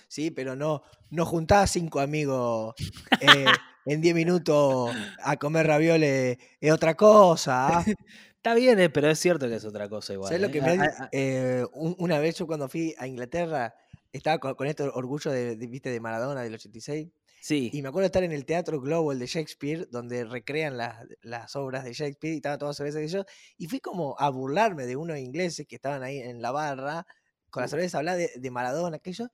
sí, 0.07 0.29
pero 0.29 0.55
no, 0.55 0.83
no 1.09 1.25
juntás 1.25 1.71
cinco 1.71 1.99
amigos 1.99 2.75
eh, 3.21 3.45
en 3.85 4.01
diez 4.01 4.13
minutos 4.13 4.91
a 5.23 5.37
comer 5.37 5.65
ravioles, 5.65 6.37
es 6.59 6.71
otra 6.71 6.95
cosa. 6.95 7.83
¿ah? 8.45 8.49
Está 8.49 8.59
bien, 8.59 8.79
eh, 8.79 8.89
pero 8.89 9.09
es 9.09 9.19
cierto 9.19 9.47
que 9.47 9.55
es 9.55 9.65
otra 9.65 9.89
cosa 9.89 10.13
igual. 10.13 10.29
¿Sabes 10.29 10.41
lo 10.41 10.51
que 10.51 10.61
me 10.61 10.77
eh, 11.11 11.65
una 11.73 12.19
vez 12.19 12.37
yo 12.37 12.45
cuando 12.45 12.69
fui 12.69 12.93
a 12.97 13.07
Inglaterra, 13.07 13.75
estaba 14.11 14.39
con, 14.39 14.67
este 14.67 14.83
orgullo 14.83 15.31
de, 15.31 15.55
¿viste, 15.55 15.89
de 15.89 15.99
Maradona 15.99 16.43
del 16.43 16.53
86. 16.53 17.09
Sí. 17.41 17.69
Y 17.73 17.81
me 17.81 17.89
acuerdo 17.89 18.03
de 18.03 18.07
estar 18.07 18.23
en 18.23 18.31
el 18.31 18.45
Teatro 18.45 18.79
Global 18.81 19.19
de 19.19 19.27
Shakespeare, 19.27 19.87
donde 19.91 20.25
recrean 20.25 20.77
las, 20.77 21.55
obras 21.55 21.83
de 21.83 21.93
Shakespeare 21.93 22.33
y 22.33 22.37
estaban 22.37 22.57
todas 22.57 22.77
cervezas 22.77 23.03
y 23.03 23.07
yo. 23.07 23.25
Y 23.57 23.67
fui 23.67 23.79
como 23.79 24.15
a 24.19 24.29
burlarme 24.29 24.85
de 24.85 24.95
unos 24.95 25.17
ingleses 25.17 25.67
que 25.67 25.75
estaban 25.75 26.03
ahí 26.03 26.19
en 26.19 26.41
la 26.41 26.51
barra, 26.51 27.05
con 27.49 27.61
las 27.61 27.71
cervezas, 27.71 27.95
hablar 27.95 28.17
de, 28.17 28.31
de 28.35 28.51
Maradona, 28.51 28.97
aquello. 28.97 29.27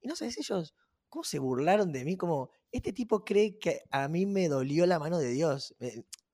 Y 0.00 0.08
no 0.08 0.14
sé, 0.14 0.26
ellos, 0.26 0.74
¿cómo 1.08 1.24
se 1.24 1.38
burlaron 1.38 1.92
de 1.92 2.04
mí? 2.04 2.16
Como, 2.16 2.50
este 2.70 2.92
tipo 2.92 3.24
cree 3.24 3.58
que 3.58 3.82
a 3.90 4.08
mí 4.08 4.26
me 4.26 4.48
dolió 4.48 4.86
la 4.86 4.98
mano 4.98 5.18
de 5.18 5.30
Dios. 5.30 5.74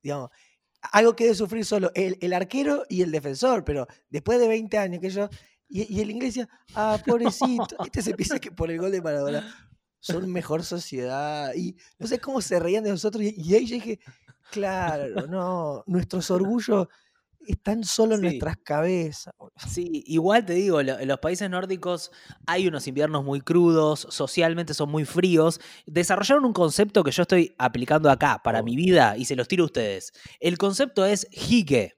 digamos, 0.02 0.30
algo 0.92 1.16
que 1.16 1.24
debe 1.24 1.36
sufrir 1.36 1.64
solo 1.64 1.90
el, 1.94 2.32
arquero 2.32 2.84
y 2.88 3.02
el 3.02 3.10
defensor, 3.10 3.64
pero 3.64 3.86
después 4.10 4.38
de 4.38 4.48
20 4.48 4.78
años 4.78 5.00
que 5.00 5.10
yo, 5.10 5.28
y, 5.68 6.00
el 6.00 6.10
inglés 6.10 6.34
decía, 6.34 6.48
ah, 6.74 6.98
pobrecito, 7.06 7.76
este 7.84 8.02
se 8.02 8.14
piensa 8.14 8.38
que 8.38 8.52
por 8.52 8.70
el 8.70 8.78
gol 8.78 8.92
de 8.92 9.02
Maradona 9.02 9.70
son 9.98 10.30
mejor 10.30 10.62
sociedad, 10.62 11.52
y 11.54 11.76
no 11.98 12.06
sé 12.06 12.18
cómo 12.18 12.40
se 12.40 12.58
reían 12.58 12.84
de 12.84 12.90
nosotros, 12.90 13.22
y, 13.22 13.34
y 13.36 13.54
ahí 13.54 13.66
yo 13.66 13.74
dije, 13.74 14.00
claro, 14.50 15.26
no, 15.26 15.82
nuestros 15.86 16.30
orgullos 16.30 16.88
están 17.46 17.84
solo 17.84 18.14
en 18.14 18.22
nuestras 18.22 18.56
cabezas. 18.58 19.32
Sí, 19.68 20.02
igual 20.06 20.44
te 20.44 20.54
digo, 20.54 20.80
en 20.80 21.08
los 21.08 21.18
países 21.20 21.48
nórdicos 21.48 22.10
hay 22.46 22.66
unos 22.66 22.86
inviernos 22.86 23.24
muy 23.24 23.40
crudos, 23.40 24.06
socialmente 24.10 24.74
son 24.74 24.90
muy 24.90 25.04
fríos. 25.04 25.60
Desarrollaron 25.86 26.44
un 26.44 26.52
concepto 26.52 27.04
que 27.04 27.10
yo 27.12 27.22
estoy 27.22 27.54
aplicando 27.58 28.10
acá 28.10 28.40
para 28.42 28.62
mi 28.62 28.76
vida 28.76 29.16
y 29.16 29.24
se 29.24 29.36
los 29.36 29.48
tiro 29.48 29.64
a 29.64 29.66
ustedes. 29.66 30.12
El 30.40 30.58
concepto 30.58 31.04
es 31.04 31.26
hige. 31.30 31.96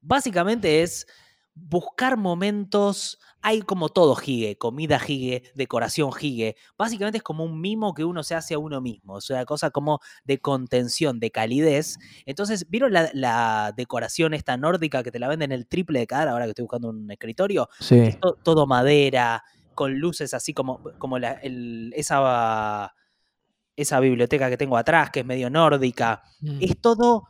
Básicamente 0.00 0.82
es 0.82 1.06
buscar 1.54 2.16
momentos 2.16 3.18
hay 3.42 3.62
como 3.62 3.88
todo 3.88 4.16
Hige, 4.16 4.56
comida 4.56 5.00
Hige, 5.04 5.42
decoración 5.54 6.10
Hige. 6.18 6.56
Básicamente 6.78 7.18
es 7.18 7.24
como 7.24 7.44
un 7.44 7.60
mimo 7.60 7.92
que 7.92 8.04
uno 8.04 8.22
se 8.22 8.34
hace 8.34 8.54
a 8.54 8.58
uno 8.58 8.80
mismo, 8.80 9.14
o 9.14 9.20
sea, 9.20 9.44
cosa 9.44 9.70
como 9.70 10.00
de 10.24 10.38
contención, 10.38 11.18
de 11.18 11.30
calidez. 11.30 11.98
Entonces, 12.24 12.66
¿vieron 12.70 12.92
la, 12.92 13.72
decoración 13.76 14.32
esta 14.34 14.56
nórdica 14.56 15.02
que 15.02 15.10
te 15.10 15.18
la 15.18 15.28
venden 15.28 15.52
el 15.52 15.66
triple 15.66 16.00
de 16.00 16.06
cara 16.06 16.30
ahora 16.30 16.44
que 16.44 16.50
estoy 16.50 16.62
buscando 16.62 16.90
un 16.90 17.10
escritorio? 17.10 17.68
Sí. 17.80 18.16
todo, 18.44 18.66
madera, 18.66 19.42
con 19.74 19.98
luces 19.98 20.34
así 20.34 20.54
como, 20.54 20.80
como 20.98 21.18
esa, 21.18 22.94
esa 23.76 24.00
biblioteca 24.00 24.48
que 24.50 24.56
tengo 24.56 24.76
atrás, 24.76 25.10
que 25.10 25.20
es 25.20 25.26
medio 25.26 25.50
nórdica. 25.50 26.22
Mm. 26.40 26.58
Es 26.60 26.80
todo 26.80 27.24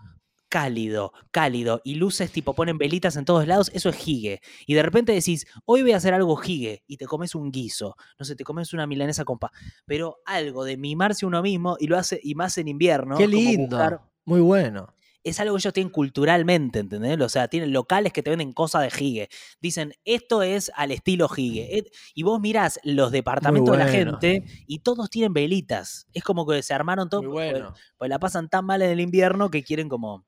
cálido, 0.53 1.15
cálido, 1.31 1.81
y 1.83 1.95
luces 1.95 2.31
tipo 2.31 2.55
ponen 2.55 2.77
velitas 2.77 3.17
en 3.17 3.25
todos 3.25 3.47
lados, 3.47 3.71
eso 3.73 3.89
es 3.89 3.97
gigue. 3.97 4.43
Y 4.67 4.75
de 4.75 4.83
repente 4.83 5.11
decís, 5.13 5.47
hoy 5.65 5.81
voy 5.81 5.93
a 5.93 5.97
hacer 5.97 6.13
algo 6.13 6.37
gigue, 6.37 6.85
y 6.87 6.99
te 6.99 7.07
comes 7.07 7.35
un 7.35 7.51
guiso, 7.51 7.97
no 8.19 8.27
sé, 8.27 8.37
te 8.37 8.45
comes 8.45 8.75
una 8.75 8.87
milanesa 8.87 9.25
compa, 9.25 9.51
pero 9.87 10.19
algo 10.27 10.65
de 10.65 10.77
mimarse 10.77 11.25
uno 11.25 11.41
mismo 11.41 11.79
y 11.81 11.87
lo 11.87 11.97
hace, 11.97 12.21
y 12.23 12.35
más 12.35 12.59
en 12.59 12.69
invierno. 12.69 13.17
Qué 13.17 13.27
lindo, 13.27 13.79
muy 14.27 14.43
bueno. 14.43 14.95
Es 15.25 15.41
algo 15.41 15.55
que 15.55 15.61
ellos 15.61 15.73
tienen 15.73 15.91
culturalmente, 15.91 16.81
¿entendés? 16.81 17.19
O 17.19 17.29
sea, 17.31 17.49
tienen 17.49 17.73
locales 17.73 18.13
que 18.13 18.23
te 18.23 18.29
venden 18.29 18.53
cosas 18.53 18.83
de 18.83 18.91
gigue. 18.91 19.29
Dicen, 19.61 19.95
esto 20.05 20.43
es 20.43 20.71
al 20.75 20.91
estilo 20.91 21.29
gigue. 21.31 21.87
Y 22.13 22.25
vos 22.25 22.41
mirás 22.41 22.79
los 22.83 23.11
departamentos 23.11 23.79
de 23.79 23.85
la 23.85 23.89
gente 23.91 24.45
y 24.67 24.81
todos 24.81 25.09
tienen 25.09 25.33
velitas. 25.33 26.09
Es 26.13 26.25
como 26.25 26.45
que 26.45 26.63
se 26.63 26.75
armaron 26.75 27.09
todos. 27.09 27.25
bueno. 27.25 27.73
pues 27.97 28.11
la 28.11 28.19
pasan 28.19 28.49
tan 28.49 28.67
mal 28.67 28.83
en 28.83 28.91
el 28.91 29.01
invierno 29.01 29.49
que 29.49 29.63
quieren 29.63 29.89
como 29.89 30.27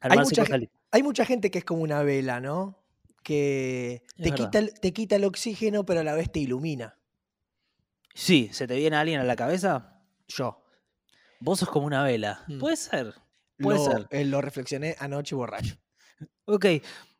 hay 0.00 1.02
mucha, 1.02 1.24
gente 1.24 1.50
que 1.50 1.58
es 1.58 1.64
como 1.64 1.82
una 1.82 2.02
vela, 2.02 2.40
¿no? 2.40 2.78
Que 3.22 4.02
te 4.16 4.32
quita, 4.32 4.58
el, 4.58 4.74
te 4.74 4.92
quita 4.92 5.16
el 5.16 5.24
oxígeno, 5.24 5.84
pero 5.84 6.00
a 6.00 6.04
la 6.04 6.14
vez 6.14 6.30
te 6.30 6.40
ilumina. 6.40 6.98
Sí, 8.14 8.50
¿se 8.52 8.66
te 8.66 8.76
viene 8.76 8.96
alguien 8.96 9.20
a 9.20 9.24
la 9.24 9.36
cabeza? 9.36 10.02
Yo. 10.28 10.62
Vos 11.40 11.60
sos 11.60 11.68
como 11.68 11.86
una 11.86 12.02
vela. 12.02 12.44
Mm. 12.48 12.58
Puede 12.58 12.76
ser. 12.76 13.14
Puede 13.58 13.78
ser. 13.78 14.06
Eh, 14.10 14.24
lo 14.24 14.40
reflexioné 14.40 14.96
anoche 14.98 15.34
borracho. 15.34 15.76
ok, 16.46 16.66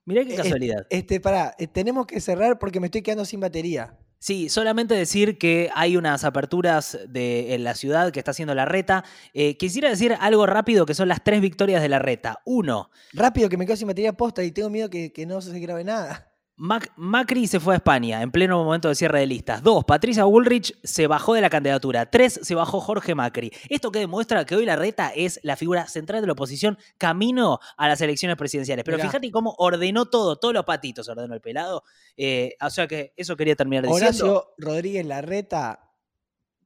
mirá 0.04 0.24
qué 0.24 0.34
casualidad. 0.34 0.86
Este, 0.90 1.20
pará, 1.20 1.54
eh, 1.58 1.66
tenemos 1.66 2.06
que 2.06 2.20
cerrar 2.20 2.58
porque 2.58 2.80
me 2.80 2.86
estoy 2.86 3.02
quedando 3.02 3.24
sin 3.24 3.40
batería. 3.40 3.98
Sí, 4.20 4.48
solamente 4.48 4.94
decir 4.94 5.38
que 5.38 5.70
hay 5.74 5.96
unas 5.96 6.24
aperturas 6.24 6.98
de, 7.08 7.54
en 7.54 7.62
la 7.62 7.74
ciudad 7.74 8.10
que 8.10 8.18
está 8.18 8.32
haciendo 8.32 8.54
la 8.54 8.64
reta. 8.64 9.04
Eh, 9.32 9.56
quisiera 9.56 9.88
decir 9.88 10.16
algo 10.20 10.44
rápido 10.44 10.86
que 10.86 10.94
son 10.94 11.08
las 11.08 11.22
tres 11.22 11.40
victorias 11.40 11.80
de 11.82 11.88
la 11.88 12.00
reta. 12.00 12.40
Uno. 12.44 12.90
Rápido, 13.12 13.48
que 13.48 13.56
me 13.56 13.64
quedo 13.64 13.76
sin 13.76 13.86
batería 13.86 14.12
posta 14.12 14.42
y 14.42 14.50
tengo 14.50 14.70
miedo 14.70 14.90
que, 14.90 15.12
que 15.12 15.24
no 15.24 15.40
se 15.40 15.58
grabe 15.60 15.84
nada. 15.84 16.27
Macri 16.58 17.46
se 17.46 17.60
fue 17.60 17.74
a 17.74 17.76
España 17.76 18.20
en 18.20 18.32
pleno 18.32 18.64
momento 18.64 18.88
de 18.88 18.96
cierre 18.96 19.20
de 19.20 19.26
listas. 19.26 19.62
Dos, 19.62 19.84
Patricia 19.84 20.24
Bullrich 20.24 20.76
se 20.82 21.06
bajó 21.06 21.34
de 21.34 21.40
la 21.40 21.50
candidatura. 21.50 22.10
Tres, 22.10 22.40
se 22.42 22.56
bajó 22.56 22.80
Jorge 22.80 23.14
Macri. 23.14 23.52
Esto 23.68 23.92
que 23.92 24.00
demuestra 24.00 24.44
que 24.44 24.56
hoy 24.56 24.66
la 24.66 24.74
reta 24.74 25.12
es 25.14 25.38
la 25.44 25.56
figura 25.56 25.86
central 25.86 26.20
de 26.20 26.26
la 26.26 26.32
oposición 26.32 26.76
camino 26.98 27.60
a 27.76 27.86
las 27.86 28.00
elecciones 28.00 28.36
presidenciales. 28.36 28.84
Pero 28.84 28.98
fíjate 28.98 29.30
cómo 29.30 29.54
ordenó 29.58 30.06
todo, 30.06 30.36
todos 30.36 30.52
los 30.52 30.64
patitos 30.64 31.08
ordenó 31.08 31.32
el 31.32 31.40
pelado. 31.40 31.84
Eh, 32.16 32.56
o 32.60 32.70
sea 32.70 32.88
que 32.88 33.12
eso 33.16 33.36
quería 33.36 33.54
terminar 33.54 33.84
diciendo. 33.84 34.06
Horacio 34.06 34.54
Rodríguez 34.58 35.06
Larreta 35.06 35.92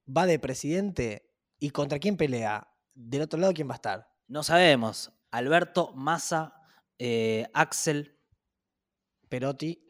va 0.09 0.25
de 0.25 0.39
presidente 0.39 1.31
y 1.59 1.69
contra 1.69 1.99
quién 1.99 2.17
pelea. 2.17 2.67
Del 2.95 3.23
otro 3.23 3.39
lado, 3.39 3.53
¿quién 3.53 3.69
va 3.69 3.75
a 3.75 3.77
estar? 3.77 4.09
No 4.27 4.43
sabemos. 4.43 5.13
Alberto, 5.31 5.93
Massa, 5.95 6.55
eh, 6.99 7.47
Axel 7.53 8.12
Perotti. 9.33 9.83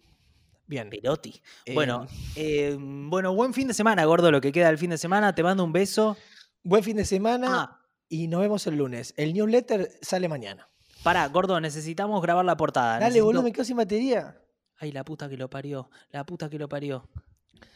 Bien. 0.69 0.89
Perotti. 0.89 1.43
Bueno, 1.75 2.07
eh, 2.37 2.77
bueno, 2.79 3.35
buen 3.35 3.53
fin 3.53 3.67
de 3.67 3.75
semana, 3.75 4.05
gordo, 4.05 4.31
lo 4.31 4.41
que 4.41 4.53
queda 4.53 4.69
del 4.69 4.79
fin 4.79 4.91
de 4.91 4.99
semana. 4.99 5.35
Te 5.35 5.43
mando 5.43 5.65
un 5.65 5.73
beso. 5.73 6.17
Buen 6.63 6.85
fin 6.85 6.97
de 6.97 7.05
semana 7.05 7.49
ah. 7.53 7.81
y 8.09 8.29
nos 8.29 8.41
vemos 8.41 8.65
el 8.69 8.77
lunes. 8.77 9.13
El 9.17 9.35
newsletter 9.35 9.99
sale 10.01 10.29
mañana. 10.29 10.69
Pará, 11.03 11.27
gordo, 11.27 11.61
necesitamos 11.61 12.23
grabar 12.23 12.45
la 12.45 12.57
portada. 12.57 13.01
Dale, 13.01 13.21
boludo, 13.21 13.43
me 13.43 13.51
quedo 13.51 13.65
sin 13.65 13.77
batería. 13.77 14.41
Ay, 14.79 14.93
la 14.93 15.03
puta 15.03 15.29
que 15.29 15.37
lo 15.37 15.51
parió. 15.51 15.91
La 16.11 16.25
puta 16.25 16.49
que 16.49 16.61
lo 16.61 16.69
parió. 16.69 17.09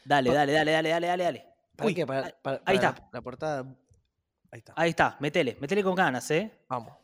Dale, 0.04 0.32
dale, 0.32 0.52
dale, 0.52 0.70
dale, 0.70 0.88
dale, 0.90 1.06
dale, 1.08 1.24
dale. 1.24 1.46
ahí 2.64 2.76
está. 2.76 3.08
La, 3.12 3.20
portada. 3.22 3.62
Ahí 4.52 4.58
está. 4.60 4.72
Ahí 4.76 4.90
está, 4.90 5.16
metele, 5.18 5.56
metele 5.60 5.82
con 5.82 5.96
ganas, 5.96 6.30
¿eh? 6.30 6.48
Vamos. 6.68 6.94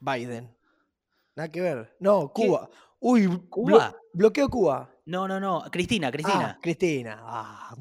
Biden. 0.00 0.57
Nada 1.38 1.52
que 1.52 1.60
ver. 1.60 1.94
No, 2.00 2.32
Cuba. 2.32 2.68
Uy, 2.98 3.28
Cuba. 3.48 3.96
bloqueo 4.12 4.48
Cuba. 4.48 4.92
No, 5.06 5.28
no, 5.28 5.38
no. 5.38 5.62
Cristina, 5.70 6.10
Cristina. 6.10 6.50
Ah, 6.50 6.58
Cristina. 6.60 7.22
Ah, 7.24 7.76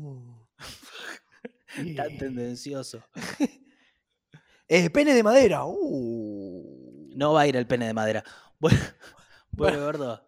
Tan 1.96 2.17
tendencioso. 2.17 3.04
eh, 4.67 4.89
pene 4.91 5.13
de 5.15 5.24
madera. 5.24 5.65
Uh. 5.65 7.10
No 7.15 7.34
va 7.34 7.41
a 7.41 7.48
ir 7.48 7.56
el 7.56 7.65
pene 7.65 7.88
de 7.88 7.93
madera. 7.93 8.24
Bueno, 8.60 8.80
bueno, 9.52 9.80
gordo. 9.86 10.26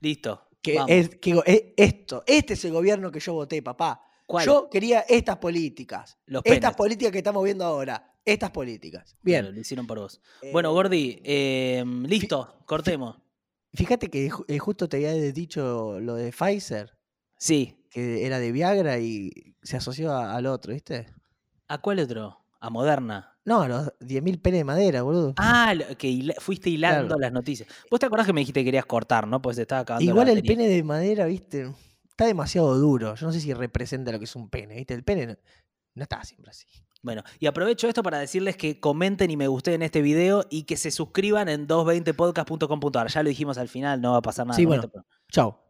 Listo. 0.00 0.48
Que 0.60 0.78
es, 0.88 1.10
que, 1.20 1.40
eh, 1.46 1.74
esto, 1.76 2.24
este 2.26 2.54
es 2.54 2.64
el 2.64 2.72
gobierno 2.72 3.12
que 3.12 3.20
yo 3.20 3.34
voté, 3.34 3.62
papá. 3.62 4.04
Yo 4.44 4.68
quería 4.68 5.00
estas 5.00 5.36
políticas. 5.38 6.18
estas 6.44 6.74
políticas 6.74 7.12
que 7.12 7.18
estamos 7.18 7.44
viendo 7.44 7.64
ahora 7.64 8.07
estas 8.32 8.50
políticas. 8.50 9.16
Bien. 9.22 9.54
lo 9.54 9.60
hicieron 9.60 9.86
por 9.86 9.98
vos. 9.98 10.20
bueno, 10.52 10.70
eh, 10.70 10.72
Gordi, 10.72 11.20
em, 11.24 12.04
listo, 12.04 12.62
cortemos. 12.66 13.16
Fíjate 13.74 14.08
que 14.08 14.30
eh, 14.48 14.58
justo 14.58 14.88
te 14.88 14.96
había 14.96 15.12
dicho 15.32 16.00
lo 16.00 16.14
de 16.14 16.32
Pfizer. 16.32 16.96
Sí. 17.36 17.74
Que 17.90 18.26
era 18.26 18.38
de 18.38 18.52
Viagra 18.52 18.98
y 18.98 19.56
se 19.62 19.76
asoció 19.76 20.14
al 20.16 20.46
otro, 20.46 20.72
¿viste? 20.72 21.06
¿A 21.68 21.78
cuál 21.78 22.00
otro? 22.00 22.38
a 22.60 22.70
Moderna. 22.70 23.36
No, 23.44 23.66
los 23.66 23.86
10.000 24.00 24.42
penes 24.42 24.60
de 24.60 24.64
madera, 24.64 25.02
boludo. 25.02 25.34
Ah, 25.38 25.74
que 25.96 26.34
fuiste 26.38 26.70
hilando 26.70 27.16
las 27.18 27.32
noticias. 27.32 27.68
Vos 27.90 27.98
te 27.98 28.06
acordás 28.06 28.26
que 28.26 28.32
me 28.32 28.40
dijiste 28.40 28.60
que 28.60 28.66
querías 28.66 28.84
cortar, 28.84 29.26
¿no? 29.26 29.40
Pues 29.40 29.56
estaba 29.58 29.82
acabando. 29.82 30.04
Igual 30.04 30.28
el 30.28 30.42
pene 30.42 30.68
de 30.68 30.82
madera, 30.82 31.24
viste, 31.26 31.72
está 32.08 32.26
demasiado 32.26 32.76
duro. 32.76 33.14
Yo 33.14 33.26
no 33.26 33.32
sé 33.32 33.40
si 33.40 33.54
representa 33.54 34.12
lo 34.12 34.18
que 34.18 34.26
es 34.26 34.36
un 34.36 34.50
pene, 34.50 34.76
viste. 34.76 34.92
El 34.92 35.02
pene 35.02 35.38
no, 35.94 36.02
está 36.02 36.22
siempre 36.24 36.50
así. 36.50 36.66
Bueno, 37.02 37.22
y 37.38 37.46
aprovecho 37.46 37.88
esto 37.88 38.02
para 38.02 38.18
decirles 38.18 38.56
que 38.56 38.80
comenten 38.80 39.30
y 39.30 39.36
me 39.36 39.46
gusten 39.46 39.74
en 39.74 39.82
este 39.82 40.02
video 40.02 40.44
y 40.50 40.64
que 40.64 40.76
se 40.76 40.90
suscriban 40.90 41.48
en 41.48 41.66
220podcast.com.ar. 41.66 43.08
Ya 43.08 43.22
lo 43.22 43.28
dijimos 43.28 43.58
al 43.58 43.68
final, 43.68 44.00
no 44.00 44.12
va 44.12 44.18
a 44.18 44.22
pasar 44.22 44.46
nada. 44.46 44.56
Sí, 44.56 44.64
bueno. 44.64 44.90
Chao. 45.30 45.67